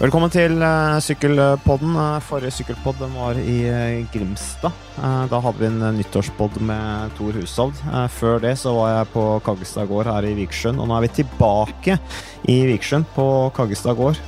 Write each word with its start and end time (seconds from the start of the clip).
Velkommen 0.00 0.30
til 0.32 0.54
uh, 0.64 0.96
Sykkelpodden. 1.04 1.90
Uh, 1.92 2.22
forrige 2.24 2.54
sykkelpodd 2.56 3.02
var 3.12 3.36
i 3.36 3.56
uh, 3.68 4.06
Grimstad. 4.08 4.72
da 5.28 5.40
hadde 5.44 5.60
vi 5.60 5.66
en 5.68 5.98
nyttårspodd 5.98 6.56
med 6.64 7.12
Tor 7.18 7.36
Hushovd. 7.36 7.82
før 8.08 8.40
det 8.40 8.54
så 8.56 8.72
var 8.72 8.94
jeg 8.94 9.10
på 9.12 9.24
Kaggestad 9.44 9.88
gård 9.88 10.08
her 10.08 10.24
i 10.24 10.32
Vikersund, 10.38 10.80
og 10.80 10.88
nå 10.88 10.96
er 10.96 11.04
vi 11.04 11.12
tilbake 11.20 11.98
i 12.48 12.66
Vikersund 12.66 13.04
på 13.14 13.24
Kaggestad 13.56 13.96
gård. 13.98 14.18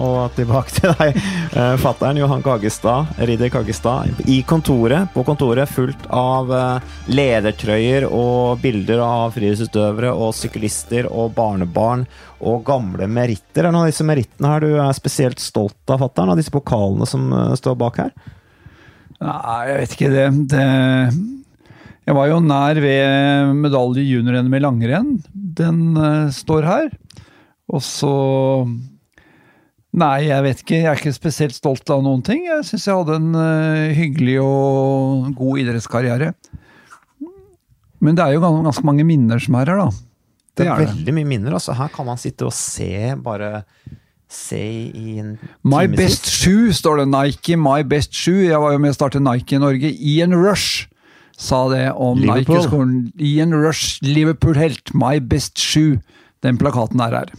og 0.00 0.32
tilbake 0.36 0.74
til 0.74 0.94
deg, 0.98 1.18
uh, 1.56 1.76
fattern 1.80 2.18
Johan 2.18 2.42
Kaggestad, 2.42 3.12
ridder 3.18 3.52
Kaggestad, 3.52 4.22
i 4.26 4.40
kontoret. 4.42 5.10
På 5.14 5.24
kontoret 5.26 5.70
fullt 5.70 6.08
av 6.10 6.50
ledertrøyer 7.10 8.06
og 8.08 8.60
bilder 8.62 9.02
av 9.04 9.36
friidrettsutøvere 9.36 10.12
og 10.12 10.34
syklister 10.36 11.08
og 11.10 11.34
barnebarn 11.36 12.06
og 12.40 12.64
gamle 12.66 13.08
meritter. 13.10 13.66
Er 13.66 13.70
noen 13.70 13.86
av 13.86 13.92
disse 13.92 14.06
merittene 14.06 14.52
her 14.54 14.64
du 14.64 14.74
er 14.74 14.96
spesielt 14.96 15.42
stolt 15.42 15.92
av, 15.92 16.00
fatter'n? 16.02 16.32
Av 16.32 16.40
disse 16.40 16.54
pokalene 16.54 17.08
som 17.08 17.28
står 17.58 17.76
bak 17.80 18.00
her? 18.04 18.14
Nei, 19.20 19.60
jeg 19.68 19.76
vet 19.82 19.94
ikke 19.96 20.14
det. 20.14 20.28
det 20.54 20.68
jeg 22.08 22.16
var 22.16 22.26
jo 22.26 22.40
nær 22.42 22.78
ved 22.82 23.52
medalje 23.60 24.02
junior-NM 24.02 24.56
i 24.56 24.62
langrenn. 24.64 25.10
Den 25.30 25.82
står 26.34 26.66
her. 26.66 26.88
Og 27.70 27.84
så 27.86 28.14
Nei, 29.90 30.28
jeg 30.28 30.42
vet 30.44 30.60
ikke. 30.62 30.76
Jeg 30.78 30.86
er 30.86 31.00
ikke 31.00 31.12
spesielt 31.16 31.56
stolt 31.56 31.90
av 31.90 32.04
noen 32.04 32.20
ting. 32.22 32.44
Jeg 32.46 32.62
syns 32.68 32.84
jeg 32.86 32.98
hadde 33.00 33.16
en 33.18 33.32
uh, 33.34 33.88
hyggelig 33.96 34.36
og 34.44 35.32
god 35.38 35.64
idrettskarriere. 35.64 36.28
Men 38.00 38.14
det 38.16 38.22
er 38.22 38.36
jo 38.36 38.44
ganske 38.44 38.86
mange 38.86 39.02
minner 39.08 39.42
som 39.42 39.58
er 39.58 39.72
her, 39.72 39.82
da. 39.82 39.88
Det 40.54 40.66
er, 40.66 40.70
det 40.70 40.84
er 40.86 40.92
veldig 40.92 41.16
mye 41.16 41.30
minner. 41.32 41.56
altså. 41.58 41.74
Her 41.74 41.90
kan 41.90 42.06
man 42.06 42.22
sitte 42.22 42.46
og 42.46 42.54
se 42.54 43.16
bare 43.18 43.64
se 44.30 44.62
i 44.94 45.18
en 45.18 45.34
My 45.66 45.88
best 45.90 46.30
shoe, 46.30 46.70
står 46.70 47.02
det. 47.02 47.08
Nike, 47.10 47.58
my 47.58 47.82
best 47.82 48.14
shoe. 48.14 48.46
Jeg 48.46 48.62
var 48.62 48.76
jo 48.76 48.82
med 48.86 48.94
å 48.94 48.98
starte 49.00 49.22
Nike 49.22 49.58
i 49.58 49.62
Norge. 49.62 49.90
Ian 49.90 50.38
Rush 50.38 50.86
sa 51.34 51.64
det 51.72 51.88
om 51.98 52.22
Nike-skolen. 52.22 53.10
Ian 53.18 53.58
Rush, 53.58 53.98
Liverpool-helt. 54.06 54.94
My 54.94 55.18
best 55.18 55.58
shoe. 55.58 55.98
Den 56.46 56.62
plakaten 56.62 57.02
er 57.02 57.24
her. 57.24 57.38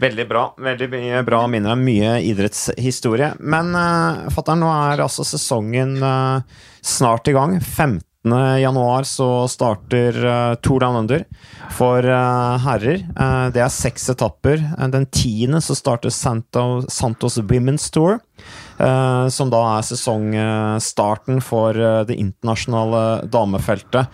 Veldig 0.00 0.28
bra. 0.28 0.44
Veldig 0.56 0.88
bra 1.26 1.42
minner. 1.50 1.76
Mye 1.76 2.14
idrettshistorie. 2.24 3.34
Men 3.40 3.74
uh, 3.76 4.28
fatter'n, 4.32 4.62
nå 4.62 4.70
er 4.72 5.02
altså 5.04 5.26
sesongen 5.28 5.98
uh, 6.00 6.40
snart 6.80 7.28
i 7.28 7.34
gang. 7.36 7.58
15 7.60 8.06
januar 8.60 9.04
så 9.08 9.28
starter 9.48 10.16
uh, 10.24 10.54
Tour 10.64 10.80
Down 10.80 11.02
Under 11.02 11.26
for 11.76 12.04
uh, 12.04 12.56
herrer. 12.64 13.04
Det 13.52 13.60
er 13.60 13.72
seks 13.72 14.08
etapper. 14.14 14.64
den 14.92 15.06
tiende 15.12 15.60
så 15.64 15.76
starter 15.76 16.12
Santo, 16.12 16.82
Santos 16.88 17.36
Women's 17.38 17.90
Tour. 17.92 18.20
som 19.30 19.50
da 19.52 19.58
er 19.76 19.84
sesongstarten 19.84 21.42
for 21.44 21.76
det 22.08 22.16
internasjonale 22.16 23.26
damefeltet. 23.28 24.08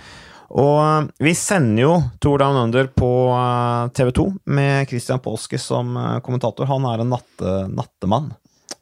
Og 0.55 1.11
vi 1.19 1.33
sender 1.35 1.83
jo 1.83 1.95
Tour 2.23 2.39
Down 2.39 2.59
Under 2.61 2.87
på 2.87 3.11
TV 3.97 4.13
2 4.15 4.27
med 4.57 4.89
Christian 4.91 5.23
Polske 5.23 5.59
som 5.59 5.97
kommentator. 6.23 6.69
Han 6.71 6.87
er 6.87 7.03
en 7.03 7.11
natte, 7.11 7.55
nattemann. 7.73 8.31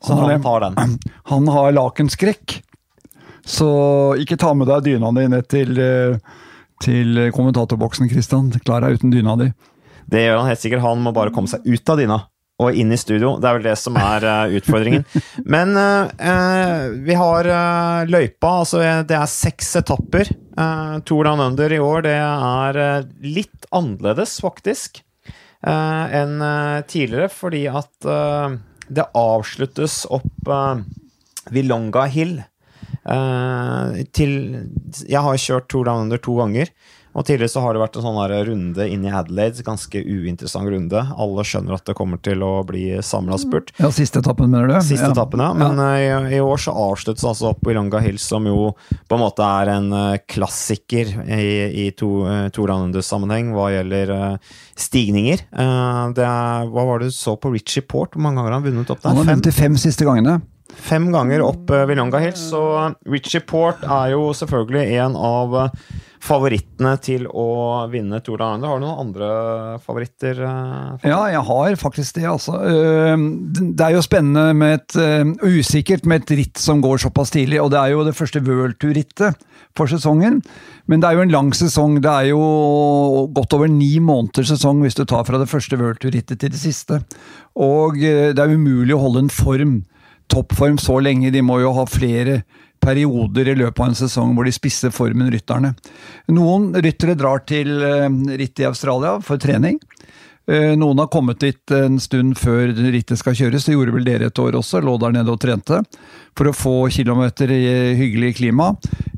Så 0.04 0.12
han, 0.12 0.30
han 0.30 0.44
tar 0.44 0.66
den. 0.66 0.98
Han 1.32 1.48
har 1.48 1.72
lakenskrekk. 1.72 2.58
Så 3.44 3.68
ikke 4.20 4.36
ta 4.40 4.52
med 4.56 4.68
deg 4.68 4.84
dyna 4.84 5.12
di 5.16 5.24
ned 5.32 5.48
til, 5.48 5.72
eh, 5.80 6.36
til 6.84 7.26
kommentatorboksen, 7.32 8.10
Christian. 8.12 8.50
Klar 8.64 8.84
deg 8.84 8.98
uten 8.98 9.12
dyna 9.12 9.36
di. 9.40 9.48
Det 10.04 10.26
gjør 10.26 10.42
han 10.42 10.50
helt 10.50 10.60
sikkert. 10.60 10.84
Han 10.84 11.00
må 11.04 11.14
bare 11.16 11.32
komme 11.32 11.48
seg 11.48 11.64
ut 11.64 11.92
av 11.92 12.00
dyna 12.00 12.20
og 12.62 12.77
inn 12.78 12.92
i 12.94 12.98
studio. 12.98 13.34
Det 13.42 13.48
er 13.48 13.56
vel 13.59 13.66
det 13.66 13.76
som 13.81 13.97
er 13.98 14.26
uh, 14.28 14.54
utfordringen. 14.54 15.04
Men 15.54 15.75
uh, 15.75 16.92
vi 17.03 17.16
har 17.19 17.48
uh, 17.50 18.04
løypa. 18.06 18.53
Altså 18.62 18.82
det 19.09 19.16
er 19.19 19.31
seks 19.31 19.75
etapper. 19.81 20.31
Uh, 20.54 21.00
Tour 21.06 21.26
Down 21.26 21.42
Under 21.42 21.75
i 21.75 21.82
år, 21.82 22.04
det 22.06 22.15
er 22.15 23.09
litt 23.25 23.66
annerledes, 23.75 24.38
faktisk, 24.44 25.03
enn 25.65 26.42
tidligere. 26.91 27.31
Fordi 27.32 27.65
at 27.72 28.09
det 28.94 29.06
avsluttes 29.16 30.03
opp 30.12 30.50
Vilonga 31.50 32.04
Hill 32.12 32.36
til 34.15 34.34
Jeg 35.09 35.22
har 35.25 35.41
kjørt 35.41 35.71
Tour 35.72 35.88
Down 35.88 36.04
Under 36.06 36.21
to 36.22 36.36
ganger. 36.38 36.71
Og 37.14 37.26
tidligere 37.26 37.52
så 37.52 37.62
har 37.62 37.75
det 37.75 37.82
vært 37.84 37.98
en 37.98 38.06
sånn 38.08 38.19
runde 38.48 38.86
inn 38.91 39.04
i 39.06 39.12
Adelaide. 39.14 39.62
Ganske 39.66 40.02
uinteressant 40.02 40.66
runde. 40.70 41.04
Alle 41.14 41.44
skjønner 41.47 41.76
at 41.76 41.86
det 41.86 41.94
kommer 41.98 42.19
til 42.19 42.42
å 42.42 42.52
bli 42.66 42.88
samla 43.06 43.38
spurt. 43.38 43.70
Ja, 43.78 43.92
Siste 43.94 44.19
etappen, 44.19 44.50
mener 44.50 44.72
du? 44.72 44.75
Siste 44.82 45.06
ja. 45.06 45.12
etappen, 45.14 45.42
ja. 45.44 45.53
Men 45.54 45.78
ja. 45.78 46.19
Uh, 46.19 46.28
i, 46.32 46.38
i, 46.38 46.42
år 46.42 46.58
så 46.64 46.74
avsluttes 46.74 47.26
altså 47.28 47.53
opp 47.53 47.70
Ilonga 47.70 48.03
Hills, 48.03 48.26
som 48.26 48.48
jo 48.50 48.72
på 48.74 49.19
en 49.19 49.22
måte 49.22 49.47
er 49.47 49.70
en 49.76 49.91
uh, 49.94 50.16
klassiker 50.30 51.14
i, 51.22 51.47
i 51.84 51.88
to, 51.94 52.10
to 52.50 52.64
Tour 52.64 52.72
Under-sammenheng 52.72 53.53
hva 53.54 53.69
gjelder 53.74 54.10
stigninger. 54.80 55.44
det 56.16 56.24
er, 56.24 56.69
hva 56.72 56.84
var 56.88 57.03
det 57.03 57.12
du 57.12 57.14
så 57.14 57.36
på 57.36 57.53
Richie 57.53 57.84
Port? 57.84 58.14
Hvor 58.14 58.24
mange 58.24 58.41
ganger 58.41 58.54
har 58.54 58.58
han 58.58 58.66
vunnet 58.66 58.91
opp 58.91 59.03
der? 59.03 59.10
Han 59.10 59.20
har 59.20 59.28
vunnet 59.28 59.47
de 59.47 59.54
fem 59.54 59.76
siste 59.80 60.06
gangene 60.08 60.41
fem 60.74 61.04
ganger 61.12 61.44
opp 61.44 61.70
Vilonga 61.86 62.19
Hills. 62.19 62.41
Så 62.50 62.60
Richie 63.06 63.44
Port 63.47 63.84
er 63.84 64.14
jo 64.16 64.32
selvfølgelig 64.34 64.97
en 65.04 65.14
av 65.14 65.54
favorittene 66.24 66.94
til 67.04 67.26
å 67.28 67.46
vinne 67.92 68.20
Tour 68.24 68.40
de 68.40 68.46
Arne. 68.46 68.68
Har 68.68 68.80
du 68.80 68.84
noen 68.86 69.02
andre 69.02 69.28
favoritter? 69.84 70.40
Uh, 70.40 71.04
ja, 71.04 71.20
jeg 71.34 71.42
har 71.48 71.78
faktisk 71.80 72.18
det, 72.18 72.26
altså. 72.30 72.56
det 72.64 73.84
er 73.84 73.96
jo 73.96 74.04
spennende 74.04 74.54
med 74.56 74.78
et 74.78 75.38
usikkert 75.44 76.08
med 76.08 76.24
et 76.24 76.34
ritt 76.40 76.60
som 76.60 76.80
går 76.84 77.02
såpass 77.04 77.34
tidlig, 77.34 77.60
og 77.62 77.72
det 77.74 77.80
er 77.82 77.94
jo 77.94 78.06
det 78.06 78.16
første 78.16 78.42
World 78.46 78.78
Tour-rittet 78.80 79.40
for 79.76 79.90
sesongen. 79.90 80.40
Men 80.90 81.02
det 81.02 81.10
er 81.10 81.18
jo 81.18 81.24
en 81.24 81.34
lang 81.34 81.50
sesong. 81.56 81.98
Det 82.04 82.10
er 82.10 82.30
jo 82.32 82.42
godt 83.34 83.56
over 83.56 83.70
ni 83.70 83.96
måneders 84.02 84.52
sesong 84.54 84.84
hvis 84.84 84.96
du 84.98 85.04
tar 85.08 85.26
fra 85.28 85.41
det 85.41 85.50
første 85.50 85.78
World 85.80 86.00
Tour-rittet 86.02 86.41
til 86.41 86.52
det 86.54 86.60
siste. 86.60 87.00
Og 87.54 87.98
det 88.00 88.38
er 88.38 88.54
umulig 88.54 88.96
å 88.96 89.02
holde 89.06 89.26
en 89.26 89.34
form 89.34 89.82
toppform 90.32 90.78
så 90.80 90.98
lenge. 91.02 91.32
De 91.34 91.42
må 91.44 91.60
jo 91.62 91.74
ha 91.76 91.86
flere 91.88 92.42
perioder 92.84 93.50
i 93.50 93.56
løpet 93.59 93.81
av 93.81 93.91
en 93.91 93.99
sesong 93.99 94.34
hvor 94.37 94.47
de 94.47 94.53
spisser 94.55 94.93
formen, 94.95 95.31
rytterne. 95.33 95.72
Noen 96.33 96.71
ryttere 96.84 97.17
drar 97.19 97.43
til 97.49 97.81
eh, 97.83 98.06
ritt 98.41 98.61
i 98.61 98.69
Australia 98.69 99.17
for 99.25 99.41
trening. 99.41 99.81
Eh, 100.45 100.75
noen 100.77 101.00
har 101.00 101.09
kommet 101.09 101.41
dit 101.41 101.72
en 101.72 101.97
stund 102.03 102.37
før 102.37 102.75
rittet 102.77 103.21
skal 103.21 103.37
kjøres. 103.39 103.65
Det 103.65 103.77
gjorde 103.77 103.95
vel 103.97 104.05
dere 104.05 104.28
et 104.28 104.43
år 104.43 104.59
også, 104.61 104.83
lå 104.84 104.99
der 105.00 105.17
nede 105.17 105.33
og 105.33 105.41
trente. 105.41 105.81
For 106.37 106.50
å 106.50 106.56
få 106.56 106.77
kilometer 106.93 107.53
i 107.55 107.65
hyggelig 107.97 108.34
klima 108.43 108.75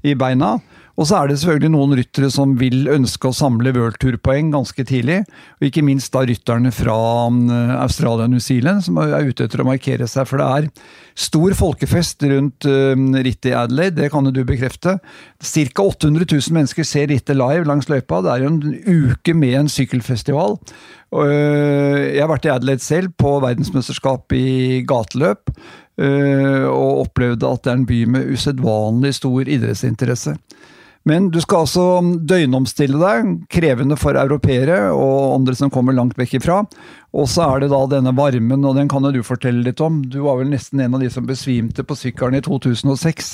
i 0.06 0.14
beina. 0.18 0.56
Og 0.96 1.04
så 1.04 1.18
er 1.18 1.28
det 1.28 1.36
selvfølgelig 1.42 1.72
noen 1.74 1.92
ryttere 1.98 2.28
som 2.32 2.54
vil 2.56 2.86
ønske 2.88 3.28
å 3.28 3.36
samle 3.36 3.72
worldturpoeng 3.76 4.48
ganske 4.54 4.84
tidlig. 4.88 5.18
Og 5.60 5.68
ikke 5.68 5.84
minst 5.84 6.14
da 6.14 6.22
rytterne 6.24 6.72
fra 6.72 6.96
um, 7.28 7.42
Australia 7.82 8.24
og 8.24 8.32
New 8.32 8.40
Zealand, 8.40 8.84
som 8.86 8.96
er 9.02 9.28
ute 9.28 9.44
etter 9.44 9.60
å 9.60 9.68
markere 9.68 10.08
seg. 10.08 10.24
For 10.30 10.40
det 10.40 10.46
er 10.48 10.70
stor 11.26 11.52
folkefest 11.58 12.24
rundt 12.30 12.68
um, 12.68 13.10
rittet 13.12 13.50
i 13.52 13.56
Adelaide, 13.56 13.98
det 14.00 14.10
kan 14.12 14.24
jo 14.24 14.32
du 14.32 14.40
bekrefte. 14.48 14.96
Ca. 15.44 15.84
800 15.84 16.24
000 16.32 16.56
mennesker 16.56 16.88
ser 16.88 17.10
rittet 17.12 17.36
live 17.36 17.68
langs 17.68 17.90
løypa. 17.92 18.22
Det 18.24 18.32
er 18.32 18.46
jo 18.46 18.52
en 18.54 18.62
uke 19.12 19.36
med 19.36 19.56
en 19.60 19.72
sykkelfestival. 19.72 20.56
Øh, 21.16 22.00
jeg 22.16 22.22
har 22.22 22.30
vært 22.30 22.48
i 22.48 22.52
Adelaide 22.54 22.84
selv, 22.84 23.12
på 23.20 23.36
verdensmesterskap 23.44 24.32
i 24.36 24.80
gateløp. 24.88 25.52
Øh, 25.96 26.64
og 26.68 27.06
opplevde 27.06 27.48
at 27.48 27.64
det 27.64 27.72
er 27.72 27.78
en 27.80 27.86
by 27.88 28.00
med 28.16 28.32
usedvanlig 28.32 29.14
stor 29.16 29.48
idrettsinteresse. 29.48 30.36
Men 31.06 31.28
du 31.30 31.38
skal 31.42 31.62
altså 31.62 31.84
døgnomstille 32.26 32.98
deg, 32.98 33.28
krevende 33.52 33.98
for 34.00 34.18
europeere 34.18 34.88
og 34.90 35.36
andre 35.36 35.54
som 35.54 35.70
kommer 35.70 35.94
langt 35.94 36.18
vekk 36.18 36.40
ifra. 36.40 36.64
Og 37.14 37.28
så 37.30 37.46
er 37.46 37.62
det 37.62 37.70
da 37.70 37.84
denne 37.92 38.14
varmen, 38.16 38.66
og 38.66 38.74
den 38.74 38.90
kan 38.90 39.06
jo 39.06 39.14
du 39.14 39.22
fortelle 39.26 39.62
litt 39.62 39.82
om. 39.84 40.02
Du 40.02 40.18
var 40.24 40.40
vel 40.40 40.50
nesten 40.50 40.82
en 40.82 40.98
av 40.98 41.04
de 41.04 41.12
som 41.12 41.28
besvimte 41.28 41.86
på 41.86 41.98
sykkelen 41.98 42.40
i 42.40 42.42
2006? 42.42 43.30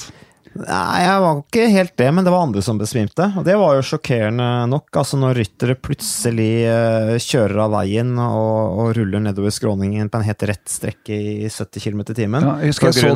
Nei, 0.52 1.00
jeg 1.00 1.20
var 1.24 1.38
ikke 1.40 1.66
helt 1.72 1.94
det, 1.96 2.08
men 2.12 2.26
det 2.26 2.32
var 2.34 2.44
andre 2.44 2.62
som 2.64 2.80
besvimte. 2.80 3.28
Og 3.40 3.46
det 3.46 3.54
var 3.56 3.76
jo 3.78 3.84
sjokkerende 3.88 4.48
nok. 4.68 4.90
Altså 5.00 5.16
Når 5.20 5.38
ryttere 5.38 5.76
plutselig 5.80 6.50
uh, 6.68 7.14
kjører 7.16 7.62
av 7.64 7.72
veien 7.78 8.12
og, 8.20 8.76
og, 8.76 8.90
ruller 8.98 9.24
nedover 9.24 9.54
skråningen 9.54 10.10
på 10.12 10.20
en 10.20 10.26
helt 10.28 10.44
rett 10.50 10.64
strekke 10.68 11.16
i 11.16 11.48
70 11.48 11.86
km 11.86 12.04
i 12.04 12.18
timen 12.18 12.48
ja, 12.48 12.56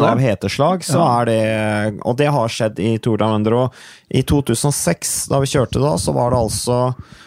av 0.08 0.22
heteslag, 0.22 0.86
så 0.86 0.98
ja. 1.02 1.10
er 1.20 1.28
det 1.28 2.00
Og 2.06 2.16
det 2.18 2.30
har 2.32 2.52
skjedd 2.52 2.80
i 2.80 2.96
Tour 3.02 3.20
de 3.20 3.54
og 3.56 3.76
I 4.08 4.22
2006, 4.26 5.14
da 5.32 5.40
vi 5.42 5.52
kjørte 5.52 5.82
da, 5.82 5.96
så 6.00 6.14
var 6.16 6.32
det 6.32 6.40
altså 6.40 6.80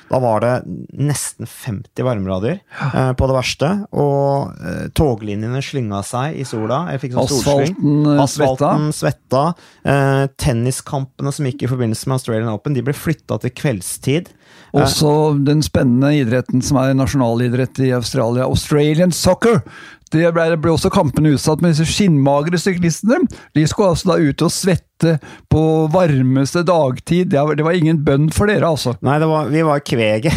da 0.09 0.19
var 0.23 0.43
det 0.43 0.53
nesten 0.97 1.47
50 1.47 2.03
varmegrader 2.05 2.59
eh, 2.59 3.11
på 3.13 3.29
det 3.29 3.37
verste. 3.37 3.71
Og 3.93 4.57
eh, 4.59 4.85
toglinjene 4.97 5.61
slynga 5.63 6.01
seg 6.07 6.39
i 6.41 6.47
sola. 6.49 6.83
Jeg 6.95 7.03
fikk 7.05 7.15
sånn 7.15 7.29
Asfalten, 7.29 8.11
Asfalten 8.25 8.89
svetta. 8.91 9.45
svetta. 9.45 9.45
Eh, 9.85 9.99
Eh, 10.09 10.27
tenniskampene 10.39 11.31
som 11.33 11.47
gikk 11.47 11.63
i 11.63 11.69
forbindelse 11.71 12.09
med 12.09 12.19
Australian 12.19 12.51
Open, 12.53 12.75
de 12.75 12.83
ble 12.85 12.95
flytta 12.95 13.39
til 13.43 13.53
kveldstid. 13.55 14.31
Også 14.77 15.11
den 15.45 15.63
spennende 15.65 16.11
idretten 16.19 16.63
som 16.65 16.79
er 16.81 16.97
nasjonalidrett 16.97 17.81
i 17.85 17.93
Australia, 17.95 18.47
Australian 18.49 19.13
soccer. 19.15 19.63
Det 20.09 20.25
ble, 20.33 20.47
det 20.49 20.57
ble 20.61 20.73
også 20.73 20.89
kampene 20.93 21.35
utsatt 21.35 21.61
med 21.61 21.75
disse 21.75 21.85
skinnmagre 21.89 22.57
syklistene. 22.57 23.27
De 23.53 23.65
skulle 23.69 23.93
altså 23.93 24.09
da 24.11 24.17
ut 24.17 24.45
og 24.45 24.53
svette 24.53 25.15
på 25.53 25.61
varmeste 25.93 26.63
dagtid. 26.65 27.29
Det 27.33 27.43
var, 27.45 27.57
det 27.59 27.65
var 27.67 27.77
ingen 27.77 28.01
bønn 28.05 28.31
for 28.33 28.49
dere, 28.49 28.71
altså. 28.71 28.95
Nei, 29.05 29.19
var, 29.21 29.53
vi 29.53 29.61
var 29.67 29.85
kveget. 29.85 30.33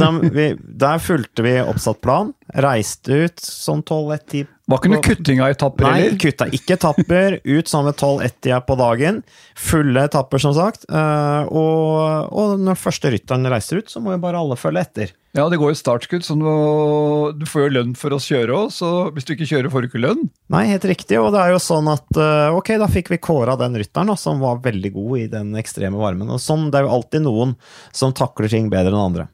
der 0.82 1.06
fulgte 1.06 1.46
vi 1.46 1.54
oppsatt 1.62 2.02
plan. 2.02 2.34
Reiste 2.66 3.26
ut 3.26 3.46
sånn 3.46 3.86
12-1-10 3.86 4.55
var 4.66 4.80
ikke 4.80 4.90
noe 4.90 5.04
kutting 5.04 5.40
av 5.44 5.52
etapper? 5.54 5.86
Nei, 5.86 5.98
eller? 6.08 6.16
kutta 6.18 6.48
ikke 6.58 6.74
etapper. 6.74 7.36
Ut 7.56 7.70
sammen 7.70 7.92
med 7.92 8.00
12-1-tida 8.00 8.58
på 8.66 8.76
dagen. 8.80 9.20
Fulle 9.54 10.06
etapper, 10.08 10.42
som 10.42 10.56
sagt. 10.56 10.88
Eh, 10.90 11.52
og, 11.54 12.32
og 12.34 12.56
når 12.66 12.80
første 12.80 13.12
rytteren 13.14 13.46
reiser 13.52 13.78
ut, 13.78 13.92
så 13.92 14.02
må 14.02 14.16
jo 14.16 14.22
bare 14.24 14.40
alle 14.42 14.58
følge 14.58 14.82
etter. 14.82 15.14
Ja, 15.36 15.44
det 15.52 15.58
går 15.60 15.70
jo 15.70 15.78
startskudd, 15.78 16.24
så 16.24 16.34
du, 16.34 17.44
får 17.46 17.66
jo 17.66 17.72
lønn 17.76 17.92
for 17.98 18.16
å 18.16 18.18
kjøre 18.22 18.56
òg, 18.56 18.70
så 18.72 18.90
hvis 19.12 19.28
du 19.28 19.34
ikke 19.34 19.48
kjører, 19.50 19.68
får 19.70 19.84
du 19.84 19.88
ikke 19.90 20.00
lønn. 20.00 20.22
Nei, 20.54 20.64
helt 20.70 20.86
riktig, 20.88 21.18
og 21.20 21.28
det 21.34 21.42
er 21.44 21.52
jo 21.52 21.60
sånn 21.60 21.90
at 21.92 22.20
eh, 22.22 22.56
ok, 22.56 22.72
da 22.80 22.88
fikk 22.90 23.12
vi 23.12 23.20
kåra 23.22 23.58
den 23.60 23.76
rytteren 23.76 24.10
da, 24.10 24.16
som 24.18 24.40
var 24.40 24.62
veldig 24.64 24.92
god 24.96 25.20
i 25.20 25.26
den 25.36 25.52
ekstreme 25.60 26.00
varmen. 26.00 26.32
Og 26.32 26.40
sånn, 26.42 26.70
Det 26.72 26.80
er 26.80 26.88
jo 26.88 26.94
alltid 26.96 27.26
noen 27.28 27.54
som 27.94 28.16
takler 28.16 28.50
ting 28.50 28.72
bedre 28.72 28.94
enn 28.96 29.02
andre. 29.02 29.28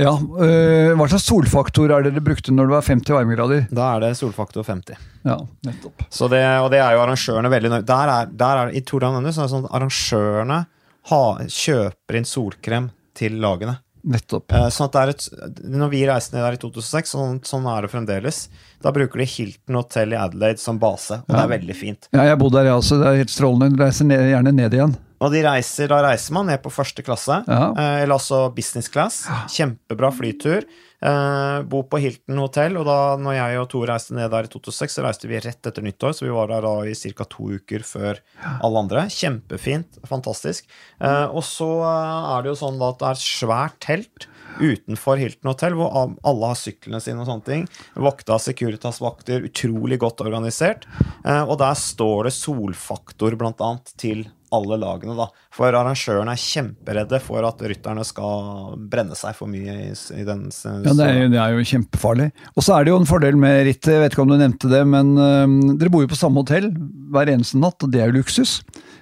Ja, 0.00 0.14
øh, 0.16 0.94
Hva 0.96 1.06
slags 1.12 1.26
solfaktor 1.28 1.92
er 1.92 2.06
det 2.06 2.14
dere 2.14 2.24
brukte 2.24 2.54
når 2.54 2.70
det 2.70 2.76
var 2.76 2.86
50 2.86 3.16
varmegrader? 3.18 3.66
Da 3.74 3.90
er 3.94 4.06
det 4.06 4.14
solfaktor 4.16 4.64
50. 4.64 4.96
Ja, 5.28 5.36
nettopp. 5.66 6.06
Så 6.08 6.28
det, 6.32 6.40
og 6.62 6.70
det 6.72 6.80
er 6.80 6.96
jo 6.96 7.02
arrangørene 7.02 7.50
veldig 7.52 7.72
nøye 7.74 7.84
Der 7.84 8.12
er, 8.14 8.30
der 8.32 8.62
er 8.62 8.72
I 8.72 8.80
Down 8.80 9.28
så 9.28 9.42
er 9.42 9.44
det 9.44 9.52
sånn 9.52 9.68
at 9.68 9.76
arrangørene 9.76 10.62
ha, 11.10 11.22
kjøper 11.44 12.18
inn 12.18 12.28
solkrem 12.28 12.90
til 13.16 13.36
lagene. 13.42 13.76
Nettopp. 14.00 14.54
Eh, 14.56 14.68
sånn 14.72 14.88
at 14.88 14.96
er 14.96 15.12
et, 15.12 15.26
når 15.68 15.92
vi 15.92 16.00
reiste 16.08 16.36
ned 16.36 16.46
der 16.46 16.56
i 16.56 16.60
2006, 16.62 17.12
sånn, 17.12 17.40
sånn 17.44 17.68
er 17.68 17.84
det 17.84 17.92
fremdeles. 17.92 18.40
Da 18.80 18.92
bruker 18.96 19.20
de 19.20 19.28
Hilton 19.28 19.76
Hotel 19.76 20.14
i 20.14 20.20
Adelaide 20.20 20.62
som 20.62 20.80
base, 20.80 21.20
og 21.20 21.28
ja. 21.28 21.36
det 21.36 21.42
er 21.42 21.52
veldig 21.58 21.76
fint. 21.76 22.08
Ja, 22.16 22.24
jeg 22.30 22.40
bodde 22.40 22.60
der, 22.60 22.70
jeg 22.70 22.80
også. 22.80 23.00
Det 23.02 23.10
er 23.10 23.20
helt 23.20 23.34
strålende. 23.34 23.84
Reiser 23.84 24.08
ned, 24.08 24.24
gjerne 24.32 24.54
ned 24.56 24.76
igjen. 24.78 24.96
Og 25.20 25.34
reiser, 25.44 25.90
da 25.92 26.00
reiser 26.04 26.32
man 26.32 26.48
ned 26.48 26.62
på 26.64 26.72
første 26.72 27.04
klasse, 27.04 27.42
ja. 27.44 27.64
eh, 27.74 28.02
eller 28.04 28.16
altså 28.16 28.46
business 28.56 28.88
class. 28.88 29.26
Kjempebra 29.52 30.08
flytur. 30.16 30.64
Eh, 31.00 31.58
bo 31.64 31.80
på 31.88 32.00
Hilton 32.02 32.40
hotell, 32.42 32.76
og 32.76 32.84
da 32.88 32.96
når 33.20 33.36
jeg 33.38 33.60
og 33.60 33.68
Tor 33.72 33.86
reiste 33.88 34.16
ned 34.16 34.28
der 34.32 34.48
i 34.48 34.50
2006, 34.52 34.96
så 34.98 35.04
reiste 35.04 35.30
vi 35.30 35.40
rett 35.40 35.68
etter 35.70 35.84
nyttår, 35.84 36.16
så 36.16 36.26
vi 36.26 36.32
var 36.34 36.50
der 36.52 36.64
da 36.66 36.74
i 36.88 36.96
ca. 36.96 37.24
to 37.28 37.48
uker 37.56 37.84
før 37.86 38.20
alle 38.60 38.82
andre. 38.84 39.06
Kjempefint. 39.12 40.00
Fantastisk. 40.08 40.68
Eh, 41.00 41.26
og 41.28 41.44
så 41.46 41.70
eh, 41.88 42.34
er 42.34 42.44
det 42.44 42.52
jo 42.52 42.60
sånn 42.64 42.80
at 42.84 43.00
det 43.00 43.12
er 43.12 43.24
svært 43.24 43.80
telt 43.84 44.28
utenfor 44.60 45.20
Hilton 45.20 45.52
hotell, 45.52 45.76
hvor 45.78 45.94
alle 45.96 46.50
har 46.52 46.58
syklene 46.58 47.00
sine 47.00 47.22
og 47.22 47.30
sånne 47.30 47.46
ting. 47.46 47.68
Vokta 47.96 48.36
Securitas-vakter, 48.42 49.46
utrolig 49.48 50.00
godt 50.02 50.24
organisert. 50.24 50.84
Eh, 51.24 51.44
og 51.44 51.56
der 51.62 51.76
står 51.78 52.28
det 52.28 52.36
solfaktor, 52.36 53.36
blant 53.40 53.64
annet, 53.64 53.94
til 54.00 54.26
alle 54.54 54.78
lagene, 54.80 55.14
da. 55.18 55.26
For 55.54 55.70
arrangørene 55.70 56.34
er 56.34 56.42
kjemperedde 56.42 57.20
for 57.22 57.46
at 57.46 57.62
rytterne 57.62 58.04
skal 58.06 58.76
brenne 58.90 59.18
seg 59.18 59.36
for 59.38 59.50
mye 59.50 59.76
i, 59.88 59.90
i 60.16 60.26
den 60.26 60.48
så. 60.54 60.76
Ja, 60.84 60.94
det 60.96 61.06
er, 61.06 61.28
det 61.32 61.40
er, 61.40 61.54
jo 61.56 61.66
kjempefarlig. 61.72 62.30
Og 62.54 62.66
så 62.66 62.76
er 62.76 62.86
det 62.86 62.94
jo 62.94 63.00
en 63.00 63.08
fordel 63.10 63.38
med 63.40 63.62
rittet, 63.68 63.92
jeg 63.94 64.04
vet 64.04 64.16
ikke 64.16 64.24
om 64.24 64.32
du 64.32 64.38
nevnte 64.40 64.70
det, 64.72 64.82
men 64.88 65.12
øh, 65.16 65.76
dere 65.80 65.92
bor 65.92 66.04
jo 66.04 66.10
på 66.10 66.18
samme 66.18 66.42
hotell 66.42 66.70
hver 67.14 67.32
eneste 67.32 67.60
natt, 67.60 67.78
og 67.82 67.92
det 67.92 68.02
er 68.02 68.10
jo 68.10 68.20
luksus 68.20 68.60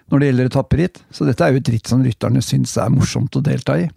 når 0.09 0.21
det 0.21 0.31
gjelder 0.31 0.53
etapperitt. 0.53 1.03
Så 1.13 1.29
dette 1.29 1.45
er 1.45 1.55
jo 1.55 1.63
et 1.63 1.73
ritt 1.73 1.91
som 1.91 2.05
rytterne 2.05 2.45
syns 2.45 2.77
er 2.81 2.93
morsomt 2.93 3.37
å 3.37 3.45
delta 3.45 3.77
i. 3.81 3.89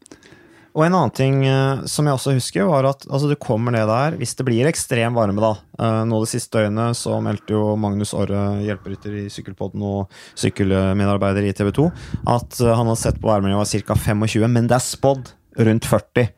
Og 0.71 0.85
en 0.85 0.95
annen 0.95 1.11
ting 1.15 1.41
uh, 1.43 1.83
som 1.89 2.07
jeg 2.07 2.15
også 2.15 2.35
husker, 2.37 2.67
var 2.69 2.87
at 2.87 3.03
altså, 3.09 3.27
du 3.27 3.35
kommer 3.39 3.73
ned 3.75 3.89
der 3.89 4.15
Hvis 4.19 4.35
det 4.39 4.45
blir 4.47 4.69
ekstrem 4.69 5.17
varme, 5.17 5.43
da. 5.43 5.53
Uh, 5.75 6.03
nå 6.07 6.21
det 6.23 6.31
siste 6.31 6.57
døgnet 6.57 6.97
så 6.99 7.17
meldte 7.23 7.55
jo 7.55 7.75
Magnus 7.79 8.13
Orre, 8.17 8.61
hjelperytter 8.63 9.17
i 9.23 9.25
Sykkelpodden 9.33 9.83
og 9.83 10.21
sykkelmedarbeider 10.39 11.49
i 11.49 11.55
TV 11.57 11.73
2, 11.75 11.87
at 12.35 12.61
uh, 12.63 12.71
han 12.71 12.87
hadde 12.87 13.01
sett 13.03 13.19
på 13.21 13.31
værmeldinga 13.31 13.67
ca. 13.67 13.97
25, 13.99 14.47
men 14.51 14.71
det 14.71 14.77
er 14.77 14.85
spådd 14.85 15.33
rundt 15.67 15.87
40. 15.89 16.29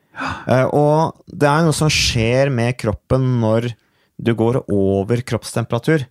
og 0.73 1.21
det 1.29 1.49
er 1.49 1.65
noe 1.65 1.75
som 1.77 1.89
skjer 1.93 2.49
med 2.53 2.73
kroppen 2.81 3.27
når 3.43 3.69
du 4.17 4.33
går 4.37 4.63
over 4.71 5.21
kroppstemperatur 5.25 6.05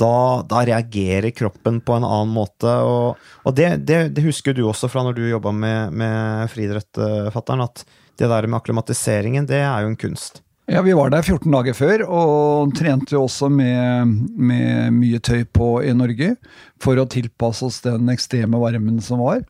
da, 0.00 0.44
da, 0.48 0.62
reagerer 0.66 1.30
kroppen 1.30 1.80
på 1.80 1.96
en 1.96 2.06
annen 2.06 2.32
måte. 2.34 2.70
Og, 2.84 3.20
og 3.44 3.56
det, 3.56 3.70
det, 3.88 4.00
det, 4.16 4.24
husker 4.26 4.56
du 4.56 4.64
også 4.68 4.90
fra 4.92 5.04
når 5.06 5.18
du 5.18 5.26
jobba 5.28 5.52
med, 5.54 5.94
med 5.94 6.50
friidrett, 6.52 6.98
at 6.98 7.84
det 8.18 8.30
der 8.30 8.46
med 8.46 8.60
akklimatiseringen, 8.60 9.46
det 9.50 9.62
er 9.64 9.84
jo 9.84 9.92
en 9.92 10.00
kunst. 10.00 10.44
Ja, 10.66 10.80
Vi 10.82 10.94
var 10.96 11.10
der 11.12 11.22
14 11.22 11.52
dager 11.52 11.76
før 11.76 12.06
og 12.08 12.72
trente 12.78 13.18
også 13.20 13.50
med, 13.52 14.14
med 14.32 14.94
mye 14.96 15.20
tøy 15.20 15.42
på 15.44 15.82
i 15.84 15.92
Norge 15.92 16.34
for 16.80 16.96
å 16.96 17.08
tilpasse 17.10 17.66
oss 17.66 17.82
den 17.84 18.08
ekstreme 18.12 18.60
varmen 18.62 19.02
som 19.04 19.20
var. 19.20 19.42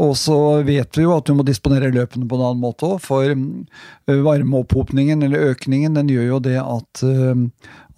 Og 0.00 0.14
så 0.16 0.36
vet 0.64 0.96
vi 0.96 1.04
jo 1.04 1.12
at 1.16 1.26
du 1.28 1.34
må 1.36 1.44
disponere 1.44 1.90
løpene 1.92 2.28
på 2.28 2.38
en 2.38 2.44
annen 2.44 2.62
måte 2.62 2.88
òg, 2.88 3.00
for 3.04 3.32
øh, 3.32 4.20
varmeopphopningen 4.24 5.24
eller 5.26 5.50
økningen 5.52 5.96
den 5.98 6.12
gjør 6.12 6.28
jo 6.28 6.38
det 6.44 6.56
at, 6.60 7.02
øh, 7.04 7.42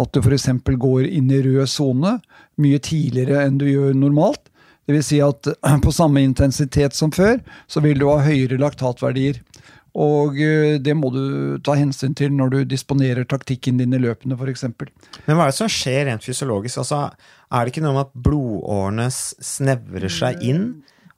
at 0.02 0.14
du 0.14 0.22
f.eks. 0.22 0.48
går 0.66 1.06
inn 1.08 1.30
i 1.32 1.42
rød 1.44 1.68
sone 1.70 2.16
mye 2.60 2.80
tidligere 2.82 3.46
enn 3.46 3.60
du 3.60 3.68
gjør 3.68 3.94
normalt. 3.96 4.48
Det 4.86 4.96
vil 4.96 5.06
si 5.06 5.20
at 5.22 5.48
på 5.84 5.94
samme 5.94 6.24
intensitet 6.24 6.96
som 6.98 7.12
før, 7.14 7.40
så 7.70 7.82
vil 7.84 8.00
du 8.02 8.08
ha 8.10 8.20
høyere 8.24 8.60
laktatverdier. 8.60 9.40
Og 9.92 10.38
øh, 10.40 10.78
det 10.80 10.94
må 10.96 11.10
du 11.12 11.58
ta 11.64 11.74
hensyn 11.76 12.14
til 12.16 12.32
når 12.32 12.52
du 12.52 12.58
disponerer 12.64 13.28
taktikken 13.28 13.80
din 13.80 13.92
i 13.92 14.00
løpene, 14.00 14.38
f.eks. 14.38 14.64
Men 15.26 15.36
hva 15.36 15.44
er 15.44 15.52
det 15.52 15.58
som 15.58 15.70
skjer 15.70 16.06
rent 16.08 16.24
fysiologisk? 16.24 16.80
Altså, 16.80 17.04
er 17.52 17.60
det 17.60 17.74
ikke 17.74 17.84
noe 17.84 17.98
med 17.98 18.08
at 18.08 18.16
blodårene 18.24 19.10
snevrer 19.12 20.12
seg 20.12 20.40
inn? 20.48 20.64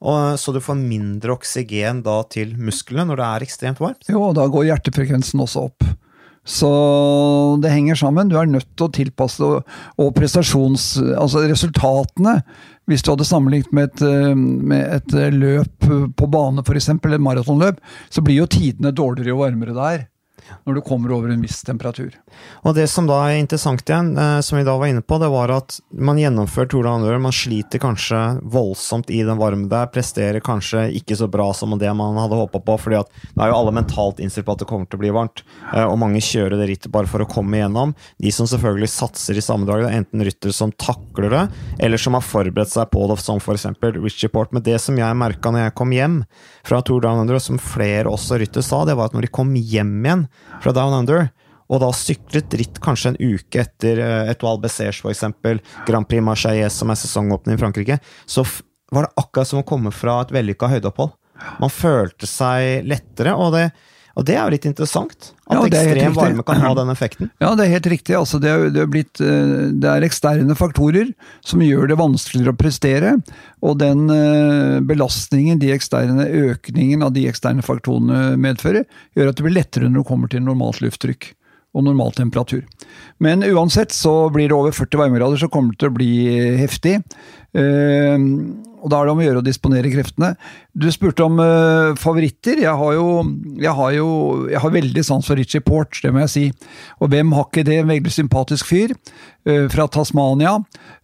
Og, 0.05 0.35
så 0.41 0.53
du 0.53 0.61
får 0.61 0.77
mindre 0.77 1.33
oksygen 1.33 2.03
da 2.05 2.19
til 2.29 2.57
musklene 2.61 3.07
når 3.09 3.21
det 3.21 3.29
er 3.29 3.47
ekstremt 3.47 3.81
varmt? 3.81 4.03
Jo, 4.11 4.21
og 4.27 4.35
da 4.37 4.49
går 4.53 4.67
hjertefrekvensen 4.73 5.41
også 5.41 5.69
opp. 5.71 5.87
Så 6.45 6.71
det 7.65 7.73
henger 7.73 7.97
sammen. 7.97 8.29
Du 8.29 8.37
er 8.37 8.49
nødt 8.51 8.69
til 8.77 8.87
å 8.87 8.93
tilpasse 8.93 9.43
deg, 9.43 9.77
Og 9.99 10.15
prestasjons... 10.17 10.89
Altså 11.17 11.45
resultatene 11.49 12.41
Hvis 12.91 13.05
du 13.05 13.13
hadde 13.15 13.25
sammenlignet 13.29 13.73
med 13.73 13.91
et, 13.91 14.35
med 14.37 14.99
et 15.01 15.15
løp 15.33 15.89
på 16.17 16.29
bane, 16.29 16.61
f.eks., 16.61 16.91
et 16.93 17.23
maratonløp, 17.25 17.81
så 18.13 18.25
blir 18.25 18.43
jo 18.43 18.51
tidene 18.51 18.93
dårligere 18.93 19.33
jo 19.33 19.41
varmere 19.41 19.77
det 19.77 19.87
er 19.93 20.05
når 20.65 20.75
du 20.79 20.81
kommer 20.85 21.13
over 21.13 21.33
en 21.33 21.43
viss 21.43 21.63
temperatur. 21.65 22.15
Og 22.65 22.75
Det 22.75 22.87
som 22.91 23.07
da 23.09 23.21
er 23.29 23.39
interessant 23.41 23.83
igjen, 23.89 24.13
eh, 24.19 24.41
som 24.41 24.59
vi 24.59 24.65
da 24.67 24.77
var 24.77 24.91
inne 24.91 25.03
på, 25.05 25.19
det 25.21 25.31
var 25.33 25.53
at 25.55 25.79
man 25.93 26.19
gjennomfører 26.21 26.69
Tour 26.71 26.85
de 26.85 26.93
Andør, 26.93 27.21
man 27.23 27.35
sliter 27.35 27.81
kanskje 27.83 28.21
voldsomt 28.43 29.11
i 29.11 29.23
den 29.27 29.39
varme 29.41 29.69
der, 29.71 29.91
presterer 29.93 30.43
kanskje 30.45 30.89
ikke 30.99 31.17
så 31.17 31.29
bra 31.31 31.51
som 31.55 31.77
det 31.79 31.93
man 31.97 32.19
hadde 32.19 32.39
håpa 32.39 32.61
på, 32.65 32.79
fordi 32.87 33.01
at 33.01 33.11
det 33.11 33.43
er 33.43 33.53
jo 33.53 33.59
alle 33.59 33.75
mentalt 33.77 34.21
innstilt 34.23 34.47
på 34.47 34.57
at 34.57 34.65
det 34.65 34.69
kommer 34.71 34.89
til 34.89 34.99
å 34.99 35.05
bli 35.05 35.13
varmt, 35.15 35.45
eh, 35.73 35.85
og 35.85 35.99
mange 36.03 36.23
kjører 36.25 36.59
det 36.59 36.69
rittet 36.71 36.93
bare 36.95 37.11
for 37.11 37.25
å 37.25 37.29
komme 37.31 37.59
igjennom. 37.59 37.95
De 38.19 38.33
som 38.35 38.49
selvfølgelig 38.51 38.91
satser 38.93 39.39
i 39.39 39.45
samme 39.45 39.69
dag, 39.69 39.85
det 39.85 39.93
er 39.93 40.03
enten 40.03 40.25
ryttere 40.27 40.57
som 40.57 40.73
takler 40.73 41.31
det, 41.31 41.45
eller 41.79 42.01
som 42.01 42.19
har 42.19 42.27
forberedt 42.27 42.73
seg 42.75 42.91
på 42.91 43.07
det, 43.11 43.21
som 43.23 43.41
f.eks. 43.41 43.69
Richie 44.01 44.33
Port. 44.33 44.53
Men 44.53 44.65
det 44.67 44.81
som 44.83 44.99
jeg 44.99 45.19
merka 45.19 45.53
når 45.53 45.69
jeg 45.69 45.77
kom 45.79 45.95
hjem 45.95 46.21
fra 46.67 46.81
Tour 46.85 47.05
de 47.05 47.11
Andør, 47.13 47.41
som 47.43 47.61
flere 47.61 48.11
også 48.11 48.41
ryttere 48.41 48.65
sa, 48.65 48.83
det 48.89 48.97
var 48.99 49.11
at 49.11 49.17
når 49.17 49.27
de 49.29 49.35
kom 49.35 49.55
hjem 49.55 49.95
igjen 50.05 50.24
fra 50.63 50.75
Down 50.77 50.95
Under. 51.01 51.29
Og 51.73 51.81
da 51.81 51.89
syklet 51.97 52.55
ritt 52.61 52.79
kanskje 52.85 53.15
en 53.15 53.21
uke 53.21 53.63
etter 53.63 54.01
uh, 54.03 54.31
Etoile 54.31 54.61
Bessers 54.67 55.01
f.eks., 55.01 55.25
Grand 55.89 56.09
Prix 56.09 56.25
Marseille, 56.25 56.69
som 56.71 56.93
er 56.93 57.01
sesongåpning 57.01 57.57
i 57.57 57.61
Frankrike, 57.61 57.99
så 58.29 58.45
var 58.95 59.07
det 59.07 59.23
akkurat 59.23 59.49
som 59.49 59.63
å 59.63 59.67
komme 59.67 59.93
fra 59.95 60.21
et 60.23 60.35
vellykka 60.35 60.69
høydeopphold. 60.75 61.15
Man 61.59 61.73
følte 61.73 62.29
seg 62.31 62.85
lettere, 62.87 63.35
og 63.35 63.57
det, 63.57 63.69
og 64.15 64.27
det 64.29 64.37
er 64.37 64.45
jo 64.47 64.55
litt 64.55 64.67
interessant. 64.69 65.33
At 65.51 65.59
ja, 65.59 65.83
ekstrem 65.83 66.15
varme 66.17 66.45
kan 66.47 66.63
ha 66.63 66.71
den 66.79 66.93
effekten. 66.93 67.31
Ja, 67.43 67.53
det 67.59 67.67
er 67.67 67.75
helt 67.75 67.89
riktig. 67.91 68.15
Altså, 68.19 68.39
det, 68.43 68.51
er, 68.51 68.67
det, 68.71 68.85
er 68.85 68.91
blitt, 68.91 69.21
eh, 69.23 69.71
det, 69.75 69.91
er, 69.91 70.07
eksterne 70.07 70.57
faktorer 70.59 71.11
som 71.45 71.63
gjør 71.65 71.91
det 71.91 71.99
vanskeligere 71.99 72.55
å 72.55 72.59
prestere. 72.59 73.15
Og 73.67 73.79
den 73.83 74.07
eh, 74.15 74.79
belastningen, 74.87 75.59
de 75.63 75.75
eksterne 75.75 76.29
økningen 76.47 77.03
av 77.07 77.15
de 77.17 77.27
eksterne 77.31 77.65
faktorene 77.67 78.37
medfører, 78.41 78.87
gjør 79.19 79.33
at 79.33 79.41
det 79.41 79.49
blir 79.49 79.59
lettere 79.59 79.91
når 79.91 80.05
du 80.05 80.13
kommer 80.13 80.31
til 80.31 80.47
normalt 80.47 80.85
lufttrykk. 80.85 81.35
og 81.75 81.83
normal 81.83 82.13
temperatur. 82.15 82.63
Men 83.19 83.43
uansett 83.43 83.91
så 83.91 84.29
blir 84.31 84.47
det 84.47 84.55
over 84.55 84.71
40 84.71 84.95
varmegrader, 85.01 85.41
så 85.43 85.49
kommer 85.51 85.73
det 85.73 85.81
til 85.83 85.91
å 85.91 85.97
bli 85.97 86.13
heftig. 86.61 87.01
Uh, 87.55 88.19
og 88.85 88.91
da 88.93 88.99
er 88.99 89.07
det 89.07 89.13
om 89.15 89.21
å 89.23 89.25
gjøre 89.25 89.41
å 89.41 89.47
disponere 89.47 89.91
kreftene. 89.93 90.35
Du 90.77 90.91
spurte 90.93 91.25
om 91.25 91.39
uh, 91.41 91.95
favoritter. 91.97 92.61
Jeg 92.61 92.77
har, 92.81 92.93
jo, 92.99 93.07
jeg 93.57 93.73
har 93.79 93.95
jo 93.97 94.09
jeg 94.51 94.61
har 94.61 94.75
veldig 94.75 95.05
sans 95.07 95.25
for 95.25 95.41
Richie 95.41 95.65
Port, 95.65 95.97
det 96.05 96.13
må 96.13 96.25
jeg 96.27 96.33
si. 96.35 96.45
Og 97.01 97.09
hvem 97.15 97.33
har 97.37 97.49
ikke 97.49 97.65
det? 97.65 97.81
En 97.81 97.93
veldig 97.95 98.13
sympatisk 98.13 98.69
fyr 98.69 98.93
uh, 98.93 99.67
fra 99.73 99.89
Tasmania. 99.89 100.59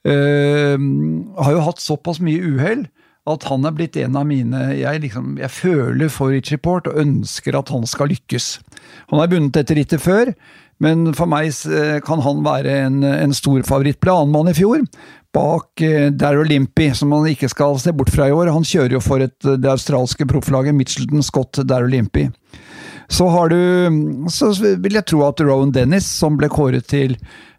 har 0.04 1.52
jo 1.52 1.64
hatt 1.66 1.80
såpass 1.82 2.20
mye 2.24 2.40
uhell 2.40 2.86
at 3.28 3.44
han 3.50 3.66
er 3.68 3.76
blitt 3.76 3.98
en 4.00 4.16
av 4.16 4.24
mine 4.28 4.62
jeg, 4.78 5.02
liksom, 5.04 5.34
jeg 5.40 5.52
føler 5.52 6.10
for 6.12 6.32
Richie 6.32 6.60
Port 6.60 6.88
og 6.88 6.98
ønsker 7.02 7.58
at 7.58 7.70
han 7.72 7.86
skal 7.88 8.10
lykkes. 8.12 8.54
Han 9.12 9.20
har 9.20 9.30
vunnet 9.32 9.56
dette 9.56 9.76
rittet 9.76 10.02
før, 10.02 10.32
men 10.80 11.10
for 11.16 11.28
meg 11.28 11.52
eh, 11.68 11.98
kan 12.04 12.22
han 12.24 12.40
være 12.46 12.78
en, 12.86 13.02
en 13.04 13.34
stor 13.36 13.60
favoritt. 13.68 14.00
Ble 14.00 14.14
annenmann 14.16 14.48
i 14.52 14.56
fjor, 14.56 14.86
bak 15.34 15.82
Daryl 16.18 16.48
Limpy, 16.50 16.88
som 16.96 17.12
man 17.12 17.28
ikke 17.30 17.50
skal 17.52 17.78
se 17.78 17.92
bort 17.96 18.10
fra 18.10 18.26
i 18.28 18.34
år. 18.34 18.50
Han 18.50 18.66
kjører 18.66 18.96
jo 18.96 19.02
for 19.04 19.22
et, 19.22 19.36
det 19.40 19.70
australske 19.70 20.26
profflaget 20.28 20.74
Mitchelton 20.74 21.22
Scott 21.26 21.62
Daryl 21.68 21.92
Limpy. 21.94 22.26
Så 23.10 23.26
har 23.28 23.50
du 23.50 24.26
Så 24.30 24.52
vil 24.62 24.94
jeg 24.94 25.06
tro 25.10 25.24
at 25.26 25.40
Rowan 25.42 25.72
Dennis, 25.74 26.06
som 26.06 26.36
ble 26.38 26.48
kåret 26.50 26.86
til 26.90 27.16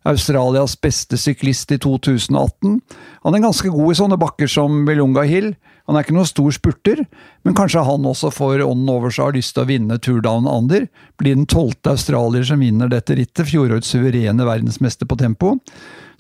Australias 0.08 0.78
beste 0.82 1.18
syklist 1.20 1.72
i 1.76 1.78
2018. 1.78 2.80
Han 3.26 3.36
er 3.36 3.44
ganske 3.44 3.70
god 3.70 3.92
i 3.92 3.98
sånne 4.00 4.18
bakker 4.18 4.50
som 4.50 4.82
Belunga 4.88 5.28
Hill. 5.30 5.52
Han 5.86 5.98
er 5.98 6.06
ikke 6.06 6.16
noen 6.16 6.30
stor 6.30 6.54
spurter, 6.56 7.04
men 7.46 7.58
kanskje 7.58 7.84
han 7.86 8.08
også 8.08 8.32
får 8.34 8.64
ånden 8.66 8.90
over 8.90 9.14
seg 9.14 9.26
og 9.26 9.30
har 9.30 9.38
lyst 9.38 9.54
til 9.58 9.66
å 9.66 9.70
vinne 9.70 10.00
Tour 10.02 10.22
Down 10.26 10.48
Under. 10.50 10.88
Blir 11.22 11.36
den 11.36 11.50
tolvte 11.50 11.94
australier 11.94 12.48
som 12.48 12.64
vinner 12.64 12.90
dette 12.90 13.18
rittet, 13.18 13.50
fjorårets 13.52 13.92
suverene 13.94 14.48
verdensmester 14.48 15.10
på 15.10 15.20
tempo. 15.22 15.58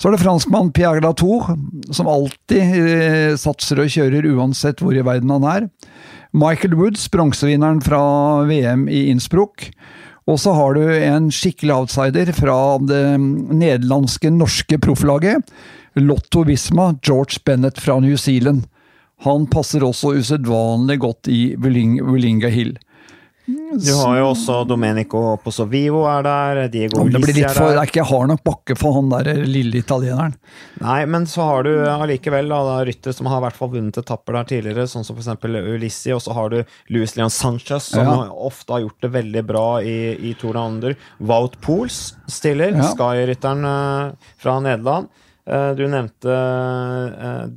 Så 0.02 0.10
er 0.10 0.16
det 0.16 0.24
franskmann 0.24 0.72
Pierre 0.74 1.02
Latour, 1.04 1.52
som 1.94 2.08
alltid 2.10 2.78
eh, 2.82 3.36
satser 3.38 3.84
og 3.84 3.92
kjører 3.94 4.26
uansett 4.34 4.82
hvor 4.82 4.98
i 4.98 5.04
verden 5.06 5.30
han 5.30 5.46
er. 5.46 5.68
Michael 6.34 6.74
Woods, 6.80 7.04
bronsevinneren 7.14 7.84
fra 7.86 8.02
VM 8.50 8.88
i 8.90 9.12
Innsbruck. 9.12 9.68
Og 10.26 10.40
så 10.42 10.56
har 10.58 10.74
du 10.74 10.88
en 10.90 11.30
skikkelig 11.34 11.76
outsider 11.76 12.34
fra 12.34 12.58
det 12.82 13.04
nederlandske 13.22 14.34
norske 14.34 14.82
profflaget. 14.82 15.46
Lotto 16.02 16.48
Visma, 16.50 16.96
George 17.06 17.44
Bennett 17.46 17.78
fra 17.78 18.00
New 18.02 18.18
Zealand. 18.18 18.66
Han 19.28 19.46
passer 19.54 19.86
også 19.86 20.16
usedvanlig 20.18 20.98
godt 21.04 21.30
i 21.30 21.42
Willinga 21.62 22.50
Hill. 22.50 22.74
Du 23.72 23.92
har 23.96 24.18
jo 24.20 24.26
også 24.32 24.62
Domenico 24.68 25.22
Pozzovivo 25.44 26.04
er 26.10 26.26
der, 26.26 26.60
Diego 26.72 27.06
ja, 27.06 27.20
Lissi 27.20 27.44
er 27.44 27.56
der. 27.56 27.72
Det 27.72 27.80
er 27.82 27.90
ikke 27.90 28.06
hard 28.08 28.30
nok 28.32 28.44
bakke 28.46 28.76
for 28.80 28.98
han 28.98 29.12
der 29.12 29.42
lille 29.48 29.80
italieneren. 29.80 30.36
Nei, 30.82 31.00
men 31.10 31.26
så 31.30 31.46
har 31.48 31.68
du 31.68 31.72
allikevel 31.90 32.52
ja, 32.52 32.62
ryttere 32.88 33.16
som 33.16 33.30
har 33.32 33.42
i 33.42 33.46
hvert 33.48 33.58
fall 33.58 33.72
vunnet 33.74 34.00
etapper 34.02 34.38
der 34.40 34.50
tidligere, 34.52 34.88
sånn 34.92 35.08
som 35.08 35.18
f.eks. 35.18 35.32
Ulissi, 35.42 36.14
og 36.16 36.22
så 36.24 36.36
har 36.38 36.54
du 36.54 36.60
Luis 36.94 37.16
Leon 37.18 37.34
Sanchez, 37.34 37.92
som 37.94 38.08
ja. 38.08 38.18
ofte 38.32 38.76
har 38.76 38.86
gjort 38.86 39.08
det 39.08 39.14
veldig 39.16 39.46
bra 39.48 39.66
i, 39.82 39.98
i 40.32 40.36
Tour 40.40 40.58
de 40.58 40.64
Ander. 40.66 40.98
Wout 41.20 41.60
Pools 41.64 42.02
stiller, 42.32 42.76
ja. 42.76 42.92
Sky-rytteren 42.94 43.68
uh, 43.68 44.34
fra 44.42 44.60
Nederland. 44.64 45.12
Uh, 45.50 45.72
du 45.78 45.88
nevnte 45.90 46.36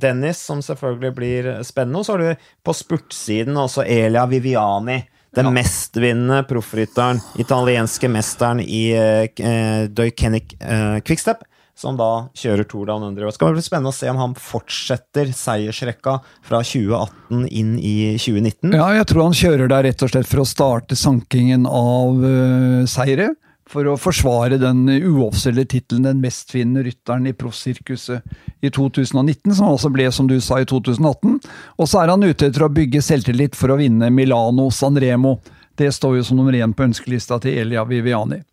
Dennis, 0.01 0.41
som 0.47 0.63
selvfølgelig 0.65 1.17
blir 1.19 1.51
spennende. 1.67 2.01
Og 2.01 2.07
så 2.07 2.15
har 2.15 2.23
du 2.23 2.47
på 2.65 2.73
spurtsiden 2.75 3.59
også 3.61 3.85
Elia 3.85 4.25
Viviani 4.31 5.03
den 5.35 5.51
mestvinnende 5.53 6.43
proffrytteren, 6.47 7.19
italienske 7.41 8.09
mesteren 8.11 8.61
i 8.63 8.85
uh, 8.95 9.89
Doikenic 9.91 10.55
uh, 10.61 11.01
Quickstep, 11.05 11.43
som 11.75 11.97
da 11.99 12.27
kjører 12.37 12.67
Tour 12.71 12.87
Down 12.87 13.03
Under. 13.03 13.27
Det 13.27 13.35
skal 13.35 13.55
bli 13.55 13.63
spennende 13.63 13.91
å 13.91 13.95
se 13.95 14.07
om 14.11 14.19
han 14.21 14.35
fortsetter 14.39 15.33
seiersrekka 15.35 16.17
fra 16.45 16.61
2018 16.63 17.47
inn 17.51 17.73
i 17.79 18.15
2019. 18.15 18.75
Ja, 18.77 18.87
jeg 18.95 19.09
tror 19.11 19.27
han 19.27 19.35
kjører 19.35 19.71
der 19.73 19.89
rett 19.89 20.05
og 20.05 20.13
slett 20.13 20.29
for 20.29 20.45
å 20.45 20.47
starte 20.47 20.99
sankingen 20.99 21.67
av 21.67 22.23
uh, 22.23 22.85
seire 22.89 23.33
for 23.69 23.87
å 23.89 23.95
forsvare 23.97 24.59
den 24.61 24.85
uoffisielle 24.85 25.65
tittelen 25.65 26.05
'Den 26.05 26.21
mestvinnende 26.21 26.85
rytteren 26.85 27.25
i 27.27 27.33
proffsirkuset' 27.33 28.21
i 28.61 28.69
2019, 28.69 29.55
som 29.55 29.71
altså 29.71 29.89
ble, 29.89 30.11
som 30.11 30.27
du 30.27 30.39
sa, 30.39 30.59
i 30.59 30.65
2018. 30.65 31.39
Og 31.79 31.87
så 31.87 32.03
er 32.03 32.13
han 32.13 32.23
ute 32.23 32.45
etter 32.45 32.63
å 32.63 32.69
bygge 32.69 33.01
selvtillit 33.01 33.55
for 33.55 33.73
å 33.73 33.77
vinne 33.77 34.11
Milano 34.13 34.69
Sanremo. 34.69 35.39
Det 35.75 35.91
står 35.91 36.17
jo 36.17 36.23
som 36.23 36.37
nummer 36.37 36.53
én 36.53 36.73
på 36.73 36.85
ønskelista 36.85 37.39
til 37.41 37.57
Elia 37.57 37.83
Viviani. 37.83 38.43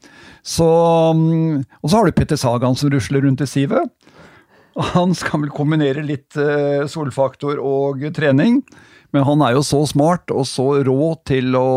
Så, 0.43 0.67
og 0.67 1.91
så 1.91 1.97
har 1.97 2.07
du 2.07 2.13
Petter 2.13 2.37
Sagan 2.37 2.75
som 2.75 2.91
rusler 2.91 3.23
rundt 3.23 3.45
i 3.45 3.47
sivet. 3.47 3.93
Han 4.97 5.15
skal 5.15 5.45
vel 5.45 5.53
kombinere 5.53 6.03
litt 6.03 6.35
eh, 6.41 6.89
solfaktor 6.89 7.61
og 7.61 8.03
trening. 8.17 8.63
Men 9.13 9.27
han 9.29 9.43
er 9.45 9.57
jo 9.59 9.63
så 9.65 9.83
smart 9.89 10.33
og 10.33 10.47
så 10.49 10.83
rå 10.87 11.13
til 11.29 11.53
å 11.59 11.69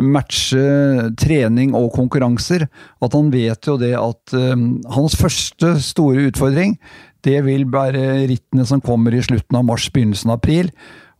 matche 0.00 1.10
trening 1.20 1.74
og 1.76 1.90
konkurranser 1.96 2.64
at 2.64 3.16
han 3.16 3.30
vet 3.32 3.68
jo 3.68 3.76
det 3.80 3.92
at 3.98 4.34
um, 4.36 4.80
hans 4.94 5.16
første 5.18 5.74
store 5.84 6.30
utfordring 6.30 6.78
det 7.22 7.38
vil 7.46 7.66
være 7.70 8.24
rittene 8.30 8.66
som 8.66 8.82
kommer 8.82 9.14
i 9.14 9.22
slutten 9.22 9.58
av 9.58 9.66
mars, 9.68 9.86
begynnelsen 9.94 10.32
av 10.32 10.40
april. 10.40 10.72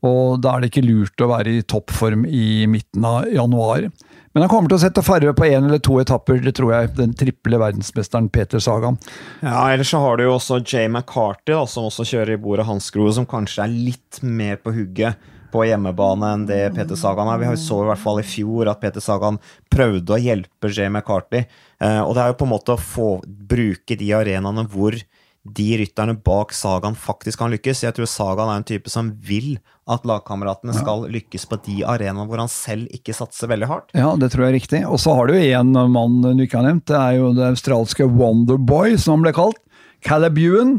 Og 0.03 0.41
da 0.43 0.57
er 0.57 0.65
det 0.65 0.73
ikke 0.73 0.83
lurt 0.83 1.23
å 1.23 1.29
være 1.31 1.53
i 1.61 1.63
toppform 1.63 2.25
i 2.27 2.65
midten 2.67 3.05
av 3.07 3.29
januar. 3.31 3.87
Men 4.33 4.45
han 4.45 4.51
kommer 4.51 4.73
til 4.73 4.81
å 4.81 4.83
sette 4.83 5.05
farve 5.05 5.35
på 5.37 5.47
én 5.47 5.69
eller 5.69 5.79
to 5.85 5.99
etapper, 6.03 6.41
det 6.43 6.55
tror 6.57 6.73
jeg. 6.75 6.91
Den 6.97 7.13
triple 7.19 7.61
verdensmesteren 7.61 8.31
Peter 8.33 8.63
Sagan. 8.65 8.97
Ja, 9.45 9.69
Ellers 9.71 9.93
så 9.93 10.01
har 10.03 10.19
du 10.19 10.25
jo 10.25 10.35
også 10.39 10.59
Jay 10.65 10.89
McCarty, 10.89 11.53
da, 11.53 11.63
som 11.71 11.87
også 11.87 12.09
kjører 12.09 12.35
i 12.35 12.41
bordet 12.41 12.67
hans 12.67 12.89
Hansgrohe, 12.89 13.13
som 13.15 13.29
kanskje 13.29 13.67
er 13.67 13.77
litt 13.93 14.23
mer 14.25 14.59
på 14.59 14.75
hugget 14.75 15.31
på 15.53 15.67
hjemmebane 15.69 16.33
enn 16.35 16.47
det 16.49 16.61
Peter 16.77 16.99
Sagan 16.99 17.31
er. 17.31 17.41
Vi 17.43 17.51
så 17.61 17.83
i 17.83 17.89
hvert 17.91 18.03
fall 18.03 18.23
i 18.23 18.27
fjor 18.27 18.71
at 18.73 18.81
Peter 18.83 19.05
Sagan 19.05 19.41
prøvde 19.73 20.17
å 20.17 20.21
hjelpe 20.21 20.73
Jay 20.73 20.91
McCarty. 20.91 21.45
Eh, 21.83 22.01
og 22.03 22.15
det 22.17 22.25
er 22.25 22.33
jo 22.33 22.39
på 22.41 22.49
en 22.49 22.55
måte 22.55 22.77
å 22.77 22.81
få 22.81 23.11
bruke 23.27 23.99
de 23.99 24.13
arenaene 24.17 24.67
hvor 24.73 24.97
de 25.43 25.69
rytterne 25.81 26.15
bak 26.23 26.53
Sagan 26.55 26.95
faktisk 26.95 27.41
kan 27.41 27.51
lykkes. 27.51 27.83
Jeg 27.83 27.97
tror 27.97 28.07
Sagan 28.11 28.51
er 28.51 28.61
en 28.61 28.67
type 28.67 28.91
som 28.93 29.11
vil 29.27 29.57
at 29.91 30.07
lagkameratene 30.07 30.75
skal 30.77 31.09
lykkes 31.11 31.49
på 31.51 31.59
de 31.67 31.81
arenaene 31.83 32.29
hvor 32.31 32.39
han 32.39 32.51
selv 32.53 32.87
ikke 32.95 33.17
satser 33.17 33.51
veldig 33.51 33.71
hardt. 33.71 33.91
Ja, 33.99 34.13
det 34.15 34.31
tror 34.31 34.47
jeg 34.47 34.53
er 34.53 34.59
riktig. 34.61 34.85
Og 34.87 35.03
så 35.03 35.17
har 35.19 35.29
du 35.29 35.35
en 35.41 35.75
mann 35.91 36.21
du 36.23 36.45
ikke 36.45 36.61
har 36.61 36.69
nevnt. 36.69 36.87
Det 36.91 36.99
er 36.99 37.19
jo 37.19 37.33
det 37.35 37.49
australske 37.51 38.07
Wonderboy, 38.07 38.95
som 38.95 39.19
han 39.19 39.27
ble 39.27 39.35
kalt. 39.37 39.59
Caleb 40.03 40.39
Ewan, 40.43 40.77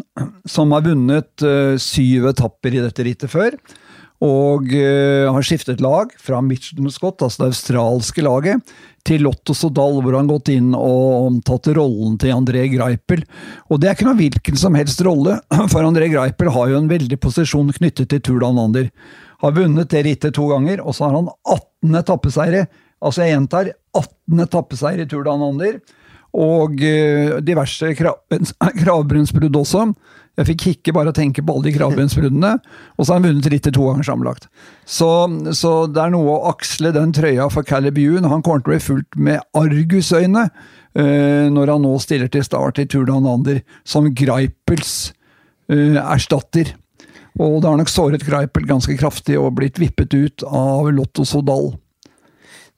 som 0.47 0.71
har 0.75 0.83
vunnet 0.83 1.45
uh, 1.47 1.75
syv 1.79 2.27
etapper 2.33 2.75
i 2.75 2.83
dette 2.83 3.05
rittet 3.07 3.31
før. 3.31 3.55
Og 4.23 4.71
uh, 4.71 5.27
har 5.35 5.43
skiftet 5.43 5.81
lag 5.83 6.13
fra 6.21 6.39
Mitchelton 6.43 6.91
Scott, 6.93 7.23
altså 7.25 7.43
det 7.43 7.49
australske 7.51 8.23
laget, 8.23 8.73
til 9.03 9.25
Lotto 9.25 9.51
Sodal, 9.57 9.97
hvor 9.99 10.15
han 10.15 10.29
gått 10.29 10.53
inn 10.53 10.69
og 10.77 11.41
tatt 11.43 11.67
rollen 11.75 12.15
til 12.21 12.31
André 12.31 12.69
Greipel. 12.71 13.25
Og 13.67 13.81
det 13.81 13.89
er 13.89 13.97
ikke 13.97 14.07
noen 14.07 14.21
hvilken 14.21 14.59
som 14.59 14.77
helst 14.79 15.03
rolle, 15.03 15.41
for 15.73 15.83
André 15.83 16.07
Greipel 16.13 16.53
har 16.55 16.71
jo 16.71 16.79
en 16.79 16.87
veldig 16.91 17.19
posisjon 17.19 17.73
knyttet 17.75 18.13
til 18.13 18.23
Tour 18.23 18.45
Lander. 18.45 18.87
Har 19.43 19.57
vunnet 19.57 19.91
det 19.91 20.05
rittet 20.07 20.37
to 20.37 20.47
ganger, 20.53 20.79
og 20.79 20.95
så 20.95 21.09
har 21.09 21.17
han 21.17 21.27
18 21.43 21.99
etappeseire. 21.99 22.63
Altså 23.03 23.25
jeg 23.25 23.35
gjentar 23.35 23.73
18 23.99 24.45
etappeseire 24.45 25.03
i 25.03 25.11
Tour 25.11 25.27
Lander. 25.27 25.81
Og 26.33 26.79
uh, 26.79 27.37
diverse 27.43 27.91
kravbrunnsbrudd 28.81 29.59
også. 29.59 29.89
Jeg 30.39 30.47
fikk 30.47 30.63
ikke 30.71 30.93
bare 30.97 31.11
å 31.11 31.15
tenke 31.15 31.43
på 31.45 31.53
alle 31.53 31.67
de 31.67 31.75
kravbeinsbruddene. 31.75 32.53
Og 32.97 33.05
så 33.05 33.13
har 33.13 33.19
han 33.19 33.27
vunnet 33.27 33.49
rittet 33.53 33.75
to 33.77 33.85
ganger 33.85 34.07
sammenlagt. 34.07 34.47
Så, 34.85 35.09
så, 35.53 35.73
det 35.85 36.01
er 36.01 36.13
noe 36.15 36.33
å 36.33 36.53
aksle 36.53 36.93
den 36.95 37.13
trøya 37.13 37.49
for 37.53 37.67
Caleb 37.67 37.99
Ewan. 38.01 38.29
Han 38.31 38.41
kommer 38.45 38.63
til 38.63 38.71
å 38.71 38.73
bli 38.73 38.85
fulgt 38.87 39.19
med 39.29 39.43
argusøyne 39.57 40.47
uh, 40.49 41.45
når 41.53 41.75
han 41.75 41.85
nå 41.85 41.93
stiller 42.01 42.31
til 42.33 42.45
start 42.45 42.81
i 42.81 42.87
Tour 42.89 43.05
de 43.09 43.19
Under 43.19 43.61
som 43.85 44.09
Greipels 44.09 45.11
uh, 45.69 46.01
erstatter. 46.01 46.73
Og 47.37 47.61
det 47.61 47.69
har 47.69 47.77
nok 47.77 47.93
såret 47.93 48.25
Greipel 48.25 48.65
ganske 48.69 48.97
kraftig 48.97 49.37
og 49.41 49.53
blitt 49.57 49.77
vippet 49.81 50.13
ut 50.17 50.45
av 50.49 50.89
Lotto 50.93 51.25
Sodal. 51.29 51.75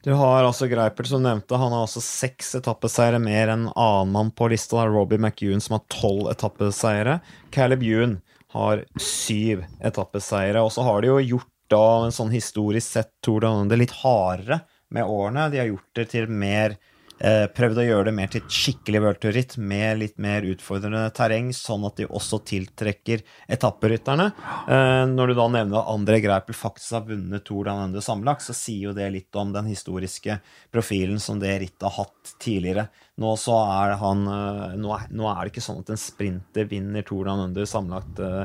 Du 0.06 0.12
har 0.14 0.44
altså 0.46 0.68
Greipel, 0.70 1.08
som 1.10 1.24
nevnte. 1.26 1.58
Han 1.58 1.72
har 1.74 1.88
altså 1.88 2.02
seks 2.04 2.52
etappeseiere 2.60 3.18
mer 3.18 3.50
enn 3.50 3.64
annen 3.74 4.12
mann 4.14 4.28
på 4.38 4.52
lista. 4.52 4.78
Det 4.78 4.84
er 4.84 4.92
Robbie 4.94 5.18
McEwan 5.18 5.64
som 5.66 5.80
har 5.80 5.88
tolv 5.90 6.28
etappeseiere. 6.30 7.16
Caleb 7.56 7.82
Ewan 7.82 8.20
har 8.54 8.84
syv 9.02 9.64
etappeseiere. 9.82 10.62
Og 10.62 10.70
så 10.76 10.86
har 10.86 11.02
de 11.02 11.10
jo 11.10 11.18
gjort 11.34 11.50
da 11.74 11.88
en 12.06 12.14
sånn 12.14 12.30
historisk 12.30 12.86
sett 12.86 13.10
Tour 13.26 13.42
de 13.42 13.50
Honde 13.50 13.80
litt 13.82 13.96
hardere 14.04 14.60
med 14.94 15.10
årene. 15.10 15.48
De 15.50 15.64
har 15.64 15.72
gjort 15.72 15.98
det 15.98 16.06
til 16.14 16.30
mer 16.30 16.78
prøvd 17.20 17.80
å 17.80 17.86
gjøre 17.86 18.08
det 18.10 18.14
mer 18.18 18.32
til 18.32 18.44
et 18.44 18.56
skikkelig 18.58 19.02
worldtour-ritt 19.06 19.56
med 19.62 20.02
litt 20.02 20.18
mer 20.22 20.46
utfordrende 20.48 21.04
terreng, 21.16 21.52
sånn 21.56 21.86
at 21.88 22.00
de 22.00 22.08
også 22.10 22.42
tiltrekker 22.48 23.24
etapperytterne. 23.52 24.28
Eh, 24.68 25.04
når 25.12 25.32
du 25.32 25.38
da 25.38 25.48
nevner 25.52 25.80
at 25.82 25.92
André 25.94 26.20
Greipel 26.24 26.58
faktisk 26.58 26.98
har 26.98 27.08
vunnet 27.08 27.46
Tour 27.48 27.68
de 27.68 27.76
Under 27.86 28.04
sammenlagt, 28.04 28.46
så 28.46 28.56
sier 28.58 28.90
jo 28.90 28.96
det 28.98 29.08
litt 29.14 29.40
om 29.40 29.54
den 29.56 29.70
historiske 29.72 30.40
profilen 30.74 31.22
som 31.24 31.40
det 31.42 31.54
rittet 31.64 31.88
har 31.88 31.96
hatt 32.04 32.15
tidligere. 32.41 32.88
Nå, 33.22 33.32
så 33.39 33.55
er 33.63 33.94
han, 34.01 34.25
eh, 34.27 34.74
nå, 34.75 34.89
er, 34.91 35.05
nå 35.15 35.27
er 35.32 35.38
det 35.46 35.53
ikke 35.53 35.63
sånn 35.63 35.79
at 35.79 35.91
en 35.94 36.00
sprinter 36.00 36.67
vinner 36.67 37.05
Tour 37.08 37.29
Down 37.29 37.46
Under 37.46 37.67
sammenlagt 37.70 38.20
uh, 38.20 38.44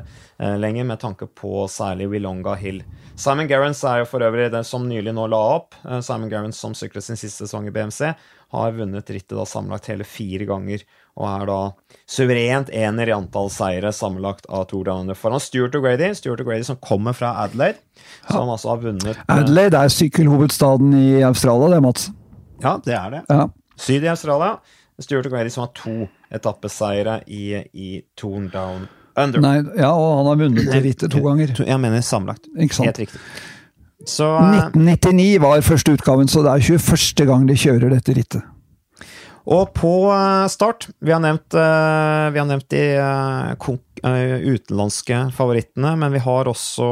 lenger, 0.62 0.86
med 0.86 1.00
tanke 1.02 1.26
på 1.26 1.64
særlig 1.70 2.06
Willonga 2.12 2.54
Hill. 2.60 2.78
Simon 3.18 3.50
Gerrans 3.50 3.82
er 3.82 4.04
jo 4.04 4.10
for 4.12 4.22
øvrig 4.22 4.46
den 4.54 4.66
som 4.66 4.86
nylig 4.86 5.14
nå 5.16 5.26
la 5.32 5.40
opp. 5.56 5.74
Uh, 5.82 5.98
Simon 6.06 6.30
Gerrans 6.30 6.60
som 6.62 6.76
syklet 6.78 7.06
sin 7.06 7.18
siste 7.18 7.48
sesong 7.48 7.66
i 7.66 7.74
BMC, 7.74 8.12
har 8.54 8.78
vunnet 8.78 9.10
rittet 9.10 9.34
da 9.34 9.46
sammenlagt 9.46 9.90
hele 9.90 10.06
fire 10.06 10.46
ganger, 10.46 10.86
og 11.18 11.26
er 11.28 11.50
da 11.50 11.58
suverent 12.10 12.70
ener 12.74 13.10
i 13.10 13.14
antall 13.14 13.50
seire 13.50 13.90
sammenlagt 13.94 14.46
av 14.46 14.68
Tour 14.70 14.86
Down 14.86 15.04
Under 15.06 15.18
foran 15.18 15.42
Stuart 15.42 15.74
O'Grady. 15.78 16.12
Stuart 16.18 16.42
O'Grady 16.44 16.66
som 16.66 16.78
kommer 16.78 17.14
fra 17.14 17.34
Adelaide, 17.42 17.82
som 18.28 18.46
ja. 18.46 18.54
altså 18.54 18.74
har 18.74 18.82
vunnet 18.86 19.24
Adelaide 19.26 19.82
er 19.82 19.94
sykkelhovedstaden 19.98 20.94
i 20.94 21.08
Australia, 21.26 21.74
det, 21.74 21.82
Mats? 21.86 22.10
Ja, 22.62 22.76
det 22.84 22.94
er 22.94 23.16
det. 23.16 23.24
Ja. 23.28 23.48
Syd 23.80 24.04
i 24.04 24.12
Australia. 24.12 24.58
Stuart 25.00 25.26
O'Grady 25.30 25.48
som 25.48 25.64
har 25.64 25.72
to 25.76 26.08
etappeseiere 26.34 27.22
i, 27.26 27.54
i 27.72 27.92
Torn 28.20 28.50
Down 28.52 28.88
Under. 29.18 29.42
Nei, 29.42 29.56
ja, 29.80 29.90
og 29.90 30.20
han 30.20 30.28
har 30.28 30.38
vunnet 30.38 30.76
rittet 30.84 31.10
to 31.12 31.22
ganger. 31.24 31.50
Jeg 31.66 31.82
mener 31.82 32.04
sammenlagt. 32.04 32.46
Helt 32.54 33.00
riktig. 33.02 33.20
Så, 34.06 34.24
1999 34.38 35.26
eh, 35.34 35.42
var 35.42 35.60
første 35.66 35.92
utgaven, 35.92 36.30
så 36.30 36.44
det 36.46 36.54
er 36.54 36.78
21. 36.78 37.26
gang 37.28 37.44
de 37.48 37.56
kjører 37.58 37.92
dette 37.92 38.14
rittet. 38.16 38.46
Og 39.50 39.72
på 39.76 39.92
eh, 40.12 40.46
start 40.52 40.86
Vi 41.04 41.12
har 41.12 41.20
nevnt, 41.20 41.52
eh, 41.58 42.30
vi 42.32 42.40
har 42.40 42.48
nevnt 42.48 42.70
de 42.72 42.84
utenlandske 44.00 45.18
favorittene, 45.36 45.92
men 46.00 46.14
vi 46.14 46.22
har 46.24 46.48
også 46.48 46.86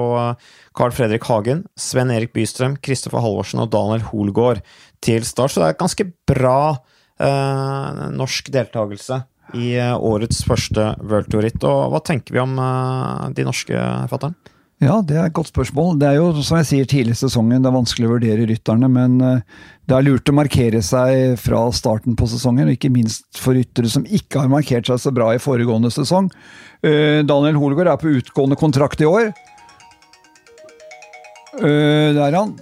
Carl 0.77 0.93
Fredrik 0.93 1.25
Hagen, 1.31 1.63
Sven 1.81 2.13
Erik 2.13 2.35
Bystrøm, 2.37 2.77
Kristoffer 2.85 3.23
Halvorsen 3.25 3.63
og 3.65 3.71
Daniel 3.73 4.05
Holgaard 4.11 4.61
til 5.05 5.27
start. 5.27 5.55
Så 5.55 5.63
det 5.63 5.73
er 5.73 5.81
ganske 5.81 6.09
bra 6.29 6.61
eh, 6.75 8.05
norsk 8.15 8.53
deltakelse 8.55 9.23
i 9.57 9.73
eh, 9.79 9.95
årets 9.95 10.43
første 10.47 10.93
World 11.01 11.31
Tour-ritt. 11.33 11.65
Og 11.65 11.93
hva 11.93 12.03
tenker 12.05 12.37
vi 12.37 12.43
om 12.43 12.57
eh, 12.61 13.27
de 13.37 13.49
norske 13.49 13.89
fatterne? 14.11 14.57
Ja, 14.79 15.01
det 15.03 15.17
er 15.19 15.25
et 15.27 15.35
godt 15.35 15.51
spørsmål. 15.51 15.97
Det 15.99 16.07
er 16.07 16.21
jo, 16.21 16.29
som 16.47 16.61
jeg 16.61 16.69
sier, 16.69 16.87
tidlig 16.87 17.17
i 17.17 17.19
sesongen. 17.19 17.65
Det 17.65 17.67
er 17.67 17.75
vanskelig 17.75 18.07
å 18.07 18.13
vurdere 18.13 18.47
rytterne, 18.47 18.91
men 18.95 19.17
eh, 19.27 19.41
det 19.91 19.97
er 19.97 20.07
lurt 20.07 20.31
å 20.31 20.37
markere 20.39 20.83
seg 20.87 21.35
fra 21.43 21.65
starten 21.75 22.15
på 22.19 22.29
sesongen. 22.31 22.69
og 22.69 22.77
Ikke 22.77 22.93
minst 22.95 23.41
for 23.43 23.59
ryttere 23.59 23.91
som 23.91 24.07
ikke 24.07 24.45
har 24.45 24.53
markert 24.53 24.87
seg 24.87 25.03
så 25.03 25.15
bra 25.15 25.33
i 25.35 25.43
foregående 25.43 25.91
sesong. 25.91 26.31
Eh, 26.87 27.27
Daniel 27.27 27.59
Holgaard 27.59 27.91
er 27.97 28.03
på 28.03 28.15
utgående 28.21 28.59
kontrakt 28.61 29.03
i 29.03 29.11
år. 29.11 29.33
Det 31.59 32.23
er 32.23 32.37
han. 32.39 32.53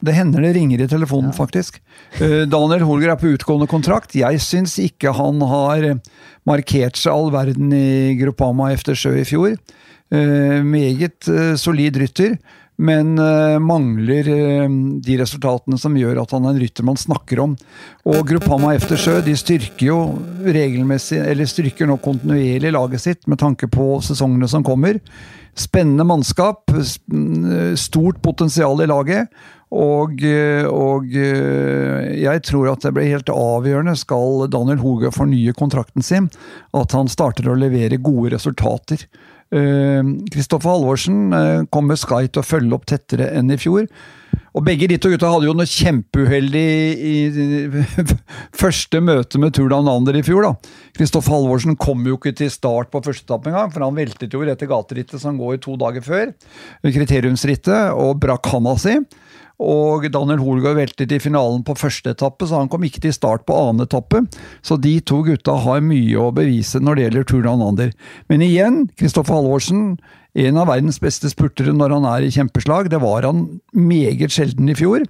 Det 0.00 0.14
hender 0.16 0.44
det 0.44 0.54
ringer 0.56 0.80
i 0.80 0.88
telefonen, 0.88 1.28
ja. 1.32 1.36
faktisk. 1.36 1.80
Uh, 2.20 2.46
Daniel 2.48 2.86
Holger 2.88 3.12
er 3.12 3.20
på 3.20 3.34
utgående 3.34 3.68
kontrakt. 3.70 4.16
Jeg 4.16 4.40
syns 4.40 4.78
ikke 4.80 5.12
han 5.16 5.42
har 5.44 5.90
markert 6.48 6.96
seg 6.96 7.12
all 7.12 7.28
verden 7.34 7.74
i 7.76 8.16
Gruppama 8.20 8.70
efter 8.72 8.96
sjø 8.96 9.18
i 9.20 9.26
fjor. 9.28 9.58
Uh, 10.10 10.64
meget 10.64 11.28
uh, 11.28 11.52
solid 11.60 12.00
rytter, 12.00 12.38
men 12.80 13.12
mangler 13.60 14.24
de 15.04 15.16
resultatene 15.20 15.76
som 15.76 15.98
gjør 16.00 16.22
at 16.22 16.30
han 16.32 16.46
er 16.48 16.54
en 16.54 16.60
rytter 16.62 16.86
man 16.88 16.96
snakker 16.96 17.42
om. 17.42 17.52
Og 18.08 18.22
Gruppama 18.24 18.70
efter 18.72 18.96
sjø 18.96 19.18
de 19.26 19.34
styrker 19.36 19.84
jo 19.84 19.98
regelmessig, 20.40 21.18
eller 21.20 21.50
styrker 21.50 21.90
nå 21.90 21.98
kontinuerlig 22.00 22.72
laget 22.72 23.04
sitt 23.04 23.28
med 23.28 23.42
tanke 23.42 23.68
på 23.68 23.98
sesongene 24.00 24.48
som 24.48 24.64
kommer. 24.64 24.96
Spennende 25.52 26.08
mannskap, 26.08 26.72
stort 27.76 28.24
potensial 28.24 28.80
i 28.80 28.88
laget. 28.88 29.28
Og, 29.70 30.22
og, 30.66 31.12
jeg 31.14 32.42
tror 32.46 32.72
at 32.72 32.82
det 32.82 32.94
blir 32.96 33.12
helt 33.12 33.30
avgjørende, 33.30 33.94
skal 33.98 34.48
Daniel 34.50 34.80
Hoge 34.82 35.12
fornye 35.14 35.54
kontrakten 35.54 36.02
sin, 36.02 36.26
at 36.74 36.96
han 36.96 37.10
starter 37.12 37.52
å 37.52 37.58
levere 37.58 38.00
gode 38.02 38.34
resultater. 38.34 39.06
Kristoffer 39.50 40.70
Halvorsen 40.70 41.30
kom 41.74 41.86
med 41.90 41.98
Sky 42.02 42.26
til 42.26 42.42
å 42.42 42.46
følge 42.46 42.74
opp 42.76 42.90
tettere 42.90 43.30
enn 43.34 43.50
i 43.54 43.58
fjor. 43.58 43.86
Og 44.50 44.64
begge 44.66 44.88
de 44.90 44.96
to 44.98 45.12
gutta 45.12 45.30
hadde 45.30 45.46
jo 45.46 45.54
noe 45.54 45.68
kjempeuheldig 45.68 46.62
i, 47.06 47.14
første 48.62 49.00
møte 49.02 49.38
med 49.42 49.54
Tour 49.54 49.70
Down 49.70 50.10
i 50.10 50.24
fjor. 50.26 50.48
da. 50.48 50.74
Kristoffer 50.96 51.36
Halvorsen 51.36 51.78
kom 51.78 52.02
jo 52.06 52.18
ikke 52.18 52.34
til 52.38 52.50
start 52.50 52.90
på 52.90 53.02
første 53.04 53.28
etappe 53.28 53.52
engang, 53.52 53.70
for 53.70 53.86
han 53.86 53.98
veltet 53.98 54.34
jo 54.34 54.42
etter 54.42 54.70
gaterittet 54.70 55.22
som 55.22 55.38
går 55.38 55.60
to 55.62 55.76
dager 55.78 56.02
før. 56.02 56.34
Kriteriumsrittet, 56.82 57.94
og 57.94 58.18
brakk 58.22 58.50
handa 58.50 58.74
si. 58.80 58.96
Og 59.60 60.06
Daniel 60.12 60.40
Holgaard 60.40 60.78
veltet 60.78 61.12
i 61.12 61.20
finalen 61.20 61.60
på 61.66 61.76
første 61.76 62.14
etappe, 62.14 62.48
så 62.48 62.62
han 62.62 62.70
kom 62.72 62.84
ikke 62.86 63.02
til 63.04 63.12
start 63.12 63.44
på 63.48 63.56
annen 63.56 63.84
etappe. 63.84 64.22
Så 64.64 64.78
de 64.80 64.96
to 65.04 65.20
gutta 65.26 65.58
har 65.66 65.84
mye 65.84 66.16
å 66.16 66.30
bevise 66.36 66.80
når 66.80 66.96
det 66.96 67.04
gjelder 67.04 67.28
Tour 67.28 67.44
Down 67.44 67.66
Under. 67.66 67.92
Men 68.32 68.46
igjen, 68.46 68.86
Kristoffer 68.96 69.36
Halvorsen, 69.36 69.98
en 70.40 70.62
av 70.62 70.70
verdens 70.70 71.00
beste 71.02 71.28
spurtere 71.32 71.74
når 71.76 71.98
han 71.98 72.08
er 72.08 72.24
i 72.24 72.32
kjempeslag. 72.32 72.88
Det 72.88 73.02
var 73.02 73.28
han 73.28 73.44
meget 73.76 74.32
sjelden 74.32 74.72
i 74.72 74.78
fjor. 74.78 75.04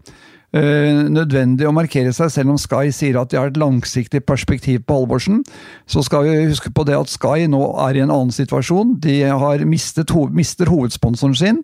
Uh, 0.51 1.07
nødvendig 1.07 1.63
å 1.69 1.71
markere 1.71 2.11
seg, 2.11 2.33
selv 2.35 2.51
om 2.51 2.59
Sky 2.59 2.89
sier 2.91 3.21
at 3.21 3.31
de 3.31 3.39
har 3.39 3.53
et 3.53 3.61
langsiktig 3.61 4.25
perspektiv 4.27 4.83
på 4.83 4.97
Halvorsen. 4.99 5.45
Så 5.87 6.03
skal 6.03 6.27
vi 6.27 6.49
huske 6.51 6.73
på 6.75 6.83
det 6.89 6.97
at 6.99 7.13
Sky 7.13 7.47
nå 7.53 7.63
er 7.87 7.95
i 7.95 8.03
en 8.03 8.11
annen 8.11 8.35
situasjon. 8.35 8.97
De 9.05 9.21
har 9.31 9.63
mistet, 9.63 10.11
mister 10.35 10.73
hovedsponsoren 10.73 11.39
sin, 11.39 11.63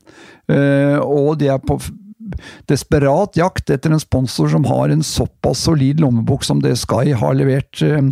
uh, 0.53 1.03
og 1.03 1.41
de 1.43 1.51
er 1.51 1.59
på 1.67 1.81
desperat 2.71 3.39
jakt 3.39 3.71
etter 3.71 3.95
en 3.95 4.03
sponsor 4.03 4.51
som 4.53 4.67
har 4.69 4.93
en 4.93 5.05
såpass 5.07 5.67
solid 5.67 6.01
lommebok 6.03 6.45
som 6.47 6.63
det 6.65 6.77
Sky 6.81 7.15
har 7.17 7.39
levert 7.39 7.83
uh, 7.83 8.03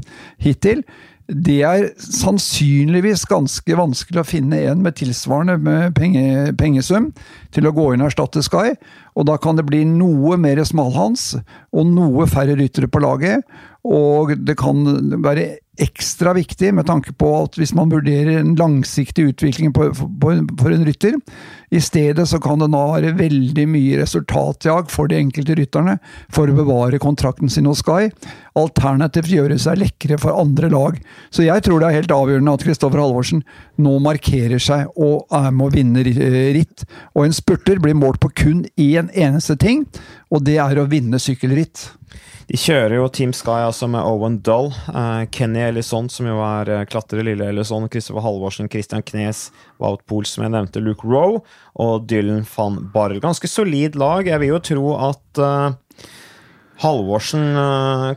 hittil. 0.42 0.85
Det 1.24 1.62
er 1.64 1.87
sannsynligvis 1.96 3.22
ganske 3.31 3.77
vanskelig 3.79 4.20
å 4.20 4.27
finne 4.29 4.59
en 4.68 4.83
med 4.85 4.98
tilsvarende 4.98 5.57
med 5.57 5.94
penge, 5.96 6.53
pengesum 6.61 7.09
til 7.55 7.64
å 7.64 7.72
gå 7.72 7.94
inn 7.94 8.05
og 8.05 8.11
erstatte 8.11 8.42
Sky, 8.44 8.74
og 9.16 9.31
da 9.31 9.38
kan 9.40 9.57
det 9.57 9.64
bli 9.64 9.87
noe 9.88 10.37
mer 10.40 10.61
smalhans 10.68 11.31
og 11.72 11.88
noe 11.88 12.29
færre 12.29 12.59
ryttere 12.59 12.90
på 12.92 13.00
laget. 13.00 13.46
Og 13.88 14.35
det 14.44 14.57
kan 14.61 14.85
være 15.24 15.63
ekstra 15.83 16.35
viktig 16.37 16.71
med 16.75 16.87
tanke 16.87 17.13
på 17.19 17.31
at 17.41 17.59
hvis 17.59 17.75
man 17.75 17.91
vurderer 17.91 18.39
en 18.39 18.55
langsiktig 18.59 19.31
utvikling 19.33 19.73
på, 19.75 19.89
på, 19.93 20.35
for 20.61 20.75
en 20.75 20.87
rytter, 20.87 21.17
i 21.75 21.81
stedet 21.83 22.27
så 22.31 22.39
kan 22.43 22.61
det 22.63 22.69
nå 22.71 22.83
være 22.93 23.15
veldig 23.19 23.65
mye 23.67 23.99
resultatjag 23.99 24.91
for 24.93 25.11
de 25.11 25.19
enkelte 25.19 25.57
rytterne 25.59 25.97
for 26.33 26.51
å 26.51 26.57
bevare 26.57 27.01
kontrakten 27.03 27.51
sin 27.51 27.67
hos 27.67 27.83
Sky. 27.83 28.13
Alternativt 28.55 29.33
gjøre 29.33 29.59
seg 29.59 29.81
lekre 29.83 30.19
for 30.23 30.39
andre 30.39 30.71
lag. 30.71 31.01
Så 31.35 31.43
jeg 31.49 31.65
tror 31.67 31.83
det 31.83 31.91
er 31.91 31.99
helt 31.99 32.15
avgjørende 32.15 32.55
at 32.55 32.65
Kristoffer 32.65 33.03
Halvorsen 33.03 33.43
nå 33.83 33.97
markerer 34.05 34.63
seg 34.63 34.87
og 34.95 35.27
er 35.35 35.51
med 35.51 35.67
å 35.67 35.75
vinne 35.75 36.05
ritt. 36.55 36.87
Og 37.17 37.27
en 37.27 37.35
spurter 37.35 37.83
blir 37.83 37.99
målt 37.99 38.23
på 38.23 38.31
kun 38.45 38.63
én 38.79 39.11
eneste 39.11 39.59
ting, 39.59 39.83
og 40.35 40.42
det 40.47 40.59
er 40.59 40.81
å 40.81 40.88
vinne 40.90 41.20
sykkelritt. 41.23 41.88
De 42.44 42.59
kjører 42.61 42.99
jo 42.99 43.07
Team 43.09 43.33
Sky 43.33 43.62
altså 43.64 43.87
med 43.88 44.05
Owen 44.05 44.37
Dull, 44.44 44.68
uh, 44.92 45.25
Kenny 45.33 45.62
Ellison, 45.64 46.11
som 46.12 46.27
jo 46.29 46.40
er 46.44 46.70
uh, 46.75 46.83
klatrer 46.88 47.25
lille 47.25 47.47
Ellison, 47.49 47.87
Kristoffer 47.88 48.25
Halvorsen, 48.25 48.68
Christian 48.73 49.05
Knes, 49.07 49.47
Wout 49.81 50.03
Pool, 50.11 50.27
som 50.29 50.44
jeg 50.44 50.53
nevnte, 50.53 50.83
Luke 50.85 51.09
Rowe 51.09 51.40
og 51.81 52.05
Dylan 52.11 52.44
van 52.57 52.83
Barrel. 52.92 53.23
Ganske 53.25 53.49
solid 53.49 53.97
lag. 54.01 54.29
Jeg 54.29 54.42
vil 54.42 54.53
jo 54.53 54.61
tro 54.68 54.92
at 55.09 55.40
uh, 55.40 56.05
Halvorsen 56.85 57.55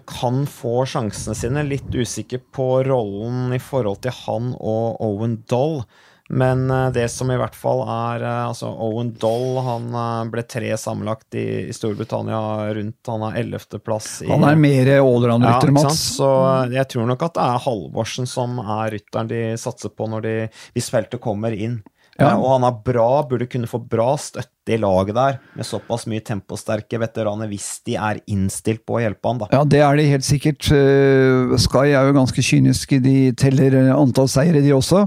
kan 0.10 0.42
få 0.50 0.82
sjansene 0.90 1.36
sine. 1.38 1.64
Litt 1.70 1.94
usikker 1.94 2.42
på 2.52 2.82
rollen 2.88 3.54
i 3.56 3.62
forhold 3.62 4.02
til 4.04 4.16
han 4.26 4.50
og 4.58 4.98
Owen 5.06 5.38
Dull. 5.48 5.84
Men 6.30 6.72
eh, 6.72 6.90
det 6.92 7.08
som 7.10 7.32
i 7.32 7.38
hvert 7.40 7.56
fall 7.56 7.82
er 7.88 8.24
eh, 8.26 8.44
altså 8.50 8.68
Owen 8.68 9.14
Doll 9.20 9.62
han 9.64 9.88
eh, 9.96 10.24
ble 10.32 10.44
tre 10.44 10.74
sammenlagt 10.80 11.38
i, 11.40 11.48
i 11.72 11.76
Storbritannia 11.76 12.40
rundt 12.76 13.12
Han 13.12 13.24
har 13.24 13.38
ellevteplass. 13.40 14.10
Han 14.28 14.44
er 14.48 14.60
mer 14.60 14.92
allround-rytter, 14.98 15.72
ja, 15.72 15.76
Mats. 15.80 16.02
Så 16.20 16.30
jeg 16.74 16.88
tror 16.92 17.08
nok 17.08 17.28
at 17.30 17.38
det 17.38 17.46
er 17.46 17.64
Halvorsen 17.68 18.28
som 18.30 18.60
er 18.64 18.98
rytteren 18.98 19.32
de 19.32 19.44
satser 19.60 19.94
på 19.96 20.10
når 20.12 20.28
de, 20.28 20.36
hvis 20.76 20.92
feltet 20.92 21.24
kommer 21.24 21.56
inn. 21.56 21.80
Ja. 22.18 22.34
Og 22.36 22.48
han 22.56 22.66
er 22.66 22.78
bra, 22.86 23.10
burde 23.30 23.46
kunne 23.50 23.70
få 23.70 23.80
bra 23.86 24.16
støtte 24.18 24.74
i 24.74 24.80
laget 24.82 25.16
der, 25.16 25.38
med 25.56 25.68
såpass 25.68 26.08
mye 26.10 26.24
temposterke 26.26 27.00
veteraner, 27.00 27.48
hvis 27.48 27.68
de 27.88 27.96
er 27.96 28.20
innstilt 28.28 28.82
på 28.88 28.98
å 28.98 29.04
hjelpe 29.04 29.30
han, 29.30 29.42
da. 29.44 29.50
Ja, 29.54 29.62
det 29.64 29.84
er 29.86 30.00
de 30.00 30.08
helt 30.10 30.28
sikkert. 30.28 30.68
Sky 30.68 31.86
er 31.92 32.10
jo 32.10 32.18
ganske 32.18 32.44
kyniske, 32.44 33.00
de 33.06 33.18
teller 33.38 33.78
antall 33.94 34.28
seire, 34.32 34.64
de 34.66 34.74
også. 34.76 35.06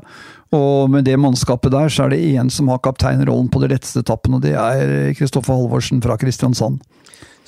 Og 0.57 0.91
med 0.91 1.05
det 1.07 1.19
mannskapet 1.21 1.75
der, 1.75 1.91
så 1.93 2.07
er 2.07 2.15
det 2.15 2.23
én 2.33 2.49
som 2.51 2.71
har 2.73 2.81
kapteinrollen 2.83 3.51
på 3.53 3.61
de 3.63 3.69
letteste 3.75 4.03
etappene, 4.03 4.39
og 4.39 4.47
det 4.47 4.55
er 4.59 5.13
Kristoffer 5.19 5.59
Halvorsen 5.59 6.01
fra 6.03 6.17
Kristiansand. 6.19 6.81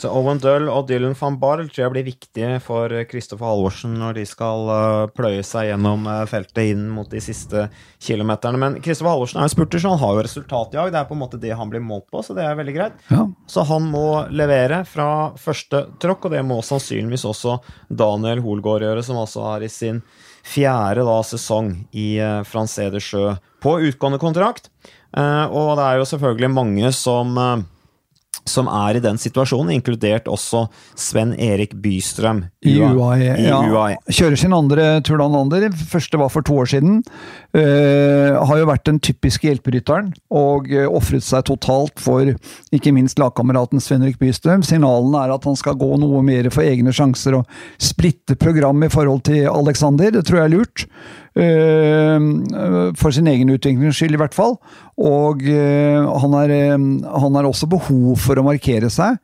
Så 0.03 0.11
Owen 0.11 0.41
Dull 0.43 0.67
og 0.67 0.89
Dylan 0.89 1.13
van 1.15 1.37
Barl 1.39 1.69
tror 1.69 1.85
jeg 1.85 1.93
blir 1.95 2.07
viktige 2.09 2.57
for 2.65 2.91
Kristoffer 3.07 3.47
Halvorsen 3.47 3.93
når 4.01 4.17
de 4.17 4.25
skal 4.27 4.65
uh, 4.67 5.11
pløye 5.15 5.45
seg 5.47 5.69
gjennom 5.69 6.09
uh, 6.11 6.25
feltet 6.27 6.73
inn 6.73 6.89
mot 6.91 7.07
de 7.07 7.21
siste 7.23 7.69
kilometerne. 8.03 8.59
Men 8.59 8.79
Kristoffer 8.83 9.13
Halvorsen 9.13 9.39
er 9.39 9.47
jo 9.47 9.53
spurter, 9.53 9.79
så 9.79 9.93
han 9.93 10.01
har 10.03 10.17
jo 10.17 10.25
resultatjag. 10.27 10.91
Det 10.91 10.99
er 10.99 11.07
på 11.07 11.15
en 11.15 11.21
måte 11.23 11.39
det 11.39 11.53
han 11.55 11.71
blir 11.71 11.85
målt 11.87 12.09
på, 12.11 12.19
så 12.27 12.35
det 12.35 12.43
er 12.43 12.59
veldig 12.59 12.75
greit. 12.75 12.97
Ja. 13.13 13.29
Så 13.47 13.63
han 13.69 13.87
må 13.93 14.07
levere 14.35 14.81
fra 14.91 15.07
første 15.39 15.85
tråkk, 16.03 16.27
og 16.27 16.35
det 16.35 16.43
må 16.51 16.59
sannsynligvis 16.67 17.29
også 17.31 17.61
Daniel 17.87 18.43
Holgaard 18.43 18.83
gjøre, 18.89 19.05
som 19.07 19.21
altså 19.23 19.45
er 19.53 19.69
i 19.69 19.71
sin 19.71 20.01
fjerde 20.43 21.05
da, 21.07 21.21
sesong 21.23 21.77
i 21.95 22.17
uh, 22.19 22.41
Francais 22.49 22.91
de 22.91 23.05
Sjø 23.07 23.37
på 23.63 23.77
utgående 23.87 24.19
kontrakt. 24.19 24.67
Uh, 25.15 25.47
og 25.47 25.77
det 25.79 25.87
er 25.87 26.03
jo 26.03 26.11
selvfølgelig 26.11 26.51
mange 26.51 26.91
som 26.97 27.39
uh, 27.39 27.63
som 28.49 28.69
er 28.71 28.99
i 28.99 29.03
den 29.03 29.19
situasjonen, 29.21 29.73
inkludert 29.77 30.29
også 30.31 30.67
Sven 30.99 31.35
Erik 31.39 31.75
Bystrøm. 31.83 32.45
I 32.67 32.75
UAE. 32.79 33.31
Ja. 33.43 33.61
UAE. 33.63 33.99
Kjører 34.11 34.39
sin 34.39 34.55
andre 34.57 34.87
Tour 35.07 35.21
de 35.21 35.29
Lander. 35.31 35.69
Første 35.93 36.21
var 36.21 36.33
for 36.33 36.47
to 36.47 36.59
år 36.63 36.71
siden. 36.75 37.01
Uh, 37.55 38.39
har 38.49 38.59
jo 38.59 38.69
vært 38.71 38.87
den 38.89 39.01
typiske 39.03 39.49
hjelperytteren 39.49 40.13
og 40.33 40.71
uh, 40.73 40.87
ofret 40.89 41.25
seg 41.27 41.45
totalt 41.51 42.01
for 42.03 42.33
ikke 42.73 42.95
minst 42.95 43.21
lagkameraten 43.21 43.83
Sven 43.83 44.07
Erik 44.07 44.21
Bystrøm. 44.23 44.65
Signalene 44.67 45.25
er 45.27 45.35
at 45.37 45.49
han 45.49 45.59
skal 45.59 45.79
gå 45.81 45.91
noe 46.03 46.23
mer 46.27 46.51
for 46.55 46.67
egne 46.67 46.95
sjanser 46.95 47.39
og 47.41 47.59
splitte 47.83 48.39
program 48.41 48.83
i 48.87 48.93
forhold 48.93 49.27
til 49.29 49.47
Alexander. 49.53 50.15
Det 50.15 50.27
tror 50.27 50.43
jeg 50.43 50.51
er 50.51 50.57
lurt. 50.57 50.87
Uh, 51.33 52.93
for 52.99 53.15
sin 53.15 53.31
egen 53.31 53.49
utviklings 53.55 53.97
skyld, 53.97 54.19
i 54.19 54.21
hvert 54.21 54.37
fall. 54.37 54.59
Og 55.01 55.41
han, 55.47 56.35
er, 56.43 56.53
har 57.09 57.49
også 57.49 57.71
behov 57.73 58.21
for 58.21 58.39
å 58.39 58.45
markere 58.47 58.91
seg 58.93 59.17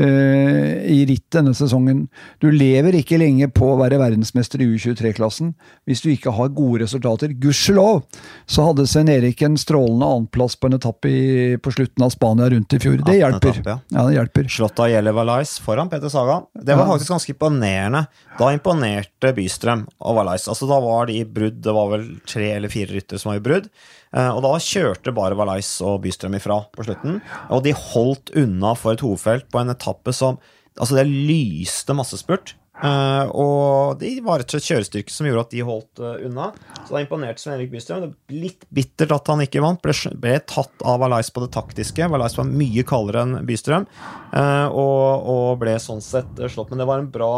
i 0.00 1.04
ritt 1.06 1.26
denne 1.34 1.52
sesongen. 1.54 2.08
Du 2.42 2.48
lever 2.50 2.96
ikke 2.98 3.18
lenge 3.20 3.46
på 3.54 3.68
å 3.72 3.76
være 3.78 4.00
verdensmester 4.00 4.62
i 4.64 4.66
U23-klassen 4.74 5.52
hvis 5.86 6.02
du 6.04 6.08
ikke 6.10 6.32
har 6.34 6.50
gode 6.56 6.82
resultater. 6.82 7.34
Gudskjelov 7.38 8.02
så 8.50 8.66
hadde 8.68 8.86
Svein 8.90 9.10
Erik 9.12 9.42
en 9.46 9.58
strålende 9.60 10.08
annenplass 10.08 10.56
på 10.58 10.70
en 10.70 10.78
etappe 10.80 11.10
i, 11.10 11.24
på 11.62 11.74
slutten 11.74 12.06
av 12.06 12.10
Spania 12.14 12.50
rundt 12.50 12.74
i 12.74 12.80
fjor. 12.82 12.98
Det 13.06 13.18
hjelper. 13.20 13.54
Etappe, 13.60 13.76
ja. 13.76 13.78
ja, 13.94 14.06
det 14.08 14.18
hjelper. 14.18 14.50
Jelle 14.94 15.14
Valais 15.16 15.56
foran 15.62 15.90
Peter 15.92 16.10
Saga. 16.12 16.40
Det 16.54 16.74
var 16.74 16.84
Ja. 16.84 16.92
faktisk 16.92 17.14
ganske 17.14 17.32
imponerende. 17.34 18.06
Da 18.38 18.50
imponerte 18.54 19.32
Bystrøm 19.36 19.86
og 20.00 20.16
Valais. 20.18 20.48
Altså, 20.50 20.66
da 20.70 20.80
var 20.82 21.06
de 21.06 21.20
i 21.20 21.24
brudd. 21.24 21.60
Det 21.62 21.74
var 21.74 21.90
vel 21.94 22.08
tre 22.26 22.50
eller 22.56 22.72
fire 22.72 22.90
ryttere 22.98 23.18
som 23.22 23.30
var 23.32 23.38
i 23.38 23.44
brudd. 23.46 23.70
Eh, 24.14 24.30
Og 24.30 24.42
da 24.46 24.54
kjørte 24.62 25.14
bare 25.14 25.36
Valais 25.38 25.70
og 25.84 26.02
Bystrøm 26.04 26.38
ifra 26.38 26.62
på 26.74 26.86
slutten. 26.86 27.20
Og 27.50 27.64
de 27.66 27.74
holdt 27.76 28.34
unna 28.38 28.74
for 28.78 28.94
et 28.94 29.04
hovedfelt 29.04 29.50
på 29.50 29.62
en 29.62 29.74
etappe 29.74 30.14
som 30.14 30.38
Altså, 30.74 30.96
det 30.98 31.06
lyste 31.06 31.94
massespurt. 31.94 32.56
Uh, 32.74 33.30
og 33.30 34.00
det 34.00 34.16
var 34.26 34.42
slett 34.42 34.66
kjørestyrke 34.66 35.12
som 35.14 35.28
gjorde 35.28 35.44
at 35.44 35.52
de 35.54 35.60
holdt 35.62 36.00
uh, 36.02 36.16
unna. 36.26 36.48
Så 36.82 36.96
da 36.96 37.02
imponerte 37.04 37.38
Svein 37.38 37.54
Erik 37.60 37.70
Bystrøm. 37.70 38.02
Det 38.02 38.08
er 38.10 38.40
litt 38.42 38.64
bittert 38.74 39.14
at 39.14 39.30
han 39.30 39.44
ikke 39.44 39.62
vant. 39.62 39.78
Ble, 39.84 39.94
ble 40.18 40.32
tatt 40.50 40.82
av 40.82 40.98
Valais 41.04 41.30
på 41.30 41.44
det 41.44 41.52
taktiske. 41.54 42.08
Valais 42.10 42.34
var 42.34 42.50
mye 42.50 42.82
kaldere 42.88 43.22
enn 43.22 43.36
Bystrøm, 43.46 43.86
uh, 44.34 44.66
og, 44.74 45.30
og 45.30 45.46
ble 45.62 45.76
sånn 45.78 46.02
sett 46.02 46.42
eh, 46.42 46.50
slått. 46.50 46.74
Men 46.74 46.82
det 46.82 46.88
var 46.90 47.04
en 47.04 47.12
bra, 47.14 47.30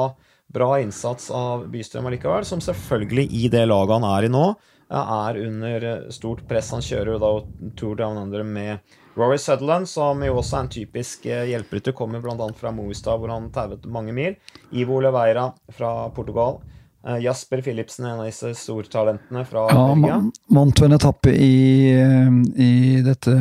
bra 0.57 0.71
innsats 0.81 1.29
av 1.29 1.69
Bystrøm 1.69 2.09
allikevel, 2.09 2.49
som 2.49 2.65
selvfølgelig 2.65 3.29
i 3.37 3.53
det 3.53 3.67
laget 3.69 3.99
han 3.99 4.09
er 4.09 4.31
i 4.31 4.33
nå, 4.33 4.47
eh, 4.49 4.73
er 4.91 5.47
under 5.47 5.85
eh, 5.85 6.11
stort 6.11 6.47
press. 6.49 6.71
Han 6.75 6.85
kjører 6.85 7.15
jo 7.15 7.19
da 7.23 7.33
Tour 7.79 7.97
Down 7.99 8.19
Under 8.21 8.45
med 8.45 8.79
Rory 9.17 9.39
Sutherland, 9.39 9.89
som 9.89 10.23
jo 10.23 10.37
også 10.39 10.59
er 10.59 10.65
en 10.65 10.73
typisk 10.73 11.27
eh, 11.27 11.47
hjelperytter, 11.51 11.97
kommer 11.97 12.23
bl.a. 12.23 12.49
fra 12.57 12.73
Movistad 12.75 13.19
hvor 13.21 13.33
han 13.33 13.51
tauet 13.55 13.87
mange 13.91 14.15
mil. 14.17 14.37
Ivo 14.73 15.01
Leveira 15.03 15.49
fra 15.75 16.09
Portugal. 16.15 16.61
Eh, 17.07 17.19
Jasper 17.25 17.63
Philipsen, 17.65 18.07
en 18.07 18.21
av 18.21 18.29
disse 18.29 18.53
stortalentene 18.59 19.47
fra 19.49 19.67
Ja, 19.73 19.89
man 19.95 20.31
vant 20.53 20.85
en 20.85 20.99
etappe 20.99 21.33
i, 21.35 21.91
i 21.91 22.75
dette 23.07 23.35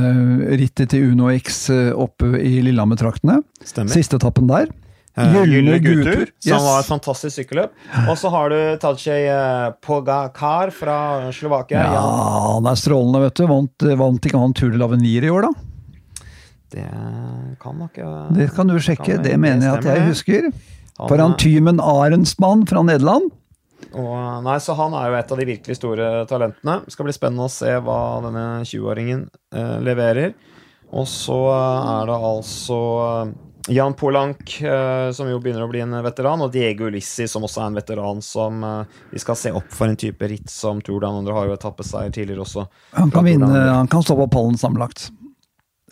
rittet 0.56 0.94
til 0.96 1.12
Uno 1.12 1.30
X 1.36 1.68
oppe 1.94 2.36
i 2.40 2.58
Lillehammer-traktene. 2.66 3.42
Siste 3.66 4.22
etappen 4.22 4.50
der. 4.50 4.74
Eh, 5.18 5.36
Gylne 5.48 5.78
gutter, 5.80 6.26
som 6.44 6.52
Yes. 6.58 6.64
var 6.64 6.80
et 6.82 6.90
fantastisk 6.90 7.36
sykkelløp. 7.40 7.72
Og 8.10 8.18
så 8.20 8.30
har 8.34 8.50
du 8.52 8.58
Tadjej 8.82 9.30
Pogakar 9.30 9.78
Pogacar 9.82 10.72
fra 10.76 10.98
Slovakia. 11.32 11.86
Ja, 11.88 12.02
han 12.56 12.68
er 12.68 12.76
strålende, 12.76 13.22
vet 13.24 13.34
du. 13.40 13.46
Vant, 13.48 13.86
vant 13.98 14.20
ikke 14.28 14.42
han 14.42 14.54
Tour 14.54 14.72
de 14.72 14.78
l'Avenir 14.82 15.24
i 15.24 15.32
år, 15.32 15.48
da? 15.48 15.54
Det 16.76 16.86
kan 17.62 17.78
nok 17.80 17.98
eh, 17.98 18.32
Det 18.36 18.50
kan 18.56 18.68
du 18.68 18.76
sjekke. 18.80 19.06
Kan 19.16 19.24
Det 19.24 19.38
mener 19.40 19.62
jeg 19.70 19.78
at 19.78 19.84
jeg 19.88 20.08
husker. 20.10 20.52
Han 21.00 21.08
For 21.10 21.18
han 21.18 21.32
er- 21.32 21.38
Tymen 21.38 21.80
Arendsmann 21.80 22.66
fra 22.68 22.82
Nederland. 22.84 23.32
Og, 23.96 24.44
nei, 24.44 24.58
så 24.60 24.76
han 24.76 24.94
er 24.94 25.08
jo 25.10 25.16
et 25.16 25.32
av 25.32 25.38
de 25.40 25.46
virkelig 25.46 25.76
store 25.78 26.26
talentene. 26.28 26.82
Det 26.84 26.92
skal 26.92 27.06
bli 27.08 27.14
spennende 27.16 27.46
å 27.48 27.52
se 27.52 27.72
hva 27.80 28.00
denne 28.24 28.46
20-åringen 28.68 29.30
eh, 29.54 29.80
leverer. 29.80 30.34
Og 30.92 31.08
så 31.08 31.38
eh, 31.54 32.02
er 32.02 32.06
det 32.12 32.18
altså 32.20 32.80
eh, 33.08 33.34
Jan 33.68 33.94
Polank, 33.94 34.62
eh, 34.62 35.12
som 35.12 35.30
jo 35.30 35.40
begynner 35.42 35.66
å 35.66 35.70
bli 35.70 35.82
en 35.82 35.96
veteran, 36.06 36.44
og 36.46 36.52
Diego 36.54 36.86
Ulissi, 36.92 37.26
som 37.28 37.48
også 37.48 37.64
er 37.64 37.72
en 37.72 37.80
veteran 37.80 38.22
som 38.22 38.64
eh, 38.64 38.98
vi 39.10 39.22
skal 39.22 39.40
se 39.40 39.54
opp 39.58 39.72
for 39.74 39.90
en 39.90 39.98
type 39.98 40.30
ritt 40.30 40.52
som 40.54 40.84
Tour 40.86 41.02
Down 41.02 41.24
Under 41.24 41.34
har 41.34 41.50
jo 41.50 41.56
etappeseier 41.58 42.14
tidligere 42.14 42.46
også. 42.46 42.68
Han 42.94 43.14
kan, 43.14 43.26
vinne, 43.26 43.50
han 43.50 43.90
kan 43.90 44.06
stå 44.06 44.20
på 44.22 44.30
pallen 44.38 44.60
sammenlagt. 44.62 45.10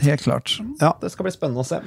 Helt 0.01 0.23
klart. 0.25 0.61
Ja, 0.79 0.97
det 1.01 1.11
skal 1.13 1.27
bli 1.27 1.31
spennende 1.35 1.61
å 1.61 1.67
se. 1.67 1.77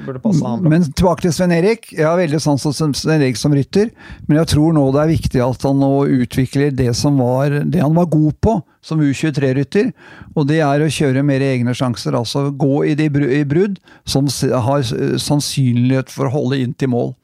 Men 0.62 0.84
tilbake 0.92 1.24
til 1.24 1.32
Sven 1.34 1.50
Erik. 1.56 1.88
Jeg 1.90 2.06
har 2.06 2.14
veldig 2.20 2.38
sans 2.42 2.62
for 2.62 2.74
Sven 2.76 3.24
Erik 3.24 3.38
som 3.40 3.54
rytter, 3.54 3.90
men 4.28 4.38
jeg 4.38 4.50
tror 4.52 4.76
nå 4.76 4.84
det 4.94 5.00
er 5.02 5.10
viktig 5.10 5.42
at 5.42 5.66
han 5.66 5.80
nå 5.82 5.90
utvikler 6.22 6.70
det 6.70 6.92
som 6.94 7.18
var 7.18 7.58
det 7.66 7.82
han 7.82 7.98
var 7.98 8.06
god 8.12 8.38
på 8.46 8.54
som 8.86 9.02
U23-rytter, 9.02 9.90
og 10.38 10.46
det 10.46 10.60
er 10.62 10.84
å 10.84 10.92
kjøre 10.92 11.24
mer 11.26 11.42
egne 11.42 11.74
sjanser. 11.74 12.14
Altså 12.14 12.46
gå 12.54 12.84
i 12.86 12.94
de 12.94 13.10
i 13.10 13.42
brudd 13.48 13.80
som 14.06 14.30
har 14.68 14.86
sannsynlighet 14.86 16.12
for 16.14 16.30
å 16.30 16.36
holde 16.38 16.62
inn 16.62 16.78
til 16.78 16.94
mål. 16.94 17.16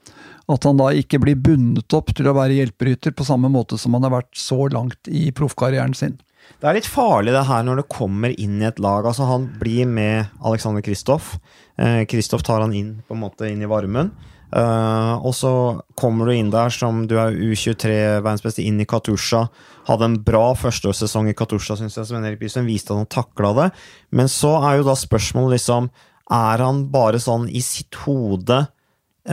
At 0.51 0.67
han 0.67 0.83
da 0.83 0.91
ikke 0.99 1.23
blir 1.23 1.39
bundet 1.39 1.95
opp 1.95 2.11
til 2.11 2.27
å 2.27 2.35
være 2.35 2.59
hjelperytter 2.59 3.15
på 3.15 3.27
samme 3.29 3.47
måte 3.55 3.79
som 3.79 3.95
han 3.95 4.03
har 4.09 4.17
vært 4.19 4.35
så 4.35 4.67
langt 4.75 5.07
i 5.07 5.29
proffkarrieren 5.31 5.95
sin. 5.95 6.19
Det 6.63 6.69
er 6.71 6.77
litt 6.79 6.87
farlig 6.87 7.33
det 7.35 7.47
her 7.49 7.65
når 7.67 7.81
det 7.81 7.91
kommer 7.91 8.35
inn 8.39 8.61
i 8.61 8.69
et 8.69 8.79
lag. 8.83 9.07
Altså 9.09 9.27
Han 9.27 9.49
blir 9.59 9.89
med 9.91 10.31
Alexander 10.47 10.85
Kristoff. 10.85 11.37
Eh, 11.79 12.05
Kristoff 12.07 12.45
tar 12.47 12.63
han 12.63 12.75
inn 12.77 13.01
på 13.07 13.17
en 13.17 13.25
måte 13.25 13.51
inn 13.51 13.65
i 13.65 13.71
varmen. 13.71 14.13
Eh, 14.53 15.15
og 15.25 15.33
så 15.35 15.53
kommer 15.99 16.29
du 16.29 16.37
inn 16.37 16.53
der 16.53 16.71
som 16.71 17.07
du 17.09 17.17
er 17.19 17.33
U23-verdensbeste, 17.33 18.63
inn 18.63 18.83
i 18.83 18.87
Katusha. 18.89 19.47
Hadde 19.89 20.09
en 20.11 20.19
bra 20.23 20.53
førsteårssesong 20.59 21.33
i 21.33 21.37
Katusha, 21.37 21.79
syns 21.81 21.97
jeg. 21.97 22.11
Sven 22.11 22.29
Erik 22.29 22.43
Bysund 22.43 22.69
viste 22.69 22.93
at 22.93 23.01
han 23.01 23.11
takla 23.11 23.55
det. 23.59 23.69
Men 24.13 24.31
så 24.31 24.59
er 24.61 24.79
jo 24.79 24.89
da 24.91 24.97
spørsmålet 24.99 25.59
liksom 25.59 25.91
Er 26.33 26.63
han 26.63 26.87
bare 26.93 27.19
sånn 27.21 27.49
i 27.51 27.61
sitt 27.61 27.97
hode 28.07 28.63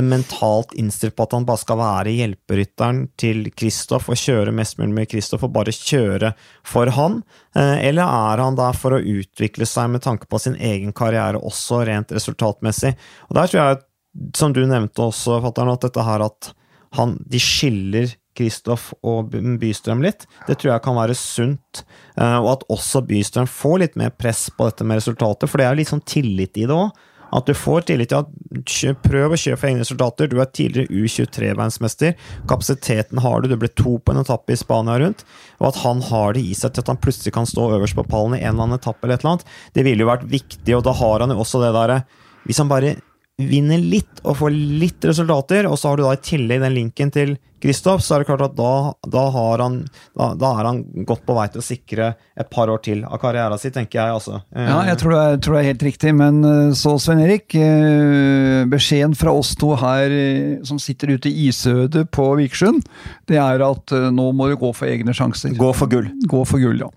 mentalt 0.06 0.74
innstilt 0.78 1.16
på 1.18 1.26
at 1.26 1.34
han 1.34 1.46
bare 1.48 1.62
skal 1.64 1.80
være 1.80 2.12
hjelperytteren 2.14 3.00
til 3.18 3.48
Kristoff 3.58 4.10
og 4.14 4.20
kjøre 4.22 4.54
mest 4.54 4.78
mulig 4.78 4.94
med 4.94 5.10
Kristoff 5.10 5.48
og 5.48 5.54
bare 5.56 5.74
kjøre 5.74 6.34
for 6.68 6.92
han? 6.94 7.24
Eh, 7.58 7.88
Eller 7.90 8.06
er 8.06 8.44
han 8.44 8.56
der 8.60 8.78
for 8.78 8.94
å 8.94 9.02
utvikle 9.02 9.66
seg 9.66 9.90
med 9.90 10.06
tanke 10.06 10.30
på 10.30 10.40
sin 10.40 10.56
egen 10.56 10.94
karriere, 10.94 11.42
også 11.42 11.82
rent 11.90 12.14
resultatmessig? 12.14 12.94
Og 13.30 13.36
der 13.40 13.48
tror 13.50 13.62
jeg, 13.64 13.82
som 14.38 14.54
du 14.54 14.62
nevnte 14.66 15.10
også, 15.10 15.42
fatter'n, 15.42 15.74
at 15.74 15.86
dette 15.88 16.06
her 16.06 16.26
at 16.26 16.54
han, 16.98 17.18
de 17.26 17.38
skiller 17.42 18.14
Kristoff 18.38 18.94
og 19.04 19.34
Bystrøm 19.60 20.02
litt, 20.06 20.24
det 20.48 20.56
tror 20.58 20.72
jeg 20.76 20.84
kan 20.86 20.96
være 20.96 21.18
sunt. 21.18 21.84
Eh, 22.16 22.38
Og 22.40 22.52
at 22.54 22.64
også 22.70 23.02
Bystrøm 23.10 23.50
får 23.50 23.80
litt 23.80 23.96
mer 24.00 24.14
press 24.14 24.50
på 24.54 24.70
dette 24.70 24.86
med 24.86 25.02
resultater, 25.02 25.50
for 25.50 25.58
det 25.58 25.66
er 25.66 25.74
jo 25.74 25.82
litt 25.82 25.92
sånn 25.92 26.06
tillit 26.06 26.58
i 26.62 26.66
det 26.70 26.78
òg. 26.78 26.94
At 27.36 27.50
du 27.50 27.54
får 27.58 27.88
tillit 27.90 28.12
til 28.12 28.24
at 28.24 29.02
prøv 29.04 29.36
å 29.36 29.40
kjøre 29.40 29.60
for 29.60 29.70
egne 29.70 29.84
resultater. 29.84 30.30
Du 30.30 30.40
er 30.42 30.50
tidligere 30.50 30.90
U23-verdensmester. 30.90 32.16
Kapasiteten 32.50 33.22
har 33.24 33.42
du. 33.42 33.50
Du 33.52 33.58
ble 33.60 33.70
to 33.70 33.98
på 34.02 34.16
en 34.16 34.22
etappe 34.24 34.56
i 34.56 34.60
Spania 34.60 34.98
rundt. 35.02 35.26
Og 35.60 35.70
at 35.70 35.82
han 35.84 36.02
har 36.10 36.34
det 36.38 36.46
i 36.46 36.56
seg 36.58 36.74
til 36.74 36.86
at 36.86 36.94
han 36.94 37.02
plutselig 37.02 37.36
kan 37.36 37.50
stå 37.50 37.70
øverst 37.78 37.98
på 37.98 38.08
pallen 38.10 38.38
i 38.38 38.42
en 38.42 38.56
eller 38.56 38.70
annen 38.70 38.80
etappe, 38.80 39.06
eller 39.06 39.20
et 39.20 39.26
eller 39.26 39.36
annet, 39.38 39.54
det 39.76 39.86
ville 39.86 40.06
jo 40.06 40.10
vært 40.10 40.26
viktig, 40.32 40.74
og 40.78 40.84
da 40.88 40.96
har 40.98 41.24
han 41.24 41.34
jo 41.34 41.42
også 41.44 41.62
det 41.64 41.76
derre 41.76 42.02
Hvis 42.48 42.60
han 42.62 42.70
bare 42.72 42.96
vinner 43.40 43.80
litt 43.80 44.20
og 44.26 44.36
får 44.42 44.52
litt 44.54 45.06
resultater, 45.08 45.68
og 45.70 45.80
så 45.80 45.92
har 45.94 46.00
du 46.00 46.04
da 46.08 46.16
i 46.18 46.26
tillegg 46.30 46.64
den 46.66 46.76
linken 46.76 47.14
til 47.16 47.38
Kristoff, 47.60 48.00
så 48.04 48.16
er 48.16 48.22
det 48.22 48.30
klart 48.30 48.44
at 48.46 48.54
da, 48.56 48.94
da, 49.12 49.24
har 49.36 49.60
han, 49.60 49.82
da, 50.16 50.30
da 50.40 50.52
er 50.62 50.68
han 50.70 50.78
godt 51.08 51.26
på 51.28 51.36
vei 51.36 51.46
til 51.52 51.60
å 51.60 51.66
sikre 51.66 52.06
et 52.40 52.50
par 52.52 52.72
år 52.72 52.80
til 52.86 53.02
av 53.04 53.20
karrieren 53.20 53.60
sin, 53.60 53.74
tenker 53.76 54.00
jeg. 54.00 54.16
altså. 54.16 54.40
Ja, 54.56 54.78
jeg 54.88 55.00
tror 55.02 55.12
det, 55.12 55.20
er, 55.20 55.42
tror 55.44 55.58
det 55.58 55.64
er 55.64 55.70
helt 55.74 55.86
riktig, 55.90 56.14
men 56.16 56.40
eh, 56.48 56.72
så 56.80 56.96
Svein 57.04 57.20
Erik. 57.26 57.52
eh, 57.60 58.64
Beskjeden 58.72 59.18
fra 59.20 59.36
oss 59.36 59.52
to 59.60 59.74
her 59.80 60.08
eh, 60.08 60.60
som 60.68 60.80
sitter 60.80 61.18
ute 61.18 61.32
i 61.32 61.50
isødet 61.50 62.06
på 62.16 62.30
Vikersund, 62.40 62.88
det 63.28 63.42
er 63.44 63.66
at 63.68 63.96
nå 64.16 64.32
må 64.36 64.48
du 64.48 64.56
gå 64.60 64.72
for 64.76 64.88
egne 64.88 65.16
sjanser. 65.16 65.52
Gå 65.60 65.74
for 65.76 65.92
gull. 65.92 66.08
Gå 66.32 66.46
for 66.48 66.64
gull, 66.64 66.80
ja. 66.88 66.92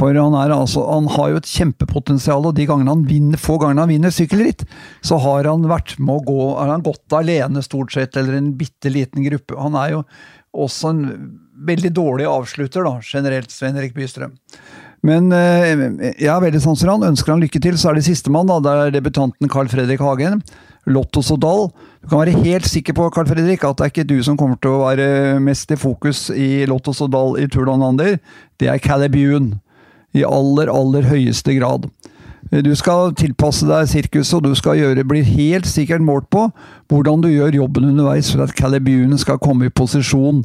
For 0.00 0.16
han, 0.16 0.34
er 0.40 0.54
altså, 0.54 0.82
han 0.88 1.10
har 1.12 1.32
jo 1.34 1.40
et 1.42 1.50
kjempepotensial, 1.50 2.46
og 2.48 2.56
de 2.56 2.64
gangene 2.68 2.94
han 2.94 3.04
vinner, 3.08 3.40
få 3.40 3.58
gangene 3.60 3.84
han 3.84 3.92
vinner 3.92 4.14
sykkelritt, 4.14 4.64
så 5.04 5.20
har 5.20 5.48
han 5.50 5.68
vært 5.68 5.98
med 6.00 6.22
å 6.22 6.24
gå 6.24 6.38
har 6.56 6.72
han 6.72 6.84
gått 6.86 7.16
alene, 7.16 7.60
stort 7.64 7.92
sett, 7.92 8.16
eller 8.16 8.38
en 8.38 8.54
bitte 8.56 8.92
liten 8.92 9.26
gruppe. 9.26 9.58
Han 9.60 9.76
er 9.76 9.98
jo 9.98 10.04
også 10.56 10.94
en 10.94 11.02
veldig 11.68 11.92
dårlig 11.92 12.30
avslutter, 12.30 12.86
da, 12.86 12.96
generelt, 13.04 13.52
Svein 13.52 13.76
Erik 13.76 13.92
Bystrøm. 13.96 14.38
Men 15.06 15.30
eh, 15.32 15.84
jeg 16.20 16.28
er 16.28 16.42
veldig 16.44 16.60
sans 16.60 16.82
han, 16.84 17.06
ønsker 17.06 17.32
han 17.32 17.40
lykke 17.40 17.60
til. 17.62 17.78
Så 17.80 17.88
er 17.88 17.96
det 17.96 18.04
sistemann. 18.04 18.50
Det 18.60 18.72
er 18.72 18.92
debutanten 18.92 19.48
Carl 19.52 19.70
Fredrik 19.72 20.02
Hagen. 20.04 20.42
Lotto 20.92 21.22
Sodal. 21.24 21.70
Du 22.02 22.10
kan 22.10 22.20
være 22.22 22.36
helt 22.44 22.68
sikker 22.68 22.96
på 22.96 23.08
Carl 23.14 23.28
Fredrik, 23.28 23.64
at 23.64 23.78
det 23.78 23.86
er 23.86 23.94
ikke 23.94 24.08
du 24.08 24.18
som 24.24 24.36
kommer 24.40 24.60
til 24.60 24.76
å 24.76 24.84
være 24.84 25.40
mest 25.44 25.72
i 25.72 25.80
fokus 25.80 26.28
i 26.32 26.66
Lotto 26.68 26.92
Sodal 26.96 27.38
i 27.40 27.48
Tour 27.48 27.68
de 27.68 27.76
Under. 27.88 28.16
Det 28.60 28.68
er 28.68 28.80
Calibune. 28.84 29.60
I 30.16 30.24
aller, 30.26 30.70
aller 30.72 31.06
høyeste 31.10 31.54
grad. 31.58 31.86
Du 32.50 32.72
skal 32.74 33.12
tilpasse 33.14 33.66
deg 33.68 33.86
sirkuset, 33.86 34.40
og 34.40 34.48
du 34.48 34.56
skal 34.58 34.80
gjøre, 34.80 35.06
bli 35.06 35.22
helt 35.22 35.68
sikkert 35.70 36.02
målt 36.02 36.26
på 36.34 36.48
hvordan 36.90 37.22
du 37.22 37.28
gjør 37.30 37.60
jobben 37.60 37.92
underveis 37.92 38.32
for 38.32 38.42
at 38.42 38.54
Calibune 38.58 39.18
skal 39.22 39.38
komme 39.38 39.68
i 39.68 39.74
posisjon 39.74 40.42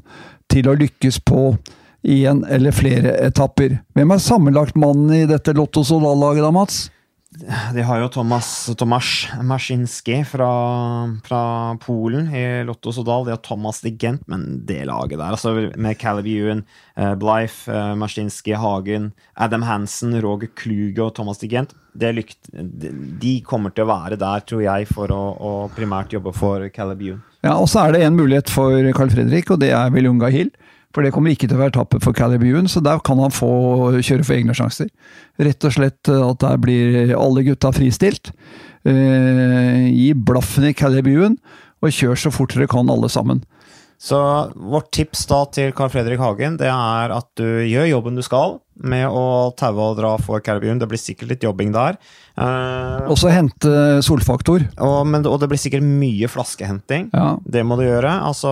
til 0.52 0.70
å 0.70 0.76
lykkes 0.78 1.18
på 1.26 1.56
én 2.06 2.44
eller 2.46 2.76
flere 2.76 3.16
etapper. 3.26 3.80
Hvem 3.98 4.14
er 4.14 4.22
sammenlagtmannen 4.22 5.16
i 5.18 5.30
dette 5.30 5.56
Lotto 5.58 5.82
Soldal-laget 5.88 6.46
da, 6.46 6.52
Mats? 6.54 6.84
De 7.74 7.84
har 7.84 8.00
jo 8.00 8.08
Thomas, 8.10 8.48
Tomasz 8.80 9.28
Maszinski 9.44 10.22
fra, 10.28 10.50
fra, 11.26 11.42
Polen 11.84 12.30
i 12.36 12.64
Lotto 12.64 12.94
Sodal. 12.96 13.26
De 13.26 13.34
har 13.36 13.42
Thomas 13.44 13.82
de 13.84 13.92
Gent, 13.92 14.24
men 14.32 14.46
det 14.66 14.86
laget 14.88 15.20
der, 15.20 15.36
altså 15.36 15.72
med 15.76 16.00
Caleb 16.00 16.30
Ewan, 16.32 16.64
eh, 16.96 17.16
Blythe, 17.20 17.72
eh, 17.72 17.96
Maszinski, 18.00 18.56
Hagen, 18.56 19.12
Adam 19.36 19.66
Hansen, 19.68 20.16
Roger 20.24 20.52
Kluge 20.56 21.04
og 21.04 21.16
Thomas 21.16 21.44
de 21.44 21.52
Gent 21.52 21.76
lykt, 21.96 22.50
De 23.22 23.40
kommer 23.48 23.72
til 23.72 23.86
å 23.86 23.92
være 23.94 24.18
der, 24.20 24.44
tror 24.48 24.64
jeg, 24.66 24.88
for 24.92 25.12
å, 25.16 25.22
å 25.40 25.52
primært 25.76 26.14
jobbe 26.14 26.34
for 26.36 26.68
Caleb 26.76 27.02
Ewan. 27.02 27.24
Ja, 27.46 27.56
og 27.56 27.70
så 27.70 27.86
er 27.86 27.96
det 27.96 28.04
en 28.04 28.18
mulighet 28.18 28.50
for 28.52 28.74
Carl 28.98 29.12
Fredrik, 29.14 29.52
og 29.54 29.62
det 29.62 29.72
er 29.76 29.94
Vilunga 29.94 30.32
Hill. 30.34 30.52
For 30.96 31.04
det 31.04 31.12
kommer 31.12 31.34
ikke 31.36 31.50
til 31.50 31.58
å 31.58 31.64
være 31.66 31.76
tappet 31.76 32.06
for 32.06 32.16
Calibuen, 32.16 32.70
så 32.72 32.80
der 32.84 33.02
kan 33.04 33.20
han 33.20 33.34
få 33.36 33.52
kjøre 34.00 34.24
for 34.24 34.38
egne 34.38 34.56
sjanser. 34.56 34.88
Rett 35.44 35.68
og 35.68 35.76
slett 35.76 36.12
eh, 36.12 36.24
at 36.24 36.40
der 36.40 36.62
blir 36.64 37.12
alle 37.20 37.44
gutta 37.44 37.74
fristilt. 37.76 38.32
Eh, 38.88 39.90
gi 39.92 40.14
blaffen 40.16 40.70
i 40.70 40.76
Calibuen, 40.78 41.36
og 41.84 41.92
kjør 41.92 42.16
så 42.16 42.32
fort 42.32 42.56
dere 42.56 42.70
kan 42.72 42.88
alle 42.90 43.12
sammen. 43.12 43.44
Så 44.02 44.18
vårt 44.56 44.92
tips 44.96 45.24
da 45.30 45.42
til 45.56 45.72
Carl 45.76 45.92
Fredrik 45.92 46.20
Hagen 46.20 46.58
det 46.60 46.68
er 46.68 47.14
at 47.16 47.28
du 47.40 47.46
gjør 47.64 47.88
jobben 47.88 48.18
du 48.20 48.24
skal 48.26 48.58
med 48.84 49.08
å 49.08 49.54
taue 49.56 49.80
og 49.80 49.96
dra 50.00 50.12
for 50.20 50.44
Caribbean. 50.44 50.82
Det 50.82 50.90
blir 50.92 51.00
sikkert 51.00 51.32
litt 51.32 51.46
jobbing 51.46 51.72
der. 51.76 52.00
Eh, 52.36 53.08
også 53.12 53.32
hente 53.32 53.72
solfaktor. 54.04 54.68
Og, 54.84 54.98
men, 55.08 55.24
og, 55.28 55.40
det 55.40 55.52
blir 55.52 55.62
sikkert 55.62 55.88
mye 55.88 56.28
flaskehenting. 56.32 57.08
Ja. 57.16 57.36
Det 57.44 57.64
må 57.68 57.80
du 57.80 57.86
gjøre. 57.88 58.12
Altså 58.28 58.52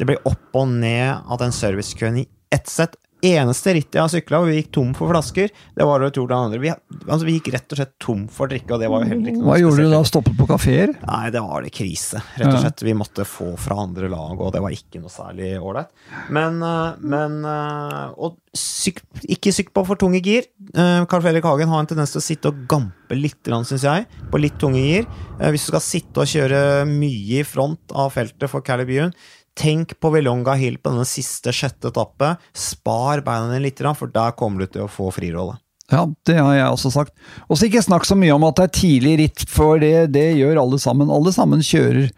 det 0.00 0.08
ble 0.08 0.16
opp 0.24 0.56
og 0.56 0.70
ned 0.72 1.28
av 1.28 1.40
den 1.42 1.52
servicekøen 1.52 2.22
i 2.22 2.28
ett 2.50 2.68
sett. 2.72 2.96
Eneste 3.20 3.74
rittet 3.76 3.98
jeg 3.98 4.00
har 4.00 4.08
sykla 4.08 4.38
hvor 4.40 4.48
vi 4.48 4.54
gikk 4.56 4.70
tom 4.72 4.92
for 4.96 5.12
flasker, 5.12 5.50
det 5.76 5.84
var 5.84 6.00
det 6.00 6.14
Tour 6.16 6.28
de 6.30 6.36
andre. 6.36 6.60
Vi, 6.62 6.70
altså, 6.72 7.26
vi 7.26 7.34
gikk 7.36 7.50
rett 7.52 7.74
og 7.74 7.80
slett 7.80 7.92
tom 8.00 8.22
for 8.32 8.48
drikke, 8.48 8.72
og 8.72 8.80
det 8.80 8.88
var 8.88 9.02
jo 9.04 9.10
heller 9.10 9.28
ikke 9.28 9.42
noe 9.42 9.48
Hva 9.50 9.58
gjorde 9.60 9.84
du 9.84 9.92
da? 9.92 9.98
Stoppet 10.08 10.38
på 10.38 10.46
kafeer? 10.48 10.94
Nei, 11.04 11.26
det 11.34 11.42
var 11.44 11.66
det 11.66 11.72
krise. 11.76 12.22
Rett 12.40 12.48
og 12.48 12.62
slett. 12.62 12.84
Vi 12.86 12.94
måtte 12.96 13.26
få 13.28 13.50
fra 13.60 13.76
andre 13.84 14.08
lag, 14.08 14.40
og 14.40 14.54
det 14.54 14.62
var 14.64 14.72
ikke 14.72 15.02
noe 15.02 15.12
særlig 15.12 15.50
ålreit. 15.60 15.92
Men, 16.32 16.56
eh, 16.64 17.02
men 17.12 17.36
eh, 17.44 18.14
Og 18.16 18.38
syk, 18.56 19.02
ikke 19.28 19.52
sykk 19.52 19.74
på 19.76 19.84
for 19.90 20.00
tunge 20.00 20.22
gir. 20.24 20.48
Carl 20.72 21.20
eh, 21.20 21.26
Fredrik 21.26 21.44
Hagen 21.44 21.68
har 21.68 21.84
en 21.84 21.90
tendens 21.92 22.16
til 22.16 22.22
å 22.22 22.24
sitte 22.24 22.54
og 22.54 22.64
gampe 22.70 23.18
litt, 23.18 23.44
syns 23.68 23.84
jeg, 23.84 24.08
på 24.32 24.40
litt 24.40 24.56
tunge 24.62 24.80
gir. 24.80 25.04
Hvis 25.52 25.68
du 25.68 25.74
skal 25.74 25.84
sitte 25.84 26.24
og 26.24 26.30
kjøre 26.30 26.86
mye 26.88 27.42
i 27.42 27.44
front 27.44 27.92
av 27.92 28.14
feltet 28.16 28.48
for 28.48 28.64
Calibuen, 28.64 29.12
Tenk 29.58 29.96
på 30.00 30.12
Velonga 30.14 30.54
Hill 30.58 30.78
på 30.78 30.92
denne 30.92 31.08
siste 31.08 31.52
sjette 31.54 31.90
etappe. 31.90 32.36
Spar 32.56 33.24
beina 33.26 33.50
dine 33.50 33.64
litt, 33.66 33.82
for 33.98 34.12
der 34.12 34.36
kommer 34.38 34.64
du 34.64 34.70
til 34.70 34.86
å 34.86 34.92
få 34.92 35.10
frirolle. 35.14 35.58
Ja, 35.90 36.04
det 36.26 36.36
har 36.38 36.54
jeg 36.54 36.70
også 36.70 36.92
sagt. 36.94 37.16
Og 37.50 37.58
så 37.58 37.66
ikke 37.66 37.82
snakk 37.82 38.06
så 38.06 38.14
mye 38.14 38.34
om 38.36 38.44
at 38.46 38.60
det 38.60 38.68
er 38.68 38.76
tidlig 38.78 39.16
ritt, 39.24 39.42
for 39.50 39.80
det, 39.82 40.12
det 40.14 40.28
gjør 40.38 40.62
alle 40.62 40.78
sammen. 40.78 41.10
Alle 41.10 41.32
sammen 41.34 41.64
kjører 41.66 42.12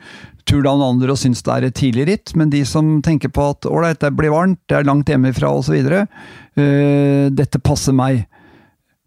Tour 0.49 0.65
Down 0.67 0.83
Under 0.85 1.15
og 1.15 1.21
syns 1.21 1.41
det 1.47 1.55
er 1.55 1.67
et 1.69 1.79
tidlig 1.79 2.07
ritt, 2.11 2.35
men 2.37 2.53
de 2.53 2.61
som 2.69 2.99
tenker 3.05 3.33
på 3.33 3.47
at 3.55 3.69
ålreit, 3.71 4.03
det 4.03 4.13
blir 4.19 4.35
varmt, 4.35 4.61
det 4.69 4.77
er 4.77 4.89
langt 4.89 5.09
hjemmefra 5.09 5.55
osv., 5.57 5.79
uh, 5.89 6.05
eh, 6.61 7.31
dette 7.33 7.63
passer 7.65 7.97
meg. 7.97 8.27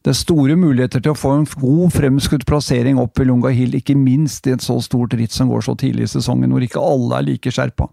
Det 0.06 0.14
er 0.14 0.18
store 0.18 0.56
muligheter 0.58 1.02
til 1.02 1.14
å 1.14 1.18
få 1.18 1.34
en 1.34 1.46
god 1.60 1.94
fremskutt 1.94 2.46
plassering 2.50 2.98
opp 3.02 3.20
i 3.22 3.26
Lunga 3.28 3.52
Hill, 3.54 3.78
ikke 3.78 3.98
minst 3.98 4.48
i 4.48 4.54
et 4.56 4.66
så 4.66 4.80
stort 4.82 5.14
ritt 5.18 5.34
som 5.34 5.50
går 5.50 5.66
så 5.66 5.78
tidlig 5.78 6.08
i 6.08 6.12
sesongen, 6.16 6.54
hvor 6.54 6.66
ikke 6.66 6.82
alle 6.82 7.20
er 7.20 7.30
like 7.30 7.54
skjerpa. 7.54 7.90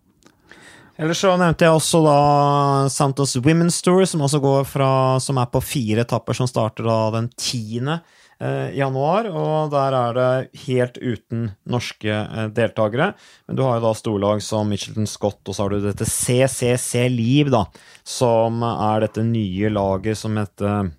Ellers 1.00 1.22
så 1.24 1.32
nevnte 1.40 1.64
jeg 1.64 1.72
også 1.72 2.02
da 2.04 2.16
Santos 2.92 3.36
Women's 3.40 3.80
Tour, 3.84 4.04
som 4.04 4.22
fra 4.68 5.20
Som 5.20 5.38
er 5.38 5.46
på 5.46 5.60
fire 5.60 6.02
etapper, 6.02 6.34
som 6.34 6.46
starter 6.46 6.84
da 6.84 7.10
den 7.16 7.30
10. 7.36 8.00
Eh, 8.42 8.74
januar. 8.74 9.28
Og 9.30 9.70
der 9.70 9.94
er 9.94 10.16
det 10.16 10.62
helt 10.64 10.96
uten 10.98 11.52
norske 11.70 12.10
eh, 12.10 12.48
deltakere. 12.50 13.12
Men 13.46 13.58
du 13.58 13.62
har 13.62 13.78
jo 13.78 13.84
da 13.84 13.92
storlag 13.94 14.42
som 14.42 14.66
Michelton 14.68 15.06
Scott, 15.06 15.40
og 15.46 15.54
så 15.54 15.62
har 15.62 15.70
du 15.70 15.84
dette 15.84 16.08
CCC 16.08 17.06
Liv, 17.12 17.52
da. 17.54 17.64
Som 18.02 18.64
er 18.66 19.04
dette 19.04 19.22
nye 19.22 19.70
laget 19.70 20.18
som 20.18 20.40
heter 20.40 20.90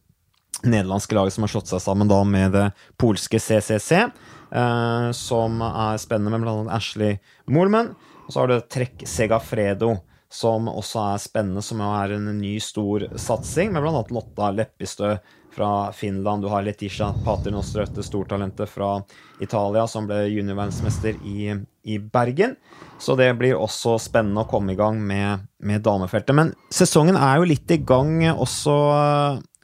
nederlandske 0.63 1.17
laget 1.17 1.36
som 1.36 1.43
har 1.43 1.51
slått 1.51 1.73
seg 1.73 1.84
sammen 1.84 2.08
da 2.08 2.21
med 2.23 2.56
det 2.56 2.69
polske 3.01 3.41
CCC. 3.43 4.06
Eh, 4.53 5.10
som 5.17 5.60
er 5.67 5.99
spennende 5.99 6.39
med 6.39 6.47
annet 6.47 6.71
Ashley 6.79 7.19
Moorman. 7.51 7.91
Og 8.25 8.33
så 8.33 8.41
har 8.41 8.51
du 8.51 8.57
Trekk 8.62 9.05
Segafredo, 9.09 9.95
som 10.33 10.69
også 10.71 11.01
er 11.12 11.21
spennende, 11.21 11.62
som 11.62 11.81
er 11.86 12.15
en 12.15 12.31
ny, 12.39 12.55
stor 12.63 13.05
satsing, 13.21 13.73
med 13.73 13.83
bl.a. 13.86 14.03
Lotta 14.15 14.49
Leppestø 14.55 15.15
fra 15.53 15.91
Finland. 15.93 16.41
Du 16.41 16.49
har 16.49 16.63
Letitia 16.65 17.12
Paternoster, 17.25 17.83
dette 17.86 18.03
stortalentet 18.03 18.69
fra 18.69 18.95
Italia, 19.43 19.86
som 19.88 20.07
ble 20.09 20.23
juniorverdensmester 20.31 21.19
i, 21.29 21.53
i, 21.86 21.99
Bergen. 21.99 22.55
Så 22.97 23.13
det 23.19 23.29
blir 23.38 23.59
også 23.59 23.99
spennende 24.01 24.41
å 24.41 24.49
komme 24.49 24.73
i 24.73 24.79
gang 24.79 24.97
med, 24.97 25.45
med 25.62 25.86
damefeltet. 25.86 26.33
Men 26.33 26.53
sesongen 26.73 27.19
er 27.19 27.38
jo 27.38 27.49
litt 27.53 27.69
i 27.69 27.81
gang 27.86 28.23
også 28.33 28.77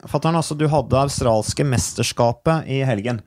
Fatteren, 0.08 0.38
altså, 0.40 0.56
du 0.56 0.64
hadde 0.72 0.96
australske 0.96 1.66
mesterskapet 1.68 2.70
i 2.72 2.80
helgen. 2.88 3.20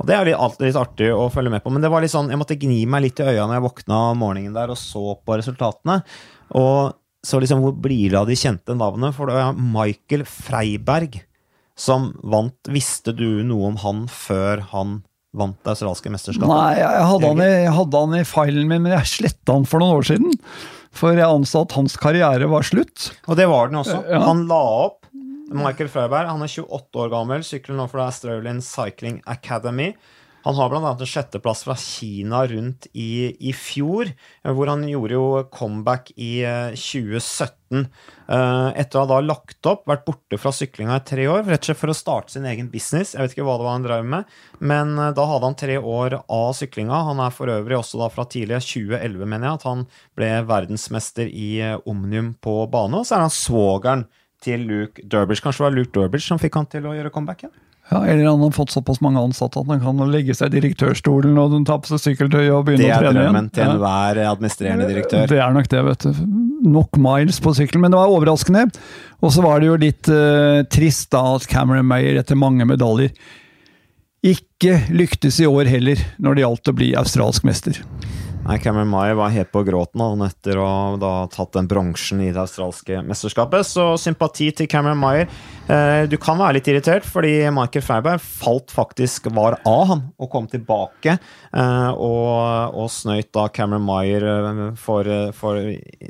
Og 0.00 0.08
Det 0.08 0.16
er 0.16 0.26
litt, 0.26 0.38
alltid 0.38 0.66
litt 0.66 0.78
artig 0.80 1.10
å 1.14 1.28
følge 1.30 1.52
med 1.54 1.62
på, 1.62 1.70
men 1.70 1.84
det 1.84 1.90
var 1.92 2.02
litt 2.02 2.14
sånn, 2.14 2.32
jeg 2.32 2.40
måtte 2.40 2.58
gni 2.58 2.80
meg 2.90 3.04
litt 3.04 3.22
i 3.22 3.28
øya 3.28 3.46
når 3.46 3.58
jeg 3.58 3.66
våkna 3.68 4.00
om 4.10 4.22
morgenen 4.24 4.56
der 4.56 4.72
og 4.74 4.80
så 4.80 5.14
på 5.22 5.38
resultatene. 5.38 6.00
Og 6.58 6.96
så 7.26 7.40
liksom, 7.42 7.62
hvor 7.62 7.74
blir 7.78 8.10
det 8.10 8.18
av 8.18 8.26
de 8.30 8.38
kjente 8.38 8.74
navnene? 8.74 9.12
For 9.14 9.30
det 9.30 9.38
var 9.38 9.58
Michael 9.58 10.26
Freiberg 10.26 11.20
som 11.78 12.12
vant. 12.26 12.58
Visste 12.72 13.14
du 13.14 13.44
noe 13.46 13.70
om 13.72 13.80
han 13.82 14.06
før 14.10 14.64
han 14.72 15.00
vant 15.36 15.58
det 15.62 15.74
australske 15.74 16.10
mesterskapet? 16.10 16.50
Nei, 16.50 16.78
jeg 16.80 17.08
hadde, 17.10 17.30
han 17.32 17.42
i, 17.44 17.50
jeg 17.66 17.74
hadde 17.76 18.02
han 18.06 18.18
i 18.18 18.26
feilen 18.26 18.70
min, 18.70 18.82
men 18.86 18.96
jeg 18.96 19.12
sletta 19.14 19.56
han 19.58 19.66
for 19.68 19.82
noen 19.82 20.00
år 20.00 20.08
siden. 20.10 20.38
For 20.96 21.12
jeg 21.12 21.28
anså 21.28 21.66
at 21.66 21.74
hans 21.76 21.98
karriere 22.00 22.48
var 22.48 22.64
slutt. 22.66 23.10
Og 23.28 23.36
det 23.38 23.46
var 23.50 23.68
den 23.70 23.82
også. 23.82 23.98
Ja. 24.08 24.22
Han 24.24 24.46
la 24.48 24.62
opp 24.86 25.02
Michael 25.54 25.90
Freiberg 25.92 26.30
han 26.30 26.42
er 26.42 26.50
28 26.50 27.02
år 27.04 27.10
gammel, 27.12 27.46
sykler 27.46 27.78
nå 27.78 27.86
for 27.90 28.02
Australian 28.02 28.62
Cycling 28.64 29.20
Academy. 29.30 29.92
Han 30.46 30.54
har 30.54 30.68
bl.a. 30.70 30.92
en 30.92 31.08
sjetteplass 31.10 31.64
fra 31.66 31.74
Kina 31.74 32.44
rundt 32.46 32.86
i, 32.94 33.34
i, 33.34 33.50
fjor, 33.50 34.12
hvor 34.46 34.70
han 34.70 34.84
gjorde 34.86 35.16
jo 35.16 35.24
comeback 35.50 36.12
i 36.14 36.44
2017. 36.70 37.80
Eh, 37.82 38.36
eh, 38.36 38.68
etter 38.78 39.00
å 39.00 39.02
ha 39.02 39.08
da 39.10 39.18
lagt 39.26 39.66
opp, 39.66 39.82
vært 39.90 40.04
borte 40.06 40.38
fra 40.38 40.52
syklinga 40.54 41.00
i 41.00 41.04
tre 41.08 41.24
år, 41.26 41.42
rett 41.48 41.64
og 41.64 41.70
slett 41.72 41.80
for 41.80 41.90
å 41.90 41.96
starte 41.98 42.36
sin 42.36 42.46
egen 42.46 42.68
business. 42.70 43.16
Jeg 43.16 43.24
vet 43.24 43.34
ikke 43.34 43.46
hva 43.48 43.56
det 43.58 43.66
var 43.66 43.74
han 43.74 43.88
drev 43.88 44.06
med, 44.12 44.36
men 44.62 44.92
eh, 44.94 45.10
da 45.18 45.24
hadde 45.32 45.50
han 45.50 45.58
tre 45.58 45.80
år 45.80 46.20
av 46.22 46.52
syklinga. 46.60 47.00
Han 47.10 47.24
er 47.26 47.34
for 47.34 47.50
øvrig 47.50 47.80
også 47.80 48.04
da 48.04 48.10
fra 48.14 48.28
tidlig 48.30 48.62
2011, 48.68 49.26
mener 49.26 49.50
jeg, 49.50 49.58
at 49.58 49.66
han 49.66 49.82
ble 50.14 50.30
verdensmester 50.46 51.26
i 51.26 51.50
Omnium 51.90 52.36
på 52.38 52.60
bane. 52.70 53.02
Og 53.02 53.10
så 53.10 53.18
er 53.18 53.26
han 53.26 53.34
svogeren 53.34 54.06
til 54.44 54.66
Luke 54.68 55.04
Durbridge. 55.04 55.44
Kanskje 55.44 55.62
det 55.62 55.68
var 55.68 55.78
Luke 55.78 55.94
Durbridge 55.94 56.26
som 56.26 56.40
fikk 56.42 56.58
han 56.58 56.68
til 56.70 56.88
å 56.88 56.96
gjøre 56.96 57.12
comeback? 57.14 57.46
Ja? 57.46 57.52
Ja, 57.86 58.00
Eller 58.06 58.24
han 58.26 58.40
har 58.42 58.50
fått 58.50 58.72
såpass 58.74 58.98
mange 59.00 59.20
ansatte 59.22 59.60
at 59.62 59.68
han 59.70 59.78
kan 59.82 60.00
legge 60.10 60.34
seg 60.34 60.50
i 60.50 60.56
direktørstolen 60.56 61.36
og 61.38 61.54
ta 61.68 61.76
på 61.78 61.92
seg 61.92 62.02
sykkeltøy 62.02 62.48
og 62.50 62.64
begynne 62.66 62.88
å 62.88 62.98
trene 62.98 62.98
igjen. 62.98 63.04
Det 63.04 63.06
er 63.06 63.18
drømmen 63.20 63.50
til 63.54 63.64
enhver 63.66 64.20
administrerende 64.24 64.88
direktør. 64.90 65.26
Det 65.30 65.38
er 65.44 65.54
nok 65.54 65.70
det, 65.70 65.82
vet 65.86 66.06
du. 66.08 66.24
Nok 66.66 66.98
miles 66.98 67.38
på 67.44 67.54
sykkelen, 67.54 67.84
men 67.84 67.94
det 67.94 68.00
var 68.00 68.10
overraskende. 68.10 68.64
Og 69.22 69.34
så 69.36 69.44
var 69.44 69.62
det 69.62 69.70
jo 69.70 69.78
litt 69.78 70.10
uh, 70.10 70.64
trist 70.72 71.12
da 71.14 71.22
at 71.36 71.46
Cameron 71.50 71.86
Mayer 71.86 72.18
etter 72.18 72.38
mange 72.38 72.66
medaljer 72.66 73.14
ikke 74.26 74.80
lyktes 74.90 75.38
i 75.38 75.46
år 75.46 75.70
heller 75.70 76.00
når 76.18 76.34
det 76.34 76.42
gjaldt 76.42 76.70
å 76.72 76.74
bli 76.74 76.90
australsk 76.98 77.46
mester. 77.46 77.78
Nei, 78.46 78.60
Cameron 78.62 78.88
Meyer 78.88 79.14
var 79.18 79.32
helt 79.34 79.50
på 79.50 79.64
gråten 79.66 80.02
han 80.04 80.20
etter 80.22 80.60
å 80.62 80.66
ha 81.02 81.14
tatt 81.32 81.56
den 81.56 81.66
bronsen 81.66 82.20
i 82.22 82.28
det 82.30 82.38
australske 82.38 83.00
mesterskapet. 83.02 83.66
Så 83.66 83.86
sympati 83.98 84.52
til 84.54 84.68
Cameron 84.70 85.00
Meyer. 85.00 85.26
Eh, 85.66 86.04
du 86.06 86.14
kan 86.22 86.38
være 86.38 86.60
litt 86.60 86.68
irritert, 86.70 87.08
fordi 87.10 87.48
Michael 87.50 87.82
Freiberg 87.82 88.22
falt 88.22 88.70
faktisk 88.70 89.26
var 89.34 89.56
av 89.66 89.82
han 89.90 90.04
og 90.22 90.30
kom 90.30 90.46
tilbake. 90.52 91.16
Eh, 91.18 91.88
og, 91.90 92.76
og 92.78 92.86
snøyt 92.94 93.32
da 93.34 93.48
Cameron 93.50 93.82
Meyer 93.88 94.28
eh, 94.30 94.60
for, 94.78 95.10
for 95.34 95.58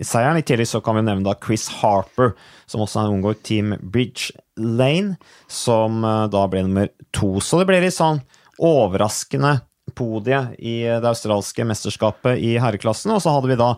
seieren. 0.03 0.37
I 0.37 0.45
tillegg 0.45 0.69
så 0.69 0.83
kan 0.85 0.99
vi 1.01 1.07
nevne 1.07 1.25
da 1.25 1.39
Chris 1.41 1.71
Harper, 1.79 2.35
som 2.69 2.85
også 2.85 3.01
har 3.01 3.15
unngått 3.15 3.47
Team 3.49 3.79
Bridge 3.81 4.37
Lane, 4.61 5.17
som 5.49 6.05
da 6.05 6.45
ble 6.53 6.67
nummer 6.67 6.93
to. 7.17 7.39
Så 7.41 7.63
det 7.63 7.71
ble 7.71 7.81
litt 7.87 7.97
sånn 7.97 8.21
overraskende 8.61 9.55
podiet 9.97 10.55
i 10.61 10.79
det 10.87 11.09
australske 11.11 11.67
mesterskapet 11.67 12.41
i 12.43 12.55
herreklassen. 12.61 13.15
Og 13.15 13.23
så 13.25 13.35
hadde 13.35 13.53
vi 13.53 13.59
da 13.61 13.73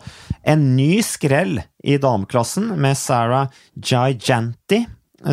en 0.53 0.69
ny 0.77 0.99
skrell 1.05 1.59
i 1.83 1.97
dameklassen 2.01 2.73
med 2.79 2.97
Sarah 2.99 3.49
Giganti, 3.75 4.83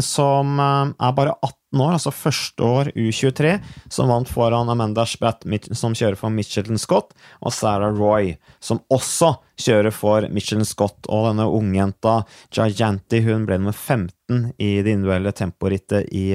som 0.02 0.58
eh, 0.60 0.94
er 0.98 1.14
bare 1.16 1.36
18 1.42 1.80
år, 1.82 1.92
altså 1.96 2.12
første 2.14 2.62
år 2.64 2.90
U23, 2.96 3.56
som 3.92 4.10
vant 4.10 4.30
foran 4.30 4.70
Amanda 4.72 5.04
Spratt, 5.06 5.44
som 5.76 5.94
kjører 5.94 6.18
for 6.18 6.32
Michelin 6.34 6.80
Scott, 6.80 7.12
og 7.42 7.54
Sarah 7.54 7.94
Roy, 7.94 8.34
som 8.60 8.80
også 8.92 9.34
kjører 9.60 9.94
for 9.94 10.26
Michelin 10.32 10.66
Scott. 10.66 10.98
Og 11.06 11.28
denne 11.30 11.48
ungjenta 11.50 12.20
Giganti 12.54 13.22
hun 13.26 13.46
ble 13.48 13.60
nummer 13.60 13.76
15 13.76 14.56
i 14.58 14.72
det 14.82 14.96
individuelle 14.96 15.34
temporittet 15.36 16.10
i 16.14 16.28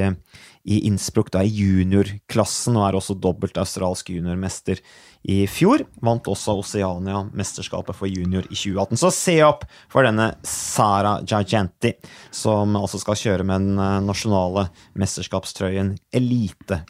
i 0.63 0.81
Innsbruck 0.87 1.31
da 1.33 1.43
i 1.43 1.51
juniorklassen, 1.51 2.77
og 2.77 2.87
er 2.87 2.97
også 2.99 3.15
dobbelt 3.19 3.57
australsk 3.61 4.11
juniormester 4.13 4.81
i 5.23 5.43
fjor. 5.49 5.83
Vant 6.05 6.29
også 6.29 6.57
Oceania-mesterskapet 6.61 7.97
for 7.97 8.09
junior 8.09 8.45
i 8.49 8.55
2018. 8.55 9.01
Så 9.01 9.11
se 9.15 9.37
opp 9.45 9.65
for 9.91 10.07
denne 10.07 10.31
Sara 10.47 11.17
Giganti, 11.25 11.95
som 12.33 12.77
altså 12.79 13.01
skal 13.01 13.19
kjøre 13.19 13.47
med 13.47 13.67
den 13.67 13.81
eh, 13.81 13.99
nasjonale 14.05 14.69
mesterskapstrøyen 15.01 15.95
elite 16.13 16.83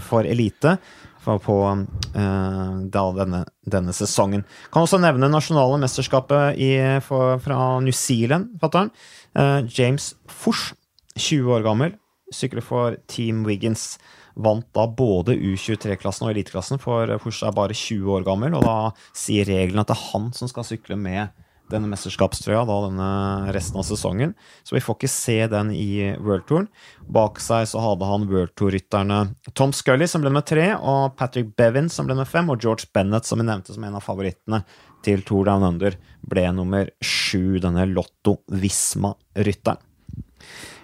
for 0.00 0.24
elite 0.24 0.78
på 1.24 1.56
uh, 1.64 2.72
denne, 2.92 3.40
denne, 3.64 3.92
sesongen. 3.96 4.44
Kan 4.72 4.84
også 4.84 5.00
nevne 5.00 5.30
nasjonale 5.32 5.78
mesterskapet 5.80 6.60
i, 6.60 6.70
for, 7.04 7.38
fra 7.40 7.80
New 7.80 7.94
Zealand, 7.96 8.50
fatter'n. 8.60 8.90
Eh, 9.34 9.60
James 9.72 10.12
Fosh, 10.28 10.74
20 11.16 11.54
år 11.56 11.64
gammel, 11.64 11.94
sykler 12.34 12.64
for 12.64 12.98
Team 13.10 13.44
Wiggins. 13.48 13.94
Vant 14.34 14.66
da 14.74 14.88
både 14.90 15.36
U23-klassen 15.38 16.26
og 16.26 16.34
eliteklassen, 16.34 16.80
for 16.82 17.10
Fush 17.22 17.46
er 17.46 17.54
bare 17.54 17.76
20 17.76 18.10
år 18.16 18.26
gammel. 18.26 18.56
Og 18.58 18.66
da 18.66 18.76
sier 19.14 19.46
reglene 19.46 19.84
at 19.84 19.92
det 19.92 19.96
er 19.98 20.06
han 20.10 20.32
som 20.34 20.50
skal 20.50 20.66
sykle 20.66 20.98
med 20.98 21.30
denne 21.72 21.88
mesterskapstrøya 21.88 22.64
da 22.68 22.74
denne 22.84 23.10
resten 23.54 23.80
av 23.80 23.86
sesongen. 23.88 24.34
Så 24.66 24.76
vi 24.76 24.82
får 24.84 24.98
ikke 24.98 25.10
se 25.10 25.36
den 25.50 25.70
i 25.72 26.12
worldtouren. 26.20 26.68
Bak 27.08 27.40
seg 27.42 27.66
så 27.70 27.80
hadde 27.82 28.08
han 28.08 28.26
worldtour-rytterne 28.30 29.20
Tom 29.56 29.72
Scully, 29.76 30.08
som 30.10 30.24
ble 30.24 30.32
med 30.34 30.46
tre, 30.48 30.72
og 30.76 31.16
Patrick 31.18 31.54
Bevin, 31.58 31.88
som 31.92 32.08
ble 32.08 32.18
med 32.18 32.28
fem, 32.30 32.50
og 32.52 32.60
George 32.60 32.90
Bennett, 32.94 33.28
som 33.28 33.40
vi 33.40 33.48
nevnte 33.48 33.76
som 33.76 33.86
en 33.86 33.96
av 33.98 34.04
favorittene 34.04 34.64
til 35.04 35.24
Tour 35.26 35.48
Down 35.48 35.64
Under, 35.66 35.96
ble 36.24 36.46
nummer 36.56 36.92
sju, 37.04 37.60
denne 37.64 37.88
Lotto 37.90 38.38
Visma-rytteren. 38.52 39.80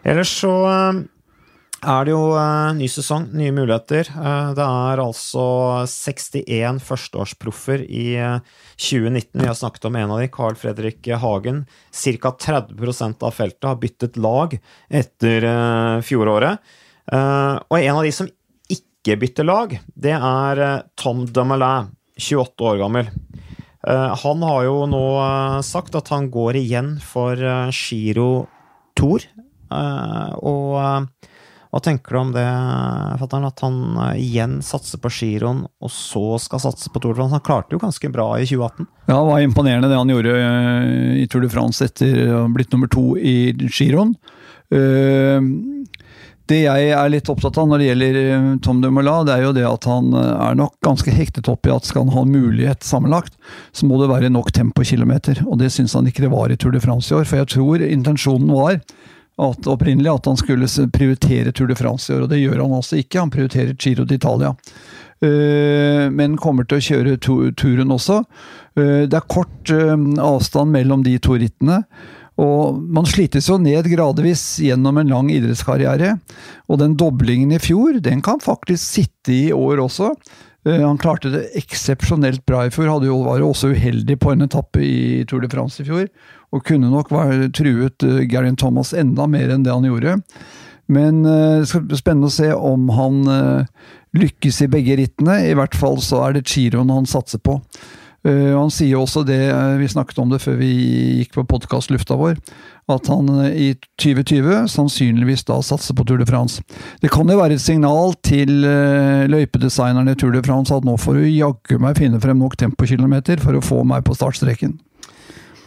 Ellers 0.08 0.30
så 0.40 0.52
eh, 0.64 1.00
er 1.80 2.06
det 2.06 2.12
jo 2.12 2.32
uh, 2.36 2.72
ny 2.76 2.86
sesong, 2.90 3.28
nye 3.36 3.52
muligheter. 3.56 4.10
Uh, 4.12 4.52
det 4.56 4.64
er 4.64 5.00
altså 5.00 5.44
61 5.88 6.80
førsteårsproffer 6.84 7.84
i 7.88 8.04
uh, 8.20 8.42
2019. 8.76 9.40
Vi 9.40 9.48
har 9.48 9.56
snakket 9.56 9.88
om 9.88 9.96
en 9.96 10.12
av 10.12 10.20
de, 10.20 10.28
Carl 10.32 10.58
Fredrik 10.60 11.08
Hagen. 11.22 11.62
Ca. 11.90 12.34
30% 12.44 13.24
av 13.26 13.36
feltet 13.36 13.68
har 13.68 13.80
byttet 13.80 14.20
lag 14.20 14.56
etter 14.88 15.46
fjoråret. 16.04 16.60
og 17.10 17.76
en 17.76 17.96
av 17.96 18.04
de 18.04 18.12
som 18.14 18.28
ikke 18.70 19.16
bytter 19.20 19.44
lag, 19.44 19.74
det 19.94 20.14
er 20.14 20.62
Tom 21.00 21.24
Dumoulin, 21.26 21.90
28 22.16 22.66
år 22.70 22.78
gammel. 22.80 23.10
han 24.22 24.42
har 24.44 24.64
jo 24.64 24.86
nå 24.88 25.04
sagt 25.66 25.96
at 25.96 26.08
han 26.12 26.30
går 26.30 26.56
igjen 26.60 26.94
for 27.02 27.36
Giro 27.72 28.46
Tour. 28.96 29.24
og 29.70 31.08
hva 31.70 31.78
tenker 31.78 32.16
du 32.16 32.18
om 32.18 32.30
det, 32.34 32.46
fatter'n? 33.20 33.46
At 33.46 33.62
han 33.62 33.76
eh, 34.08 34.22
igjen 34.24 34.58
satser 34.66 34.98
på 35.02 35.10
giroen, 35.14 35.62
og 35.78 35.92
så 35.94 36.34
skal 36.42 36.62
satse 36.64 36.90
på 36.90 36.98
Tour 36.98 37.14
de 37.14 37.20
France? 37.20 37.36
Han 37.36 37.46
klarte 37.46 37.76
jo 37.76 37.82
ganske 37.82 38.10
bra 38.10 38.32
i 38.40 38.46
2018. 38.48 38.88
Ja, 39.06 39.14
det 39.14 39.28
var 39.28 39.44
imponerende 39.44 39.90
det 39.90 40.00
han 40.00 40.10
gjorde 40.10 40.34
eh, 40.34 41.20
i 41.22 41.28
Tour 41.30 41.46
de 41.46 41.50
France 41.52 41.86
etter 41.86 42.24
å 42.26 42.40
ha 42.42 42.48
blitt 42.50 42.74
nummer 42.74 42.90
to 42.90 43.12
i 43.14 43.52
giroen. 43.70 44.16
Eh, 44.74 45.46
det 46.50 46.64
jeg 46.64 46.90
er 46.90 47.12
litt 47.12 47.30
opptatt 47.30 47.60
av 47.62 47.68
når 47.70 47.78
det 47.78 47.86
gjelder 47.86 48.16
Tom 48.66 48.80
de 48.82 48.88
Moulin, 48.90 49.28
det 49.28 49.36
er 49.36 49.44
jo 49.44 49.52
det 49.54 49.68
at 49.68 49.86
han 49.86 50.08
er 50.18 50.56
nok 50.58 50.74
ganske 50.82 51.14
hektet 51.14 51.46
opp 51.52 51.68
i 51.68 51.70
at 51.70 51.86
skal 51.86 52.08
han 52.08 52.16
ha 52.16 52.24
mulighet 52.26 52.82
sammenlagt, 52.82 53.36
så 53.70 53.86
må 53.86 54.00
det 54.00 54.10
være 54.10 54.32
nok 54.34 54.50
tempokilometer. 54.56 55.44
Og 55.46 55.60
det 55.62 55.70
syns 55.70 55.94
han 55.94 56.10
ikke 56.10 56.26
det 56.26 56.32
var 56.34 56.50
i 56.50 56.58
Tour 56.58 56.74
de 56.74 56.82
France 56.82 57.14
i 57.14 57.20
år. 57.20 57.30
For 57.30 57.38
jeg 57.38 57.52
tror 57.54 57.86
intensjonen 57.86 58.50
var 58.50 58.80
at, 59.40 59.68
opprinnelig 59.70 60.12
at 60.12 60.30
han 60.30 60.38
skulle 60.40 60.68
prioritere 60.92 61.52
Tour 61.52 61.70
de 61.70 61.76
France 61.78 62.10
i 62.10 62.16
år, 62.16 62.26
og 62.26 62.32
det 62.32 62.42
gjør 62.42 62.62
han 62.62 62.76
altså 62.76 63.00
ikke. 63.00 63.22
Han 63.22 63.32
prioriterer 63.32 63.76
Giro 63.80 64.06
d'Italia. 64.08 64.54
Uh, 65.20 66.08
men 66.16 66.38
kommer 66.40 66.64
til 66.64 66.78
å 66.78 66.84
kjøre 66.84 67.18
turen 67.60 67.92
også. 67.92 68.22
Uh, 68.78 69.04
det 69.04 69.18
er 69.18 69.28
kort 69.28 69.72
uh, 69.74 69.92
avstand 70.24 70.72
mellom 70.72 71.04
de 71.04 71.18
to 71.20 71.36
rittene. 71.40 71.82
Og 72.40 72.78
man 72.80 73.08
slites 73.08 73.50
jo 73.50 73.58
ned 73.60 73.88
gradvis 73.92 74.44
gjennom 74.64 74.96
en 75.00 75.10
lang 75.12 75.28
idrettskarriere. 75.32 76.14
Og 76.72 76.80
den 76.80 76.96
doblingen 77.00 77.52
i 77.52 77.60
fjor, 77.60 77.98
den 78.00 78.22
kan 78.24 78.40
faktisk 78.40 78.80
sitte 78.80 79.34
i 79.34 79.50
år 79.52 79.82
også. 79.84 80.14
Han 80.68 80.98
klarte 81.00 81.30
det 81.32 81.46
eksepsjonelt 81.56 82.42
bra 82.44 82.66
i 82.66 82.72
fjor. 82.74 82.90
Hadde 82.90 83.08
jo, 83.08 83.22
var 83.24 83.40
også 83.40 83.70
uheldig 83.72 84.18
på 84.20 84.34
en 84.34 84.44
etappe 84.44 84.82
i 84.84 85.22
Tour 85.28 85.40
de 85.40 85.48
France 85.48 85.80
i 85.80 85.86
fjor 85.88 86.10
og 86.50 86.64
kunne 86.66 86.90
nok 86.90 87.12
truet 87.56 88.04
Garin 88.28 88.58
Thomas 88.60 88.90
enda 88.92 89.24
mer 89.30 89.52
enn 89.54 89.62
det 89.64 89.72
han 89.72 89.86
gjorde. 89.86 90.18
Men 90.90 91.22
uh, 91.24 91.62
det 91.62 91.70
skal 91.70 91.86
bli 91.86 92.00
spennende 92.00 92.28
å 92.28 92.34
se 92.34 92.50
om 92.52 92.90
han 92.92 93.22
lykkes 94.18 94.60
i 94.66 94.68
begge 94.72 94.98
rittene. 95.00 95.38
I 95.48 95.56
hvert 95.56 95.78
fall 95.78 95.96
så 96.02 96.24
er 96.26 96.36
det 96.36 96.48
giroen 96.50 96.92
han 96.92 97.08
satser 97.08 97.40
på. 97.40 97.60
Uh, 98.26 98.52
han 98.52 98.72
sier 98.74 99.00
også 99.00 99.22
det, 99.24 99.38
vi 99.80 99.88
snakket 99.88 100.18
om 100.20 100.32
det 100.32 100.42
før 100.42 100.58
vi 100.60 100.70
gikk 101.20 101.38
på 101.38 101.46
podkastlufta 101.48 102.18
vår, 102.20 102.36
at 102.90 103.08
han 103.08 103.30
i 103.48 103.70
2020 104.02 104.66
sannsynligvis 104.68 105.46
da 105.48 105.60
satser 105.64 105.96
på 105.96 106.04
Tour 106.04 106.20
de 106.20 106.26
France. 106.28 106.64
Det 107.00 107.12
kan 107.14 107.30
jo 107.30 107.38
være 107.38 107.56
et 107.56 107.64
signal 107.64 108.16
til 108.26 108.50
løypedesignerne 109.30 110.16
i 110.16 110.20
Tour 110.20 110.34
de 110.34 110.42
France 110.44 110.74
at 110.74 110.84
nå 110.84 110.98
får 111.00 111.20
du 111.20 111.30
jaggu 111.30 111.78
meg 111.80 112.00
finne 112.02 112.20
frem 112.20 112.42
nok 112.42 112.58
tempokilometer 112.60 113.40
for 113.40 113.56
å 113.56 113.64
få 113.64 113.84
meg 113.86 114.02
på 114.04 114.18
startstreken. 114.18 114.74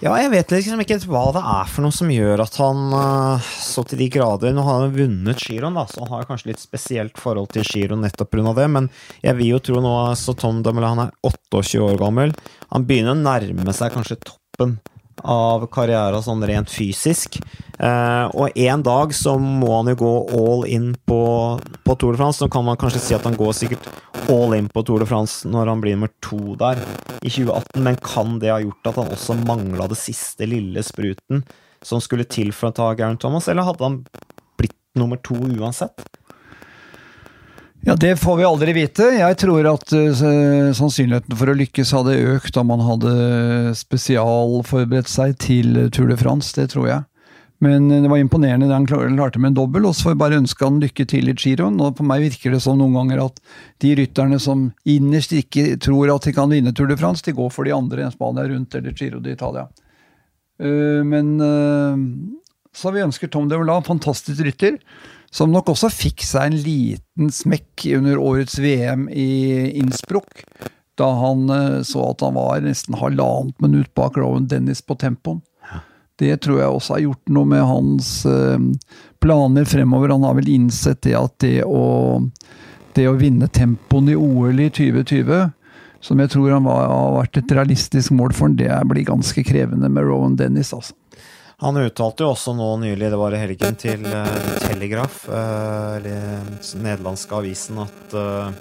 Ja, 0.04 0.12
jeg 0.20 0.34
vet 0.34 0.52
liksom 0.52 0.82
ikke 0.84 0.98
hva 1.08 1.30
det 1.32 1.42
er 1.48 1.70
for 1.72 1.86
noe 1.86 1.96
som 1.96 2.10
gjør 2.12 2.42
at 2.44 2.58
han 2.60 2.92
uh, 2.92 3.46
så 3.64 3.86
til 3.88 4.02
de 4.02 4.10
grader 4.12 4.52
Nå 4.52 4.66
har 4.68 4.82
han 4.82 4.92
vunnet 4.92 5.40
giroen, 5.40 5.78
da, 5.80 5.86
så 5.88 6.02
han 6.04 6.12
har 6.12 6.28
kanskje 6.28 6.50
litt 6.50 6.60
spesielt 6.60 7.22
forhold 7.24 7.54
til 7.56 7.64
giroen 7.64 8.04
nettopp 8.04 8.34
pga. 8.34 8.52
det, 8.58 8.66
men 8.74 8.90
jeg 9.24 9.38
vil 9.40 9.54
jo 9.54 9.62
tro 9.64 9.84
nå 9.86 9.94
så 10.20 10.36
Tom 10.36 10.60
Dumoulin 10.66 10.98
han 10.98 11.06
er 11.06 11.14
28 11.24 11.80
år 11.88 12.02
gammel. 12.02 12.36
Han 12.76 12.88
begynner 12.90 13.16
å 13.16 13.22
nærme 13.22 13.78
seg 13.78 13.96
kanskje 13.96 14.20
toppen 14.28 14.76
av 15.22 15.66
karriera 15.74 16.22
sånn 16.24 16.44
rent 16.48 16.72
fysisk. 16.72 17.38
Eh, 17.78 18.26
og 18.34 18.58
en 18.58 18.84
dag 18.86 19.14
så 19.16 19.36
må 19.42 19.70
han 19.76 19.92
jo 19.92 19.98
gå 20.00 20.14
all 20.38 20.66
in 20.70 20.92
på, 21.08 21.22
på, 21.84 21.96
Tour 21.96 22.16
de 22.16 22.22
France. 22.22 22.40
Så 22.42 22.50
kan 22.52 22.66
man 22.66 22.80
kanskje 22.80 23.02
si 23.04 23.18
at 23.18 23.28
han 23.28 23.38
går 23.38 23.54
sikkert 23.58 23.90
all 24.32 24.56
in 24.58 24.70
på 24.72 24.86
Tour 24.88 25.04
de 25.04 25.10
France 25.10 25.50
når 25.50 25.74
han 25.74 25.84
blir 25.84 25.98
nummer 25.98 26.14
to 26.24 26.56
der 26.60 26.82
i 27.24 27.32
2018, 27.32 27.84
men 27.84 28.00
kan 28.04 28.38
det 28.42 28.52
ha 28.52 28.60
gjort 28.64 28.92
at 28.92 29.00
han 29.02 29.14
også 29.16 29.38
mangla 29.44 29.88
det 29.92 30.00
siste 30.00 30.48
lille 30.50 30.84
spruten 30.84 31.44
som 31.84 32.02
skulle 32.04 32.28
til 32.28 32.52
for 32.56 32.72
å 32.72 32.76
ta 32.76 32.90
Garen 32.96 33.20
Thomas, 33.20 33.50
eller 33.52 33.68
hadde 33.68 33.84
han 33.84 34.02
blitt 34.60 34.76
nummer 35.00 35.20
to 35.24 35.36
uansett? 35.36 36.06
Ja, 37.86 37.96
Det 37.96 38.16
får 38.16 38.38
vi 38.38 38.44
aldri 38.48 38.74
vite. 38.74 39.10
Jeg 39.18 39.36
tror 39.42 39.66
at 39.68 39.92
uh, 39.92 40.70
sannsynligheten 40.72 41.36
for 41.36 41.52
å 41.52 41.56
lykkes 41.60 41.90
hadde 41.92 42.14
økt 42.32 42.56
om 42.56 42.70
man 42.72 42.84
hadde 42.84 43.16
spesialforberedt 43.76 45.10
seg 45.12 45.34
til 45.44 45.90
Tour 45.92 46.08
de 46.08 46.16
France. 46.16 46.54
Det 46.56 46.70
tror 46.72 46.88
jeg. 46.88 47.04
Men 47.64 47.90
det 47.92 48.08
var 48.08 48.20
imponerende 48.20 48.70
det 48.70 48.76
han 48.76 48.88
klarte 48.88 49.40
med 49.40 49.52
en 49.52 49.58
dobbel, 49.58 49.86
og 49.88 49.96
så 49.96 50.08
får 50.08 50.16
vi 50.16 50.22
bare 50.22 50.40
ønske 50.40 50.64
han 50.64 50.80
lykke 50.80 51.06
til 51.12 51.28
i 51.32 51.36
giroen. 51.36 51.76
Og 51.84 51.98
på 52.00 52.08
meg 52.08 52.24
virker 52.24 52.56
det 52.56 52.62
som 52.64 52.80
noen 52.80 52.96
ganger 52.96 53.26
at 53.26 53.44
de 53.84 53.92
rytterne 54.00 54.40
som 54.40 54.70
innerst 54.88 55.36
ikke 55.36 55.76
tror 55.84 56.12
at 56.16 56.28
de 56.28 56.36
kan 56.36 56.52
vinne 56.56 56.72
Tour 56.76 56.88
de 56.92 56.98
France, 57.00 57.24
de 57.28 57.36
går 57.36 57.52
for 57.52 57.68
de 57.68 57.76
andre, 57.76 58.08
i 58.08 58.16
Spania 58.16 58.48
rundt 58.48 58.80
eller 58.80 58.96
Giro 58.96 59.20
d'Italia. 59.24 59.68
Uh, 60.64 61.04
men 61.04 61.36
uh, 61.44 62.00
så 62.72 62.96
vi 62.96 63.04
ønsker 63.04 63.32
Tom 63.32 63.52
de 63.52 63.60
Vola, 63.60 63.82
fantastisk 63.84 64.40
rytter 64.48 64.80
som 65.34 65.54
nok 65.54 65.72
også 65.74 65.90
fikk 65.90 66.24
seg 66.26 66.52
en 66.52 66.60
liten 66.62 67.32
smekk 67.34 67.88
under 67.98 68.22
årets 68.22 68.60
VM 68.62 69.08
i 69.10 69.72
Innsbruck. 69.82 70.46
da 70.96 71.08
han 71.18 71.50
eh, 71.50 71.82
så 71.82 72.12
at 72.12 72.22
han 72.22 72.36
var 72.38 72.62
nesten 72.62 73.00
halvannet 73.02 73.58
minutt 73.62 73.90
bak 73.98 74.18
Rowan 74.18 74.46
Dennis 74.48 74.84
på 74.86 74.96
tempoen. 75.02 75.42
Det 76.22 76.36
tror 76.46 76.60
jeg 76.60 76.70
også 76.70 76.94
har 76.94 77.02
gjort 77.08 77.32
noe 77.34 77.50
med 77.50 77.66
hans 77.66 78.10
eh, 78.30 78.60
planer 79.20 79.66
fremover. 79.66 80.14
Han 80.14 80.28
har 80.28 80.38
vel 80.38 80.52
innsett 80.54 81.02
det 81.02 81.16
at 81.18 81.34
det 81.42 81.64
å, 81.66 82.22
det 82.94 83.08
å 83.10 83.18
vinne 83.18 83.50
tempoen 83.50 84.14
i 84.14 84.20
OL 84.20 84.62
i 84.62 84.70
2020 84.70 85.50
som 86.04 86.20
jeg 86.20 86.34
tror 86.34 86.52
han 86.52 86.68
var, 86.68 86.86
har 86.92 87.14
vært 87.16 87.40
et 87.40 87.52
realistisk 87.56 88.12
mål 88.14 88.36
for 88.36 88.50
han, 88.50 88.58
det 88.60 88.70
blir 88.92 89.08
ganske 89.08 89.44
krevende 89.48 89.90
med 89.90 90.06
Rowan 90.06 90.36
Dennis. 90.38 90.74
altså. 90.76 90.94
Han 91.64 91.80
uttalte 91.80 92.26
jo 92.26 92.34
også 92.34 92.52
nå 92.58 92.66
nylig, 92.82 93.08
det 93.08 93.18
var 93.20 93.32
i 93.32 93.40
helgen, 93.40 93.78
til 93.80 94.04
uh, 94.04 94.26
eller 94.68 94.98
uh, 95.00 95.96
den 96.04 96.84
nederlandske 96.84 97.38
avisen, 97.38 97.80
at, 97.80 98.16
uh, 98.18 98.52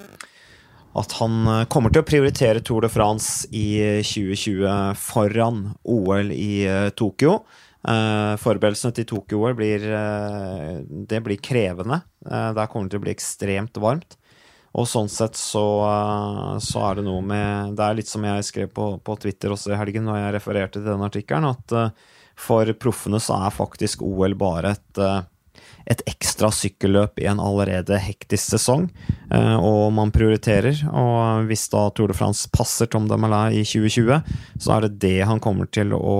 at 1.01 1.15
han 1.19 1.65
kommer 1.73 1.91
til 1.91 1.99
å 1.99 2.07
prioritere 2.07 2.63
Tour 2.63 2.85
de 2.85 2.91
France 2.93 3.49
i 3.51 3.99
2020 4.07 4.95
foran 5.01 5.65
OL 5.83 6.31
i 6.31 6.63
Tokyo. 6.95 7.41
Forberedelsene 7.83 8.95
til 8.95 9.07
Tokyo-OL 9.09 9.55
blir, 9.57 9.83
det 11.09 11.19
blir 11.25 11.41
krevende. 11.43 11.97
Der 12.21 12.69
kommer 12.69 12.85
det 12.85 12.93
til 12.93 13.01
å 13.01 13.05
bli 13.07 13.15
ekstremt 13.17 13.81
varmt. 13.81 14.15
Og 14.77 14.87
sånn 14.87 15.09
sett 15.11 15.35
så, 15.35 15.65
så, 16.61 16.85
er 16.85 17.01
det 17.01 17.07
noe 17.09 17.25
med 17.25 17.73
Det 17.75 17.83
er 17.83 17.97
litt 17.97 18.13
som 18.13 18.23
jeg 18.29 18.45
skrev 18.47 18.71
på, 18.77 18.87
på 19.03 19.17
Twitter 19.25 19.57
også 19.57 19.73
i 19.73 19.81
helgen, 19.81 20.05
når 20.07 20.21
jeg 20.21 20.35
refererte 20.37 20.77
til 20.77 20.87
den 20.93 21.07
artikkelen, 21.09 21.49
at 21.51 21.75
for 22.39 22.69
proffene 22.79 23.21
så 23.21 23.37
er 23.45 23.55
faktisk 23.55 24.03
OL 24.05 24.35
bare 24.39 24.73
et, 24.75 25.01
uh, 25.01 25.21
et 25.89 26.01
ekstra 26.09 26.49
sykkelløp 26.53 27.21
i 27.21 27.27
en 27.29 27.41
allerede 27.43 27.99
hektisk 28.01 28.55
sesong, 28.55 28.89
uh, 29.33 29.57
og 29.57 29.93
man 29.95 30.13
prioriterer. 30.15 30.83
Og 30.89 31.47
hvis 31.49 31.67
da 31.73 31.85
Tour 31.91 32.11
de 32.13 32.17
France 32.17 32.49
passer 32.53 32.89
Tom 32.89 33.07
Demalay 33.11 33.61
i 33.61 33.65
2020, 33.67 34.19
så 34.59 34.75
er 34.77 34.87
det 34.87 34.99
det 35.05 35.17
han 35.29 35.43
kommer 35.43 35.69
til 35.71 35.95
å 35.97 36.17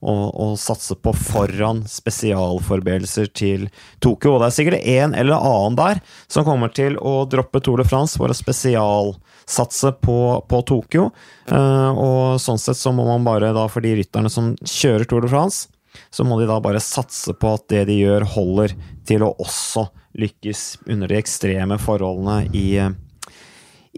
å, 0.00 0.54
satse 0.58 0.94
på 0.94 1.12
foran 1.16 1.82
spesialforberedelser 1.90 3.30
til 3.34 3.66
Tokyo. 4.04 4.34
Og 4.34 4.42
det 4.42 4.48
er 4.48 4.56
sikkert 4.56 4.86
en 4.86 5.16
eller 5.18 5.38
annen 5.38 5.78
der 5.78 6.02
som 6.30 6.46
kommer 6.46 6.70
til 6.74 6.98
å 6.98 7.24
droppe 7.30 7.62
Tour 7.64 7.82
de 7.82 7.88
France 7.88 8.18
for 8.20 8.30
å 8.30 8.36
spesialsatse 8.36 9.94
på, 10.04 10.18
på 10.48 10.62
Tokyo. 10.68 11.08
Uh, 11.50 11.90
og 11.94 12.20
sånn 12.42 12.60
sett 12.62 12.78
så 12.78 12.94
må 12.94 13.08
man 13.08 13.26
bare 13.26 13.52
da, 13.56 13.66
for 13.70 13.84
de 13.84 13.96
rytterne 13.98 14.30
som 14.32 14.54
kjører 14.62 15.08
Tour 15.08 15.26
de 15.26 15.32
France, 15.32 15.66
så 16.14 16.24
må 16.24 16.38
de 16.38 16.46
da 16.48 16.60
bare 16.62 16.82
satse 16.84 17.34
på 17.34 17.56
at 17.56 17.66
det 17.72 17.88
de 17.90 17.98
gjør, 17.98 18.26
holder 18.36 18.76
til 19.08 19.24
å 19.26 19.34
også 19.42 19.88
lykkes 20.18 20.62
under 20.88 21.10
de 21.10 21.18
ekstreme 21.18 21.78
forholdene 21.80 22.44
i, 22.56 22.68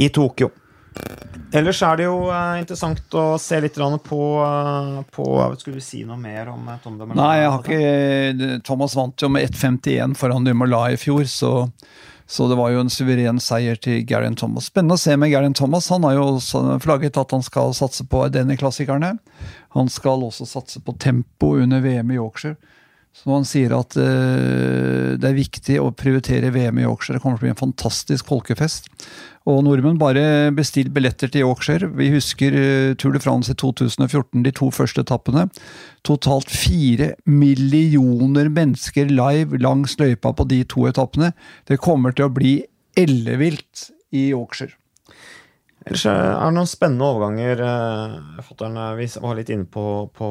i 0.01 0.09
Tokyo. 0.15 0.51
Ellers 1.53 1.81
er 1.83 1.99
det 1.99 2.05
jo 2.07 2.29
uh, 2.31 2.61
interessant 2.61 3.17
å 3.19 3.25
se 3.43 3.59
litt 3.63 3.79
på, 4.07 4.21
uh, 4.39 5.01
på 5.11 5.25
Skulle 5.59 5.81
du 5.81 5.85
si 5.85 6.05
noe 6.07 6.19
mer 6.21 6.53
om 6.53 6.69
Tom 6.83 6.99
Dumoulin? 6.99 7.19
Nei, 7.19 7.41
jeg 7.41 7.51
har 7.51 7.65
ikke 7.65 8.61
Thomas 8.67 8.95
vant 8.95 9.23
jo 9.23 9.31
med 9.33 9.51
1,51 9.51 10.15
foran 10.19 10.47
Dumoulin 10.47 10.95
i 10.95 11.01
fjor, 11.01 11.25
så, 11.27 11.53
så, 12.27 12.47
det 12.47 12.59
var 12.61 12.71
jo 12.71 12.85
en 12.85 12.93
suveren 12.93 13.43
seier 13.43 13.81
til 13.83 14.05
Garion 14.07 14.39
Thomas. 14.39 14.71
Spennende 14.71 14.95
å 14.95 15.03
se 15.03 15.17
med 15.19 15.33
Garion 15.35 15.57
Thomas. 15.59 15.91
Han 15.91 16.07
har 16.07 16.21
jo 16.21 16.39
flagget 16.85 17.19
at 17.19 17.35
han 17.35 17.43
skal 17.43 17.75
satse 17.75 18.07
på 18.07 18.23
denne 18.31 18.59
klassikerne. 18.61 19.17
Han 19.75 19.91
skal 19.91 20.23
også 20.27 20.47
satse 20.47 20.83
på 20.87 20.95
tempo 21.03 21.57
under 21.59 21.83
VM 21.83 22.15
i 22.15 22.21
Yorkshire. 22.21 22.59
Så 23.17 23.33
han 23.35 23.45
sier 23.45 23.73
at 23.75 23.97
uh, 23.99 25.17
det 25.19 25.27
er 25.27 25.37
viktig 25.37 25.77
å 25.83 25.91
prioritere 25.93 26.53
VM 26.55 26.79
i 26.81 26.87
Yorkshire. 26.87 27.19
Det 27.19 27.25
kommer 27.25 27.37
til 27.37 27.45
å 27.45 27.49
bli 27.49 27.53
en 27.53 27.59
fantastisk 27.59 28.31
folkefest. 28.31 28.89
Og 29.51 29.63
nordmenn, 29.67 29.99
bare 30.01 30.53
bestill 30.55 30.93
billetter 30.95 31.33
til 31.33 31.45
Yorkshire. 31.45 31.91
Vi 31.99 32.11
husker 32.15 32.55
uh, 32.55 32.95
Tour 33.01 33.17
de 33.17 33.23
France 33.23 33.53
i 33.53 33.59
2014, 33.61 34.45
de 34.47 34.55
to 34.57 34.71
første 34.73 35.05
etappene. 35.05 35.49
Totalt 36.07 36.53
fire 36.55 37.13
millioner 37.29 38.49
mennesker 38.53 39.13
live 39.13 39.61
langs 39.61 39.99
løypa 40.01 40.33
på 40.37 40.49
de 40.49 40.63
to 40.71 40.87
etappene. 40.89 41.35
Det 41.69 41.83
kommer 41.83 42.17
til 42.17 42.31
å 42.31 42.35
bli 42.35 42.61
ellevilt 43.01 43.91
i 44.17 44.31
Yorkshire. 44.31 44.80
Ellers 45.91 46.07
er 46.07 46.21
det 46.23 46.55
noen 46.55 46.69
spennende 46.71 47.07
overganger. 47.11 47.61
Vi 48.95 49.07
var 49.25 49.35
litt 49.35 49.49
inne 49.51 49.67
på, 49.67 49.85
på 50.15 50.27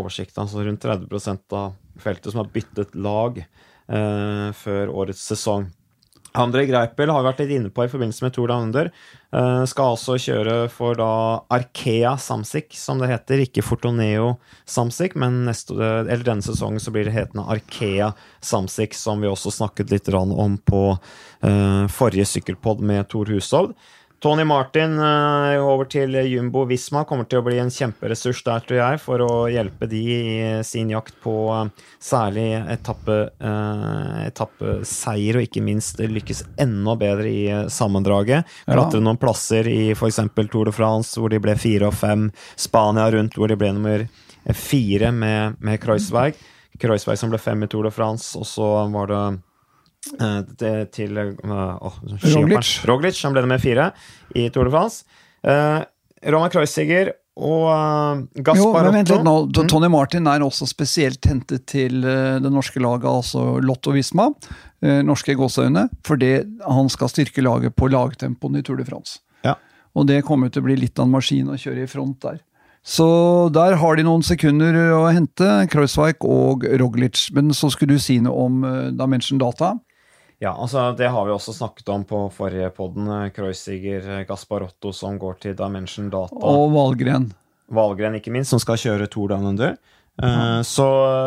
oversikten. 0.00 0.46
altså 0.46 0.64
Rundt 0.64 0.80
30 0.80 1.42
av 1.52 1.74
feltet 2.00 2.32
som 2.32 2.40
har 2.40 2.52
byttet 2.54 2.94
lag 2.96 3.42
eh, 3.44 4.48
før 4.56 4.94
årets 5.04 5.26
sesong. 5.28 5.68
André 6.34 6.64
Greipel 6.66 7.12
har 7.12 7.20
vi 7.20 7.28
vært 7.28 7.40
litt 7.44 7.52
inne 7.54 7.70
på 7.70 7.84
i 7.84 7.90
forbindelse 7.92 8.24
med 8.24 8.32
Tour 8.34 8.48
Down 8.50 8.70
Under. 8.70 8.88
Eh, 9.30 9.60
skal 9.70 9.92
altså 9.92 10.16
kjøre 10.18 10.56
for 10.72 10.96
da 10.98 11.10
Arkea 11.52 12.16
Samsic, 12.18 12.72
som 12.80 12.98
det 12.98 13.12
heter. 13.12 13.44
Ikke 13.44 13.62
Fortoneo 13.62 14.32
Samsic, 14.66 15.14
men 15.20 15.44
neste, 15.46 15.76
eller 15.76 16.24
denne 16.26 16.42
sesongen 16.42 16.82
så 16.82 16.94
blir 16.96 17.06
det 17.06 17.14
hetende 17.14 17.44
Arkea 17.52 18.14
Samsic, 18.40 18.96
som 18.98 19.20
vi 19.22 19.28
også 19.30 19.52
snakket 19.52 19.92
litt 19.92 20.10
om 20.16 20.56
på 20.58 20.82
eh, 20.96 21.84
forrige 21.92 22.26
sykkelpod 22.32 22.80
med 22.80 23.06
Tor 23.12 23.30
Hushovd. 23.30 23.76
Tony 24.24 24.44
Martin 24.44 24.94
uh, 24.96 25.60
over 25.60 25.84
til 25.84 26.16
Jumbo 26.30 26.62
Visma 26.64 27.02
kommer 27.04 27.26
til 27.28 27.42
å 27.42 27.44
bli 27.44 27.58
en 27.60 27.68
kjemperessurs 27.68 28.38
der, 28.46 28.62
tror 28.64 28.78
jeg, 28.78 29.00
for 29.02 29.20
å 29.20 29.34
hjelpe 29.52 29.84
de 29.90 30.00
i 30.00 30.46
sin 30.64 30.88
jakt 30.94 31.18
på 31.20 31.34
uh, 31.52 31.66
særlig 32.00 32.46
etappe, 32.72 33.18
uh, 33.44 34.24
etappeseier, 34.24 35.36
og 35.36 35.44
ikke 35.44 35.66
minst 35.66 36.00
lykkes 36.00 36.40
enda 36.64 36.96
bedre 36.96 37.28
i 37.28 37.44
sammendraget. 37.68 38.48
Klatre 38.64 39.02
ja. 39.02 39.04
noen 39.10 39.20
plasser 39.20 39.68
i 39.68 39.92
f.eks. 39.92 40.22
Tour 40.40 40.72
de 40.72 40.72
France, 40.72 41.20
hvor 41.20 41.28
de 41.28 41.44
ble 41.44 41.58
fire 41.60 41.92
og 41.92 41.98
fem. 42.00 42.30
Spania 42.56 43.10
rundt, 43.12 43.36
hvor 43.36 43.52
de 43.52 43.60
ble 43.60 43.74
nummer 43.76 44.08
fire 44.56 45.12
med, 45.12 45.60
med 45.60 45.84
Kreuzberg. 45.84 46.40
Kreuzberg 46.80 47.20
som 47.20 47.28
ble 47.28 47.44
fem 47.44 47.60
i 47.60 47.68
Tour 47.68 47.84
de 47.84 47.92
France, 47.92 48.32
og 48.40 48.48
så 48.48 48.72
var 48.88 49.12
det 49.12 49.24
Eh, 49.28 49.53
til 50.92 51.18
oh, 51.18 51.98
Roglic. 52.34 52.76
Roglic. 52.88 53.20
Han 53.24 53.36
ble 53.36 53.44
med 53.48 53.62
fire 53.62 53.90
i 54.36 54.48
Tour 54.52 54.68
de 54.68 54.74
France. 54.74 55.04
Uh, 55.44 55.84
Roman 56.24 56.52
Kreuziger 56.52 57.12
og 57.34 57.64
uh, 57.66 58.20
Gaspar 58.46 58.88
Otto 58.92 59.18
nå. 59.26 59.34
Mm. 59.48 59.68
Tony 59.70 59.90
Martin 59.90 60.28
er 60.30 60.44
også 60.44 60.68
spesielt 60.70 61.26
hentet 61.26 61.66
til 61.70 62.04
uh, 62.06 62.38
det 62.42 62.52
norske 62.52 62.82
laget, 62.82 63.08
altså 63.10 63.58
Lotto 63.64 63.94
Visma. 63.94 64.28
Uh, 64.84 65.00
norske 65.06 65.34
gåseøyne. 65.38 65.88
Fordi 66.06 66.32
han 66.62 66.90
skal 66.92 67.10
styrke 67.10 67.44
laget 67.44 67.76
på 67.76 67.90
lagtempoen 67.90 68.60
i 68.60 68.64
Tour 68.64 68.78
de 68.78 68.86
France. 68.88 69.18
Ja. 69.44 69.56
Og 69.98 70.06
det 70.10 70.22
kommer 70.26 70.50
til 70.50 70.62
å 70.62 70.68
bli 70.68 70.78
litt 70.78 70.98
av 70.98 71.08
en 71.08 71.16
maskin 71.16 71.50
å 71.50 71.58
kjøre 71.58 71.84
i 71.84 71.90
front 71.90 72.20
der. 72.24 72.38
Så 72.84 73.06
der 73.54 73.78
har 73.80 73.96
de 73.96 74.04
noen 74.04 74.22
sekunder 74.26 74.76
å 74.92 75.06
hente, 75.08 75.46
Kreuzweig 75.72 76.20
og 76.28 76.66
Roglic. 76.80 77.30
Men 77.32 77.48
så 77.56 77.70
skulle 77.72 77.96
du 77.96 78.02
si 78.02 78.18
noe 78.20 78.44
om 78.44 78.58
Dimension 78.92 79.40
Data. 79.40 79.72
Ja, 80.44 80.52
altså 80.60 80.90
det 80.92 81.08
har 81.08 81.24
vi 81.24 81.32
også 81.32 81.54
snakket 81.56 81.88
om 81.88 82.02
på 82.04 82.18
forrige 82.34 82.68
podden. 82.76 83.08
Kreuziger, 83.32 84.26
Gasparotto 84.28 84.92
som 84.92 85.16
går 85.20 85.38
til 85.40 85.56
Dimension 85.56 86.10
Data. 86.12 86.36
Og 86.36 86.68
Valgren. 86.74 87.30
Valgren, 87.72 88.18
ikke 88.18 88.34
minst, 88.34 88.52
som 88.52 88.60
skal 88.60 88.76
kjøre 88.82 89.08
Tour 89.08 89.32
Down 89.32 89.46
Under. 89.54 89.78
Uh, 90.20 90.60
så 90.62 90.84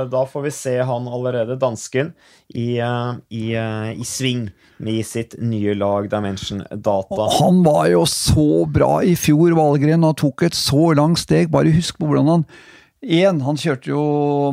da 0.07 0.22
får 0.30 0.45
vi 0.45 0.51
se 0.55 0.76
han 0.86 1.09
allerede, 1.11 1.57
dansken, 1.59 2.13
i, 2.53 2.78
i, 2.78 3.43
i 3.57 4.05
sving 4.07 4.45
med 4.86 5.01
sitt 5.09 5.34
nye 5.41 5.74
lag 5.76 6.07
Dimension 6.13 6.61
Data. 6.70 7.28
Han 7.39 7.65
var 7.65 7.89
jo 7.89 8.05
så 8.07 8.63
bra 8.70 9.01
i 9.01 9.18
fjor, 9.18 9.57
Valgren, 9.57 10.05
og 10.05 10.20
tok 10.22 10.45
et 10.51 10.55
så 10.55 10.93
langt 10.95 11.26
steg. 11.26 11.49
Bare 11.51 11.74
husk 11.74 11.97
på 11.97 12.11
hvordan 12.11 12.36
han 12.36 12.49
Én, 12.97 13.43
han 13.45 13.59
kjørte 13.61 13.91
jo 13.91 14.03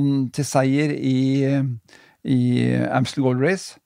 mm, 0.00 0.18
til 0.36 0.44
seier 0.44 0.90
i, 0.92 1.48
i 2.28 2.40
Amstel 2.92 3.24
Gold 3.24 3.40
Race. 3.40 3.78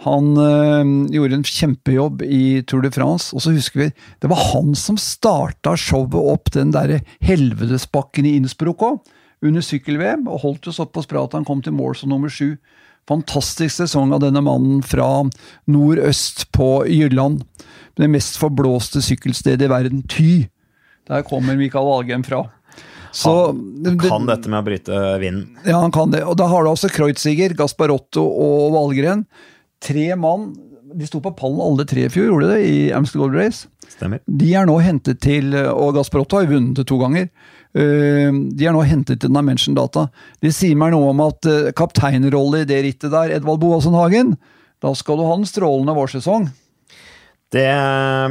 Han 0.00 0.32
øh, 0.40 0.90
gjorde 1.12 1.36
en 1.36 1.44
kjempejobb 1.44 2.22
i 2.24 2.62
Tour 2.64 2.84
de 2.86 2.90
France, 2.94 3.34
og 3.36 3.44
så 3.44 3.52
husker 3.52 3.82
vi 3.82 3.88
det 4.22 4.30
var 4.32 4.40
han 4.54 4.72
som 4.78 4.96
starta 5.00 5.74
showet 5.76 6.16
opp 6.16 6.52
den 6.54 6.72
derre 6.72 7.02
helvetesbakken 7.24 8.28
i 8.28 8.38
Innsbruck 8.38 8.84
òg, 8.86 9.00
under 9.44 9.64
sykkel-VM, 9.64 10.26
og 10.28 10.42
holdt 10.44 10.70
oss 10.70 10.78
såpass 10.80 11.08
bra 11.08 11.24
at 11.24 11.36
han 11.36 11.44
kom 11.48 11.60
til 11.64 11.76
mål 11.76 11.98
som 12.00 12.12
nummer 12.12 12.32
sju. 12.32 12.54
Fantastisk 13.08 13.74
sesong 13.80 14.12
av 14.16 14.22
denne 14.24 14.42
mannen 14.44 14.80
fra 14.84 15.08
nordøst 15.68 16.46
på 16.56 16.84
Jylland. 16.88 17.44
Det 17.96 18.08
mest 18.08 18.36
forblåste 18.40 19.02
sykkelstedet 19.04 19.66
i 19.66 19.70
verden, 19.72 20.02
Ty. 20.08 20.48
Der 21.08 21.24
kommer 21.26 21.56
Mikael 21.58 21.88
Valgren 21.88 22.24
fra. 22.24 22.44
Så, 23.12 23.32
han 23.84 23.96
kan 23.98 24.28
dette 24.28 24.48
med 24.52 24.60
å 24.60 24.66
bryte 24.68 24.98
vinden. 25.20 25.56
Ja, 25.66 25.80
han 25.82 25.92
kan 25.92 26.12
det. 26.12 26.22
Og 26.28 26.36
da 26.38 26.46
har 26.52 26.62
du 26.62 26.70
altså 26.70 26.92
Kreuziger, 26.92 27.56
Gasparotto 27.58 28.22
og 28.22 28.76
Valgren 28.76 29.24
tre 29.84 30.10
mann 30.18 30.50
de 30.94 31.06
sto 31.06 31.20
på 31.22 31.32
pallen 31.38 31.60
alle 31.62 31.86
tre 31.86 32.06
i 32.06 32.10
fjor, 32.10 32.30
gjorde 32.30 32.48
de 32.48 32.56
det, 32.56 32.66
i 32.66 32.78
Amstel 32.94 33.22
Gold 33.22 33.36
Race. 33.38 33.68
Stemmer. 33.90 34.22
De 34.26 34.52
er 34.58 34.66
nå 34.66 34.76
hentet 34.82 35.20
til 35.22 35.54
Og 35.54 35.94
Gasparotto 35.96 36.40
har 36.40 36.48
vunnet 36.50 36.78
det 36.78 36.86
to 36.90 36.98
ganger. 37.00 37.28
Eh, 37.70 38.30
de 38.30 38.66
er 38.66 38.74
nå 38.74 38.82
hentet 38.86 39.22
til 39.22 39.32
Dimension 39.34 39.76
Data. 39.78 40.08
De 40.42 40.50
sier 40.54 40.78
meg 40.78 40.94
noe 40.94 41.12
om 41.12 41.22
at 41.26 41.46
eh, 41.50 41.70
kapteinrolle 41.76 42.64
i 42.64 42.68
det 42.70 42.80
rittet 42.86 43.14
der, 43.14 43.36
Edvald 43.36 43.62
Boasson 43.62 43.94
Hagen, 43.98 44.34
da 44.82 44.94
skal 44.96 45.20
du 45.20 45.26
ha 45.28 45.36
den 45.36 45.48
strålende 45.48 45.94
vårsesong. 45.94 46.48
Det 47.50 47.66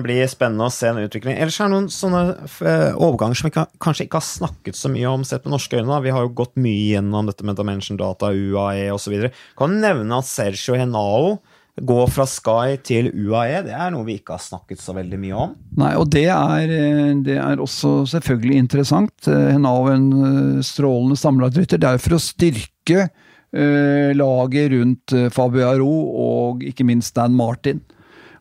blir 0.05 0.29
spennende 0.31 0.69
å 0.69 0.71
se 0.71 0.87
en 0.87 1.01
utvikling. 1.01 1.35
Ellers 1.35 1.57
er 1.59 1.67
det 1.67 1.73
noen 1.73 1.89
sånne 1.91 2.21
eh, 2.39 2.95
overganger 2.95 3.35
som 3.35 3.49
vi 3.49 3.55
kanskje 3.83 4.05
ikke 4.05 4.21
har 4.21 4.25
snakket 4.25 4.79
så 4.79 4.91
mye 4.93 5.11
om 5.11 5.25
sett 5.27 5.43
med 5.43 5.57
norske 5.57 5.75
øyne. 5.75 5.97
Vi 6.05 6.13
har 6.15 6.23
jo 6.23 6.37
gått 6.37 6.55
mye 6.55 6.93
gjennom 6.93 7.27
dette 7.27 7.43
med 7.47 7.59
Dimension 7.59 7.99
Data, 7.99 8.31
UAE 8.31 8.87
osv. 8.95 9.27
Kan 9.59 9.75
du 9.75 9.83
nevne 9.83 10.21
at 10.21 10.29
Sergio 10.29 10.79
Henao 10.79 11.35
går 11.83 12.15
fra 12.15 12.23
Sky 12.31 12.79
til 12.87 13.11
UAE? 13.11 13.65
Det 13.67 13.75
er 13.75 13.91
noe 13.91 14.07
vi 14.07 14.15
ikke 14.21 14.37
har 14.37 14.45
snakket 14.45 14.79
så 14.79 14.95
veldig 14.95 15.19
mye 15.19 15.43
om. 15.49 15.59
Nei, 15.83 15.91
og 15.99 16.07
det 16.15 16.25
er, 16.31 16.71
eh, 16.79 17.11
det 17.27 17.37
er 17.43 17.59
også 17.59 18.07
selvfølgelig 18.15 18.63
interessant. 18.63 19.15
Eh, 19.27 19.51
Henao 19.51 19.83
er 19.91 19.99
en 19.99 20.63
strålende 20.63 21.19
samlerrytter. 21.19 21.75
Det 21.75 21.91
er 21.91 22.03
for 22.07 22.15
å 22.15 22.23
styrke 22.23 23.09
laget 23.49 24.67
rundt 24.75 25.13
Fabio 25.33 25.63
Aro 25.65 25.93
og 26.21 26.59
ikke 26.69 26.85
minst 26.85 27.15
Dan 27.17 27.33
Martin. 27.33 27.79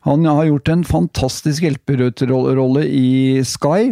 Han 0.09 0.25
har 0.25 0.47
gjort 0.47 0.69
en 0.73 0.83
fantastisk 0.83 1.61
hjelperrolle 1.61 2.81
i 2.89 3.43
Sky. 3.45 3.91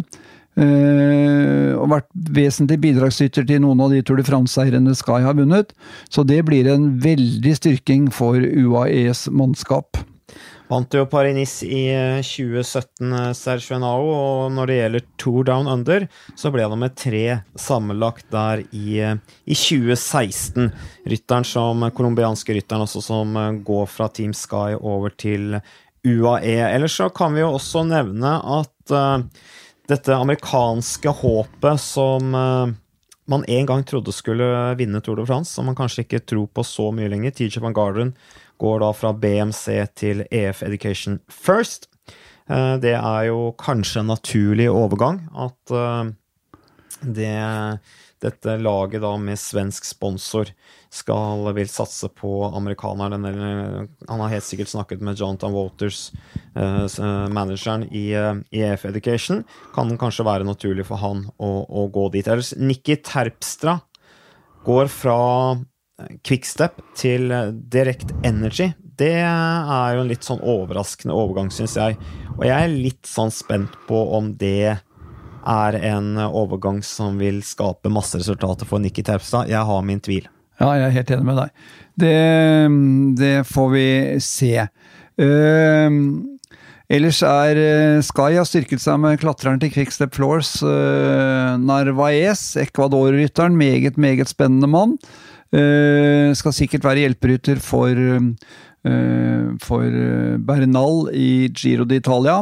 Uh, 0.57 1.78
og 1.78 1.91
vært 1.91 2.07
vesentlig 2.34 2.80
bidragsyter 2.88 3.45
til 3.45 3.61
noen 3.61 3.84
av 3.86 3.93
de 3.93 3.99
Tour 4.01 4.18
de 4.18 4.26
France-seirene 4.26 4.95
Sky 4.97 5.22
har 5.22 5.38
vunnet. 5.38 5.76
Så 6.09 6.26
det 6.26 6.41
blir 6.47 6.65
en 6.74 6.95
veldig 7.03 7.53
styrking 7.59 8.09
for 8.09 8.41
UAEs 8.41 9.28
mannskap. 9.30 10.01
Vant 10.68 10.97
jo 10.97 11.05
Paris-Nice 11.07 11.63
i 11.63 11.84
2017, 12.26 13.13
Serge 13.13 13.36
Sergio 13.39 13.78
Henao, 13.78 14.09
og 14.11 14.49
når 14.57 14.68
det 14.68 14.80
gjelder 14.82 15.05
Tour 15.22 15.45
Down 15.47 15.70
Under, 15.72 16.09
så 16.36 16.51
ble 16.51 16.65
han 16.65 16.74
nummer 16.74 16.91
tre 16.91 17.22
sammenlagt 17.55 18.28
der 18.34 18.65
i, 18.76 18.97
eh, 18.99 19.15
i 19.45 19.55
2016. 19.55 20.74
Rytteren 21.07 21.47
som, 21.47 21.88
colombianske 21.95 22.57
rytteren 22.57 22.84
også, 22.84 23.05
som 23.05 23.38
går 23.63 23.88
fra 23.88 24.09
Team 24.11 24.34
Sky 24.36 24.76
over 24.82 25.13
til 25.15 25.61
UAE. 26.04 26.58
Ellers 26.74 26.98
så 26.98 27.10
kan 27.10 27.34
vi 27.36 27.43
jo 27.43 27.54
også 27.56 27.84
nevne 27.88 28.38
at 28.39 28.93
uh, 28.93 29.24
dette 29.89 30.16
amerikanske 30.16 31.14
håpet 31.22 31.82
som 31.82 32.36
uh, 32.36 32.74
man 33.28 33.45
en 33.48 33.68
gang 33.68 33.84
trodde 33.88 34.14
skulle 34.16 34.48
vinne 34.80 35.02
Tour 35.04 35.20
de 35.20 35.28
France, 35.28 35.54
som 35.54 35.68
man 35.68 35.78
kanskje 35.78 36.06
ikke 36.06 36.24
tror 36.24 36.48
på 36.54 36.64
så 36.68 36.89
mye 36.95 37.10
lenger, 37.12 37.36
TJ 37.36 37.64
van 37.64 37.76
Garderen, 37.76 38.16
går 38.62 38.82
da 38.84 38.93
fra 38.95 39.12
BMC 39.14 39.68
til 40.00 40.24
EF 40.32 40.64
Education 40.66 41.20
First. 41.32 41.89
Uh, 42.48 42.78
det 42.80 42.95
er 42.95 43.28
jo 43.30 43.52
kanskje 43.60 44.04
en 44.04 44.14
naturlig 44.14 44.70
overgang 44.72 45.26
at 45.36 45.78
det 47.04 47.34
dette 48.28 48.57
laget 48.61 49.01
da 49.03 49.13
med 49.19 49.39
svensk 49.39 49.88
sponsor 49.88 50.51
skal 50.93 51.47
vil 51.55 51.69
satse 51.71 52.09
på 52.15 52.32
amerikaneren. 52.47 53.25
Eller, 53.28 53.88
han 54.07 54.23
har 54.23 54.34
helt 54.36 54.47
sikkert 54.47 54.71
snakket 54.71 55.03
med 55.03 55.19
Jonathan 55.19 55.55
Waters, 55.55 56.11
eh, 56.55 56.99
manageren 57.34 57.88
i, 57.91 58.11
uh, 58.15 58.36
i 58.51 58.63
EF 58.67 58.86
Education. 58.89 59.43
Kan 59.75 59.95
kanskje 59.99 60.28
være 60.28 60.47
naturlig 60.47 60.88
for 60.88 61.01
han 61.01 61.25
å, 61.38 61.51
å 61.67 61.88
gå 61.91 62.07
dit. 62.15 62.28
Ellers 62.28 62.53
Nikki 62.57 62.99
Terpstra 63.03 63.80
går 64.67 64.91
fra 64.91 65.19
Quickstep 66.28 66.82
til 66.97 67.32
Direct 67.71 68.11
Energy. 68.28 68.71
Det 68.97 69.15
er 69.21 69.95
jo 69.95 70.01
en 70.03 70.09
litt 70.09 70.25
sånn 70.25 70.41
overraskende 70.41 71.15
overgang, 71.15 71.49
syns 71.53 71.75
jeg. 71.78 71.97
Og 72.38 72.45
jeg 72.45 72.57
er 72.57 72.73
litt 72.73 73.09
sånn 73.09 73.34
spent 73.34 73.75
på 73.89 73.99
om 74.17 74.32
det 74.38 74.78
er 75.45 75.77
en 75.93 76.15
overgang 76.27 76.81
som 76.85 77.19
vil 77.21 77.43
skape 77.45 77.91
masse 77.93 78.17
resultater 78.19 78.67
for 78.67 78.81
Nikki 78.83 79.03
Terpstad. 79.05 79.51
Jeg 79.51 79.61
har 79.69 79.85
min 79.85 80.01
tvil. 80.03 80.27
Ja, 80.57 80.71
jeg 80.73 80.88
er 80.88 80.95
helt 80.95 81.11
enig 81.13 81.27
med 81.27 81.38
deg. 81.38 81.67
Det, 82.01 82.15
det 83.19 83.35
får 83.49 83.69
vi 83.73 83.88
se. 84.23 84.65
Uh, 85.17 85.89
ellers 86.93 87.21
er 87.25 87.61
uh, 87.61 88.05
Sky 88.05 88.38
har 88.38 88.47
styrket 88.47 88.81
seg 88.81 88.99
med 89.01 89.19
klatreren 89.21 89.61
til 89.61 89.71
Quickstep 89.73 90.17
Floors. 90.17 90.55
Uh, 90.65 91.57
Narvaez, 91.61 92.55
Ecuador-rytteren, 92.61 93.57
meget, 93.57 93.97
meget 94.01 94.33
spennende 94.33 94.69
mann. 94.69 94.97
Uh, 95.53 96.33
skal 96.38 96.55
sikkert 96.57 96.85
være 96.85 97.05
hjelperytter 97.05 97.61
for, 97.63 98.01
for 99.63 99.95
Bernal 100.47 101.07
i 101.13 101.47
Giro 101.51 101.85
d'Italia. 101.88 102.41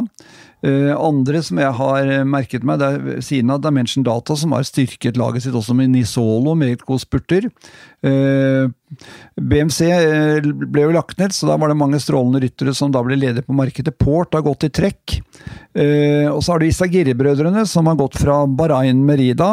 Uh, 0.64 0.94
andre 0.96 1.42
som 1.44 1.58
jeg 1.60 1.72
har 1.78 2.08
merket 2.24 2.64
meg, 2.64 2.80
det 2.80 2.86
er 2.88 3.24
siden 3.24 3.52
av 3.52 3.60
Dimension 3.60 4.04
Data, 4.06 4.32
som 4.40 4.54
har 4.56 4.64
styrket 4.64 5.18
laget 5.20 5.44
sitt 5.44 5.56
også 5.56 5.74
med 5.76 5.92
Nisolo, 5.92 6.54
meget 6.56 6.80
god 6.88 7.02
spurter. 7.02 7.50
Uh, 8.00 8.72
BMC 9.36 9.90
ble 10.64 10.86
jo 10.86 10.94
lagt 10.96 11.20
ned, 11.20 11.34
så 11.36 11.50
da 11.50 11.58
var 11.60 11.70
det 11.70 11.76
mange 11.76 12.00
strålende 12.00 12.40
ryttere 12.46 12.72
som 12.76 12.94
da 12.94 13.02
ble 13.04 13.18
ledige 13.20 13.44
på 13.44 13.56
markedet. 13.58 13.92
Port 14.00 14.32
har 14.36 14.46
gått 14.46 14.64
i 14.68 14.72
trekk. 14.72 15.18
og 15.76 16.40
så 16.40 16.52
har 16.54 16.62
du 16.62 16.66
Isagiri-brødrene, 16.70 17.66
som 17.68 17.90
har 17.90 17.98
gått 18.00 18.16
fra 18.22 18.38
Bahrain 18.46 19.02
Merida 19.04 19.52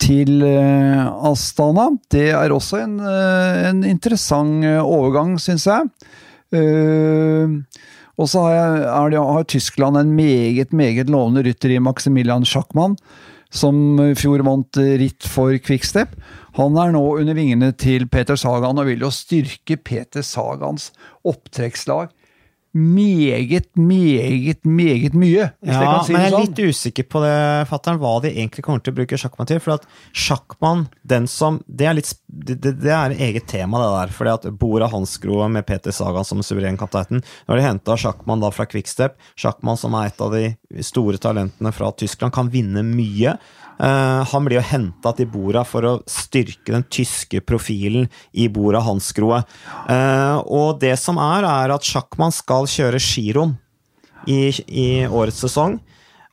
til 0.00 0.40
Astana. 0.46 1.90
Det 2.08 2.30
er 2.30 2.54
også 2.54 2.80
en, 2.86 2.96
en 3.02 3.84
interessant 3.84 4.64
overgang, 4.80 5.36
syns 5.42 5.66
jeg. 5.68 5.90
Og 8.18 8.28
så 8.30 8.42
har, 8.48 9.14
har, 9.14 9.44
Tyskland 9.46 9.96
en 9.96 10.14
meget, 10.16 10.72
meget 10.74 11.10
lovende 11.10 11.44
rytter 11.46 11.70
i 11.70 11.78
Maximilian 11.78 12.44
Schackmann, 12.44 12.96
som 13.50 14.00
i 14.02 14.14
fjor 14.18 14.42
vant 14.44 14.76
ritt 14.76 15.24
for 15.24 15.54
Quickstep. 15.62 16.16
Han 16.58 16.76
er 16.76 16.92
nå 16.92 17.04
under 17.20 17.36
vingene 17.38 17.70
til 17.78 18.08
Peter 18.10 18.36
Sagan 18.36 18.80
og 18.80 18.90
vil 18.90 19.06
jo 19.06 19.12
styrke 19.14 19.78
Peter 19.78 20.26
Sagans 20.26 20.90
opptrekkslag 21.22 22.10
meget, 22.76 23.68
meget, 23.76 24.64
meget 24.64 25.14
mye. 25.14 25.50
ja, 25.64 26.02
si 26.04 26.12
men 26.12 26.20
jeg 26.20 26.28
er 26.28 26.34
sånn. 26.34 26.44
litt 26.44 26.60
usikker 26.68 27.06
på 27.08 27.22
det, 27.24 27.34
fatteren, 27.70 28.00
hva 28.02 28.14
de 28.22 28.32
egentlig 28.34 28.64
kommer 28.66 28.82
til 28.84 28.92
å 28.92 28.98
bruke 28.98 29.18
sjakkmann 29.18 29.48
til. 29.50 29.60
For 29.64 29.78
at 29.78 29.86
sjakkmann, 30.12 30.86
den 31.02 31.26
som 31.30 31.60
Det 31.66 31.86
er 31.88 31.96
litt 31.96 32.12
det, 32.28 32.60
det 32.82 32.92
er 32.92 33.14
eget 33.16 33.48
tema, 33.48 33.80
det 33.80 33.88
der. 33.96 34.14
fordi 34.14 34.34
at 34.34 34.58
Bora 34.58 34.88
Hansgrohe 34.92 35.48
med 35.50 35.66
Peter 35.66 35.94
Sagan 35.94 36.24
som 36.24 36.42
suveren 36.42 36.78
kaptein 36.78 37.22
Når 37.48 37.56
de 37.56 37.62
henta 37.64 37.96
sjakkmann 37.96 38.40
da 38.40 38.50
fra 38.50 38.66
Quickstep, 38.68 39.16
sjakkmann 39.36 39.80
som 39.80 39.94
er 39.94 40.10
et 40.12 40.20
av 40.20 40.32
de 40.34 40.82
store 40.84 41.18
talentene 41.18 41.72
fra 41.72 41.90
Tyskland, 41.92 42.32
kan 42.34 42.50
vinne 42.52 42.84
mye. 42.84 43.38
Uh, 43.78 44.26
han 44.26 44.46
blir 44.46 44.58
jo 44.58 44.64
henta 44.66 45.12
til 45.14 45.28
Bora 45.30 45.62
for 45.66 45.86
å 45.86 45.92
styrke 46.10 46.74
den 46.74 46.86
tyske 46.90 47.40
profilen 47.46 48.08
i 48.34 48.48
Bora 48.50 48.82
Hansgrohe. 48.82 49.44
Uh, 49.86 50.42
og 50.42 50.80
det 50.82 50.96
som 50.98 51.20
er, 51.22 51.46
er 51.46 51.74
at 51.74 51.86
Sjakkmann 51.86 52.34
skal 52.34 52.66
kjøre 52.70 52.98
giroen 53.02 53.54
i, 54.26 54.50
i, 54.66 54.88
årets 55.06 55.44
sesong. 55.46 55.78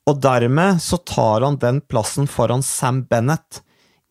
Og 0.10 0.18
dermed 0.22 0.82
så 0.82 0.98
tar 1.02 1.46
han 1.46 1.60
den 1.62 1.82
plassen 1.86 2.30
foran 2.30 2.66
Sam 2.66 3.04
Bennett, 3.10 3.62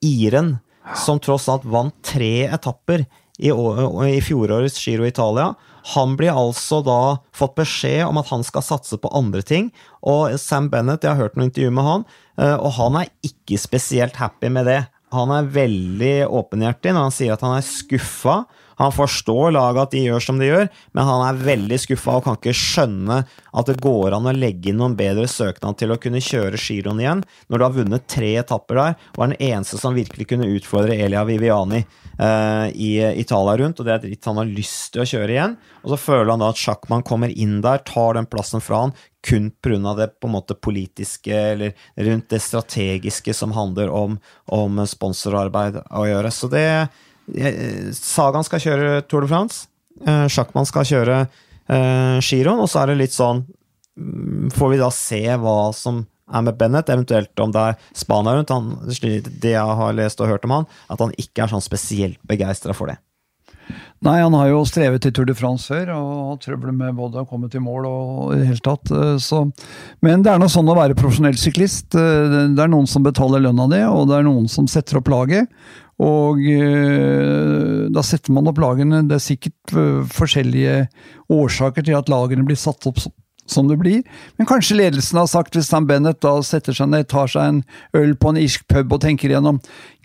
iren, 0.04 0.58
som 1.00 1.20
tross 1.22 1.48
alt 1.48 1.64
vant 1.64 1.94
tre 2.04 2.44
etapper 2.52 3.06
i, 3.38 3.50
i 3.50 4.20
fjorårets 4.22 4.78
Giro 4.86 5.06
Italia. 5.06 5.52
Han 5.94 6.14
blir 6.16 6.32
altså 6.32 6.80
da 6.84 7.18
fått 7.36 7.56
beskjed 7.58 8.06
om 8.06 8.18
at 8.20 8.30
han 8.32 8.44
skal 8.46 8.64
satse 8.64 8.98
på 9.00 9.10
andre 9.16 9.42
ting. 9.44 9.70
Og 10.06 10.38
Sam 10.40 10.70
Bennett, 10.72 11.04
jeg 11.04 11.12
har 11.12 11.26
hørt 11.26 11.36
noen 11.36 11.50
intervju 11.50 11.72
med 11.74 11.88
han, 11.88 12.04
eh, 12.40 12.56
og 12.56 12.76
han 12.78 13.00
er 13.02 13.12
ikke 13.26 13.60
spesielt 13.60 14.16
happy 14.20 14.52
med 14.54 14.70
det. 14.70 14.80
Han 15.14 15.30
er 15.34 15.50
veldig 15.54 16.14
åpenhjertig 16.26 16.94
når 16.94 17.08
han 17.08 17.14
sier 17.14 17.34
at 17.34 17.44
han 17.44 17.58
er 17.58 17.66
skuffa 17.66 18.44
han 18.80 18.94
forstår 18.94 19.54
laget 19.54 19.82
at 19.82 19.94
de 19.94 20.02
gjør 20.08 20.24
som 20.24 20.40
de 20.40 20.48
gjør, 20.48 20.68
men 20.96 21.08
han 21.08 21.24
er 21.28 21.42
veldig 21.46 21.78
skuffa 21.82 22.18
og 22.18 22.26
kan 22.26 22.38
ikke 22.38 22.56
skjønne 22.58 23.20
at 23.54 23.70
det 23.70 23.76
går 23.82 24.16
an 24.16 24.28
å 24.30 24.34
legge 24.34 24.72
inn 24.72 24.80
noen 24.82 24.96
bedre 24.98 25.26
søknad 25.30 25.78
til 25.80 25.94
å 25.94 25.98
kunne 26.02 26.22
kjøre 26.24 26.60
giroen 26.60 27.02
igjen, 27.02 27.24
når 27.48 27.60
du 27.60 27.66
har 27.66 27.76
vunnet 27.78 28.08
tre 28.10 28.32
etapper 28.40 28.80
der 28.80 28.96
og 29.14 29.22
er 29.22 29.32
den 29.34 29.52
eneste 29.52 29.80
som 29.80 29.96
virkelig 29.96 30.28
kunne 30.30 30.50
utfordre 30.56 30.98
Elia 30.98 31.24
Viviani 31.28 31.82
eh, 31.84 32.66
i 32.74 32.92
Italia 33.20 33.56
rundt, 33.60 33.80
og 33.80 33.86
det 33.86 33.94
er 33.94 34.02
et 34.02 34.10
ritt 34.12 34.30
han 34.30 34.40
har 34.42 34.50
lyst 34.50 34.94
til 34.94 35.04
å 35.04 35.08
kjøre 35.08 35.36
igjen. 35.36 35.56
Og 35.84 35.94
så 35.94 36.00
føler 36.00 36.32
han 36.32 36.42
da 36.42 36.50
at 36.52 36.60
Sjakkmann 36.60 37.06
kommer 37.06 37.30
inn 37.30 37.60
der, 37.64 37.82
tar 37.86 38.18
den 38.18 38.28
plassen 38.30 38.64
fra 38.64 38.84
han, 38.86 38.94
kun 39.24 39.50
pga. 39.62 39.94
det 39.96 40.20
på 40.20 40.28
en 40.28 40.34
måte 40.34 40.54
politiske, 40.54 41.32
eller 41.32 41.72
rundt 41.96 42.28
det 42.28 42.42
strategiske 42.44 43.34
som 43.34 43.54
handler 43.56 43.88
om, 43.88 44.18
om 44.52 44.84
sponsorarbeid 44.86 45.80
å 45.90 46.04
gjøre. 46.08 46.30
Så 46.30 46.50
det 46.52 46.66
Sagan 47.96 48.46
skal 48.46 48.62
kjøre 48.62 49.02
Tour 49.08 49.24
de 49.24 49.30
France. 49.30 49.68
Uh, 50.04 50.26
Sjakkmann 50.28 50.66
skal 50.68 50.86
kjøre 50.88 51.20
uh, 51.24 52.18
giroen, 52.18 52.60
og 52.60 52.68
så 52.70 52.82
er 52.82 52.90
det 52.90 52.98
litt 52.98 53.14
sånn 53.14 53.44
mm, 53.94 54.50
Får 54.56 54.72
vi 54.72 54.80
da 54.80 54.90
se 54.92 55.22
hva 55.38 55.70
som 55.76 56.02
er 56.34 56.44
med 56.44 56.58
Bennett, 56.58 56.90
eventuelt 56.90 57.40
om 57.40 57.52
det 57.54 57.62
er 57.70 57.80
Spania 57.96 58.34
rundt. 58.34 58.50
Han, 58.50 58.74
det 58.88 59.54
jeg 59.54 59.80
har 59.80 59.96
lest 59.96 60.22
og 60.24 60.30
hørt 60.32 60.46
om 60.48 60.58
han, 60.58 60.70
at 60.90 61.02
han 61.04 61.12
ikke 61.20 61.44
er 61.44 61.52
sånn 61.52 61.64
spesielt 61.64 62.18
begeistra 62.26 62.76
for 62.76 62.90
det. 62.90 62.98
Nei, 64.04 64.18
han 64.20 64.34
har 64.36 64.50
jo 64.50 64.64
strevet 64.68 65.06
i 65.08 65.10
Tour 65.14 65.24
de 65.24 65.34
France 65.36 65.70
før 65.70 65.94
og 65.94 66.08
hatt 66.34 66.42
trøbbel 66.44 66.74
med 66.76 66.96
både 66.98 67.22
å 67.22 67.28
komme 67.28 67.48
til 67.52 67.62
mål 67.64 67.86
og 67.88 68.34
i 68.34 68.40
det 68.42 68.48
hele 68.50 68.64
tatt. 68.64 68.90
Eh, 68.92 69.14
så. 69.22 69.46
Men 70.04 70.24
det 70.24 70.34
er 70.34 70.42
nå 70.42 70.50
sånn 70.52 70.68
å 70.68 70.76
være 70.76 70.96
profesjonell 70.98 71.38
syklist. 71.40 71.94
Det 71.94 72.60
er 72.60 72.72
noen 72.72 72.88
som 72.90 73.06
betaler 73.06 73.40
lønna 73.46 73.68
di, 73.72 73.80
og 73.88 74.10
det 74.10 74.18
er 74.18 74.26
noen 74.28 74.50
som 74.52 74.68
setter 74.68 75.00
opp 75.00 75.08
laget. 75.12 75.48
Og 76.02 76.40
øh, 76.42 77.90
da 77.94 78.02
setter 78.02 78.34
man 78.34 78.48
opp 78.50 78.58
lagene. 78.62 79.04
Det 79.08 79.18
er 79.18 79.22
sikkert 79.22 79.76
øh, 79.78 80.00
forskjellige 80.10 80.88
årsaker 81.30 81.86
til 81.86 81.98
at 81.98 82.10
lagene 82.10 82.46
blir 82.46 82.58
satt 82.58 82.88
opp 82.90 82.98
som 83.46 83.68
det 83.68 83.76
blir. 83.80 84.02
Men 84.38 84.48
kanskje 84.48 84.78
ledelsen 84.78 85.20
har 85.20 85.28
sagt, 85.30 85.54
hvis 85.54 85.68
Sam 85.68 85.86
Bennett 85.86 86.22
da 86.24 86.32
setter 86.42 86.76
seg 86.76 86.90
ned, 86.90 87.08
tar 87.12 87.28
seg 87.30 87.44
en 87.44 87.62
øl 87.96 88.14
på 88.16 88.32
en 88.32 88.40
irsk 88.40 88.66
pub 88.72 88.96
og 88.96 89.04
tenker 89.04 89.30
igjennom 89.30 89.60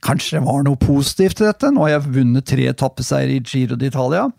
Kanskje 0.05 0.37
det 0.37 0.45
var 0.45 0.61
noe 0.63 0.79
positivt 0.79 1.41
i 1.41 1.47
dette? 1.49 1.73
Nå 1.75 1.83
har 1.83 1.97
jeg 1.97 2.13
vunnet 2.15 2.45
tre 2.47 2.69
etappeseiere 2.71 3.35
i 3.35 3.41
Giro 3.43 3.75
d'Italia. 3.79 4.29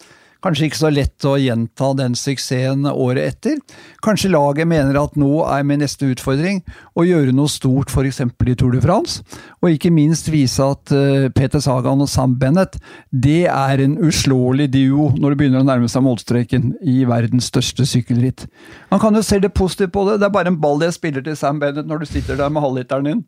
Kanskje 0.44 0.70
ikke 0.70 0.80
så 0.80 0.90
lett 0.92 1.26
å 1.28 1.34
gjenta 1.40 1.90
den 1.98 2.14
suksessen 2.16 2.86
året 2.90 3.34
etter. 3.34 3.58
Kanskje 4.04 4.32
laget 4.32 4.68
mener 4.70 4.96
at 5.00 5.16
nå 5.20 5.42
er 5.44 5.66
min 5.66 5.82
neste 5.84 6.08
utfordring 6.12 6.62
å 6.96 7.04
gjøre 7.04 7.34
noe 7.36 7.50
stort 7.50 7.92
f.eks. 7.92 8.22
i 8.24 8.56
Tour 8.56 8.74
de 8.74 8.80
France, 8.84 9.24
og 9.60 9.74
ikke 9.74 9.92
minst 9.92 10.30
vise 10.32 10.64
at 10.64 10.92
uh, 10.94 11.28
Peter 11.36 11.60
Sagan 11.62 12.00
og 12.00 12.08
Sam 12.10 12.36
Bennett 12.40 12.78
det 13.10 13.46
er 13.50 13.82
en 13.84 13.98
uslåelig 14.04 14.70
duo 14.72 15.10
når 15.16 15.34
det 15.34 15.40
begynner 15.40 15.64
å 15.64 15.68
nærme 15.68 15.90
seg 15.90 16.04
målstreken 16.06 16.72
i 16.80 17.02
verdens 17.08 17.50
største 17.52 17.86
sykkelritt. 17.88 18.46
Man 18.92 19.02
kan 19.02 19.16
jo 19.16 19.24
se 19.26 19.40
det 19.42 19.52
positivt 19.56 19.92
på 19.94 20.06
det. 20.08 20.18
Det 20.20 20.28
er 20.28 20.34
bare 20.34 20.52
en 20.52 20.60
ball 20.60 20.80
jeg 20.84 20.96
spiller 20.96 21.24
til 21.24 21.36
Sam 21.38 21.60
Bennett 21.60 21.88
når 21.88 22.02
du 22.02 22.10
sitter 22.10 22.40
der 22.40 22.52
med 22.52 22.64
halvliteren 22.64 23.08
din. 23.08 23.22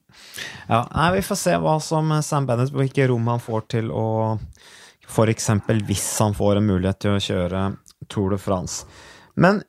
Ja, 0.68 0.84
nei, 0.94 1.12
Vi 1.18 1.26
får 1.26 1.40
se 1.40 1.56
hva 1.60 1.76
som 1.82 2.12
Sam 2.24 2.48
Bennett, 2.48 2.72
hvilke 2.72 3.08
rom 3.10 3.28
han 3.28 3.42
får 3.42 3.68
til 3.76 3.92
å 3.92 4.06
F.eks. 5.12 5.50
hvis 5.84 6.08
han 6.24 6.34
får 6.36 6.58
en 6.58 6.70
mulighet 6.72 7.02
til 7.04 7.16
å 7.16 7.20
kjøre 7.20 7.66
Tour 8.08 8.32
de 8.32 8.40
France. 8.40 8.88
Men 9.36 9.60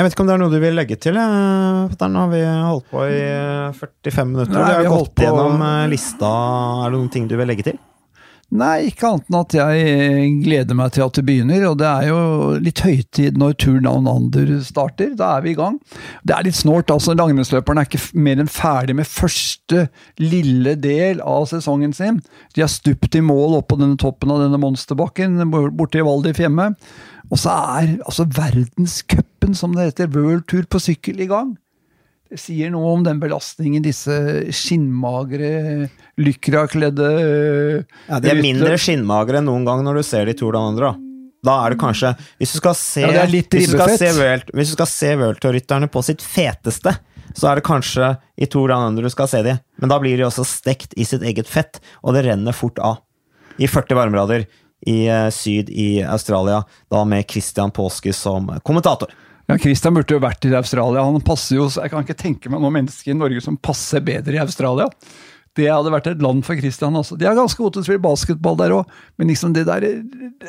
jeg 0.00 0.06
vet 0.06 0.14
ikke 0.14 0.24
om 0.24 0.28
det 0.30 0.34
er 0.38 0.40
noe 0.40 0.52
du 0.54 0.60
vil 0.62 0.78
legge 0.78 0.96
til? 0.96 1.18
Der 1.20 2.14
har 2.16 2.30
vi 2.32 2.40
holdt 2.40 2.86
på 2.88 3.04
i 3.04 3.20
45 3.76 4.30
minutter. 4.30 4.56
Nei, 4.56 4.64
vi 4.64 4.72
har, 4.72 4.80
vi 4.80 4.88
har 4.88 4.94
gått 4.96 5.12
på... 5.12 5.26
gjennom 5.26 5.64
eh, 5.66 5.88
lista. 5.92 6.30
Er 6.80 6.88
det 6.88 6.96
noen 6.96 7.10
ting 7.12 7.28
du 7.28 7.36
vil 7.36 7.50
legge 7.52 7.66
til? 7.68 7.80
Nei, 8.50 8.88
ikke 8.88 9.06
annet 9.06 9.28
enn 9.30 9.36
at 9.38 9.54
jeg 9.54 10.30
gleder 10.42 10.74
meg 10.74 10.90
til 10.94 11.04
at 11.04 11.14
det 11.14 11.22
begynner. 11.28 11.68
Og 11.68 11.76
det 11.78 11.86
er 11.86 12.08
jo 12.08 12.22
litt 12.58 12.82
høytid 12.82 13.38
når 13.38 13.54
Tur 13.62 13.78
Down 13.84 14.08
Under 14.10 14.50
starter. 14.66 15.12
Da 15.18 15.36
er 15.36 15.44
vi 15.44 15.52
i 15.52 15.58
gang. 15.58 15.76
Det 16.26 16.34
er 16.34 16.48
litt 16.48 16.58
snålt. 16.58 16.90
altså 16.90 17.14
Langrennsløperne 17.14 17.84
er 17.84 17.90
ikke 17.90 18.18
mer 18.18 18.42
enn 18.42 18.50
ferdig 18.50 18.98
med 18.98 19.06
første 19.06 19.86
lille 20.18 20.74
del 20.82 21.22
av 21.22 21.46
sesongen 21.52 21.94
sin. 21.94 22.18
De 22.56 22.64
har 22.64 22.72
stupt 22.72 23.14
i 23.14 23.22
mål 23.22 23.60
oppå 23.60 23.78
denne 23.78 24.00
toppen 24.00 24.34
av 24.34 24.42
denne 24.42 24.58
monsterbakken 24.58 25.38
borte 25.54 26.02
i 26.02 26.06
Val 26.06 26.26
di 26.26 26.34
Fiemme. 26.34 26.72
Og 27.30 27.38
så 27.38 27.54
er 27.54 27.94
altså 28.02 28.26
verdenscupen, 28.34 29.54
som 29.54 29.78
det 29.78 29.92
heter, 29.92 30.10
World 30.10 30.48
Tour 30.50 30.66
på 30.66 30.82
sykkel, 30.82 31.22
i 31.22 31.30
gang. 31.30 31.54
Sier 32.38 32.70
noe 32.70 32.92
om 32.94 33.02
den 33.02 33.18
belastningen 33.18 33.82
disse 33.82 34.14
skinnmagre, 34.54 35.88
lykrakledde 36.20 37.08
Ja, 38.06 38.20
De 38.22 38.30
er 38.30 38.38
mindre 38.38 38.76
skinnmagre 38.78 39.40
enn 39.40 39.48
noen 39.50 39.66
gang 39.66 39.82
når 39.82 39.98
du 39.98 40.02
ser 40.06 40.30
de 40.30 40.36
to 40.38 40.52
de 40.54 40.60
Andre. 40.60 40.92
Da 41.42 41.56
er 41.64 41.72
det 41.72 41.80
kanskje 41.80 42.12
Hvis 42.38 42.52
du 42.54 42.60
skal 42.60 42.76
se 42.78 43.02
ja, 43.02 43.24
hvis, 43.24 43.48
du 43.48 43.72
skal 43.72 43.94
se 43.96 44.10
hvis 44.52 44.70
du 44.70 44.76
skal 44.76 44.90
se 44.92 45.14
World 45.18 45.88
på 45.90 46.02
sitt 46.06 46.22
feteste, 46.22 46.94
så 47.34 47.50
er 47.50 47.58
det 47.58 47.66
kanskje 47.66 48.12
i 48.36 48.46
to 48.50 48.62
de 48.68 48.76
Andre 48.76 49.08
du 49.08 49.10
skal 49.10 49.30
se 49.30 49.42
de. 49.46 49.56
Men 49.80 49.90
da 49.90 49.98
blir 50.02 50.18
de 50.18 50.26
også 50.28 50.46
stekt 50.46 50.94
i 50.96 51.06
sitt 51.08 51.24
eget 51.26 51.48
fett, 51.48 51.80
og 52.02 52.14
det 52.14 52.26
renner 52.28 52.54
fort 52.54 52.78
av. 52.78 53.00
I 53.58 53.66
40 53.68 53.96
varmegrader 53.98 54.46
i 54.86 54.98
uh, 55.10 55.28
syd 55.34 55.70
i 55.70 56.02
Australia, 56.02 56.62
da 56.90 57.02
med 57.04 57.26
Christian 57.30 57.72
Påske 57.74 58.14
som 58.16 58.48
kommentator. 58.62 59.10
Ja, 59.50 59.58
Christian 59.58 59.96
burde 59.96 60.14
jo 60.14 60.22
vært 60.22 60.46
i 60.46 60.52
Australia. 60.54 61.02
Han 61.02 61.24
passer 61.26 61.58
jo, 61.58 61.66
Jeg 61.74 61.90
kan 61.90 62.06
ikke 62.06 62.18
tenke 62.18 62.52
meg 62.52 62.62
noen 62.62 62.76
mennesker 62.78 63.10
i 63.10 63.18
Norge 63.18 63.42
som 63.42 63.58
passer 63.58 64.04
bedre 64.04 64.38
i 64.38 64.42
Australia. 64.42 64.86
Det 65.58 65.66
hadde 65.66 65.90
vært 65.90 66.06
et 66.12 66.20
land 66.22 66.44
for 66.46 66.58
Christian. 66.60 66.94
Også. 66.98 67.16
De 67.18 67.26
er 67.26 67.38
ganske 67.38 67.58
gode 67.58 67.74
til 67.74 67.82
å 67.82 67.88
spille 67.88 68.04
basketball 68.04 68.58
der 68.60 68.74
òg, 68.76 68.92
men 69.18 69.32
liksom 69.32 69.54
det 69.56 69.66
der, 69.66 69.86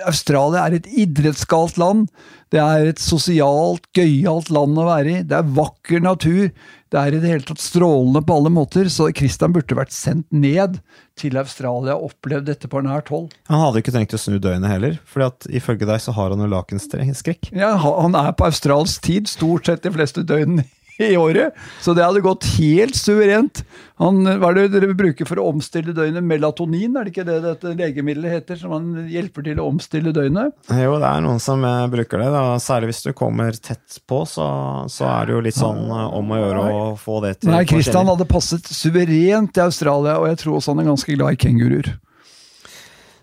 Australia 0.06 0.68
er 0.68 0.78
et 0.78 0.90
idrettsgalt 0.94 1.80
land. 1.82 2.12
Det 2.54 2.60
er 2.62 2.92
et 2.92 3.02
sosialt, 3.02 3.88
gøyalt 3.98 4.52
land 4.54 4.78
å 4.78 4.86
være 4.90 5.16
i. 5.16 5.24
Det 5.26 5.40
er 5.40 5.56
vakker 5.58 6.04
natur. 6.06 6.52
Det 6.92 7.00
er 7.00 7.16
i 7.16 7.22
det 7.24 7.32
hele 7.32 7.48
tatt 7.48 7.64
strålende 7.64 8.22
på 8.28 8.36
alle 8.36 8.52
måter, 8.54 8.90
så 8.92 9.08
Christian 9.16 9.56
burde 9.56 9.78
vært 9.80 9.96
sendt 9.96 10.28
ned 10.36 10.78
til 11.18 11.38
Australia 11.40 11.96
og 11.96 12.12
opplevd 12.12 12.50
dette 12.52 12.70
på 12.70 12.84
nært 12.84 13.10
hold. 13.14 13.32
Han 13.50 13.64
hadde 13.64 13.82
ikke 13.82 13.94
trengt 13.96 14.18
å 14.18 14.20
snu 14.20 14.36
døgnet 14.44 14.70
heller, 14.70 15.00
for 15.08 15.32
ifølge 15.50 15.88
deg 15.88 16.04
så 16.04 16.14
har 16.18 16.36
han 16.36 16.44
jo 16.44 16.52
lakenskrekk. 16.52 17.54
Ja, 17.56 17.74
han 17.80 18.18
er 18.20 18.36
på 18.36 18.50
australsk 18.50 19.08
tid 19.08 19.32
stort 19.32 19.72
sett 19.72 19.88
de 19.88 19.94
fleste 19.96 20.28
døgnene 20.28 20.68
i 21.10 21.18
året. 21.20 21.58
Så 21.82 21.96
det 21.98 22.06
hadde 22.06 22.24
gått 22.24 22.48
helt 22.58 22.98
suverent. 22.98 23.64
Han, 24.02 24.24
hva 24.42 24.50
er 24.50 24.58
det 24.58 24.74
dere 24.74 24.96
bruker 24.98 25.28
for 25.30 25.42
å 25.42 25.48
omstille 25.52 25.94
døgnet? 25.94 26.26
Melatonin, 26.26 26.96
er 26.98 27.06
det 27.06 27.14
ikke 27.14 27.26
det 27.28 27.38
dette 27.44 27.74
legemiddelet 27.78 28.36
heter? 28.38 28.60
Som 28.62 28.74
han 28.74 28.88
hjelper 29.12 29.46
til 29.46 29.62
å 29.62 29.68
omstille 29.70 30.14
døgnet? 30.16 30.56
Jo, 30.74 30.96
det 31.02 31.10
er 31.10 31.26
noen 31.26 31.42
som 31.44 31.66
eh, 31.68 31.88
bruker 31.92 32.24
det. 32.24 32.30
Da. 32.34 32.44
Særlig 32.64 32.92
hvis 32.92 33.04
du 33.06 33.12
kommer 33.18 33.58
tett 33.58 34.00
på, 34.10 34.24
så, 34.30 34.48
så, 34.90 35.06
er 35.12 35.30
det 35.30 35.38
jo 35.38 35.44
litt 35.46 35.60
sånn 35.60 35.84
eh, 35.86 36.08
om 36.18 36.34
å 36.34 36.40
gjøre 36.42 36.64
å 36.70 36.86
få 37.02 37.20
det 37.26 37.36
til. 37.42 37.54
Nei, 37.54 37.66
Christian 37.70 38.10
hadde 38.10 38.30
passet 38.30 38.72
suverent 38.74 39.58
i 39.60 39.66
Australia, 39.68 40.18
og 40.22 40.32
jeg 40.32 40.42
tror 40.44 40.58
også 40.58 40.74
han 40.74 40.84
er 40.84 40.90
ganske 40.94 41.18
glad 41.20 41.38
i 41.38 41.44
kenguruer. 41.46 41.94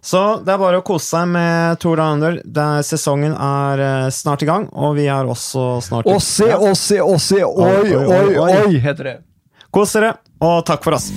Så 0.08 0.20
det 0.40 0.54
er 0.54 0.60
bare 0.60 0.78
å 0.80 0.84
kose 0.86 1.04
seg 1.04 1.26
med 1.28 1.80
Tour 1.82 2.00
Under. 2.00 2.38
Sesongen 2.86 3.34
er 3.34 3.82
eh, 3.84 4.06
snart 4.14 4.44
i 4.44 4.48
gang, 4.48 4.64
og 4.72 4.94
vi 4.96 5.04
er 5.12 5.28
også 5.28 5.82
snart 5.84 6.08
Ossi, 6.08 6.48
Ossi, 6.48 6.96
Ossi, 7.04 7.42
oi, 7.44 7.92
oi, 7.92 8.06
oi, 8.16 8.54
oi, 8.62 8.78
heter 8.80 9.10
det. 9.10 9.16
Kos 9.74 9.92
dere, 9.98 10.14
og 10.40 10.62
takk 10.64 10.86
for 10.86 10.96
oss. 10.96 11.10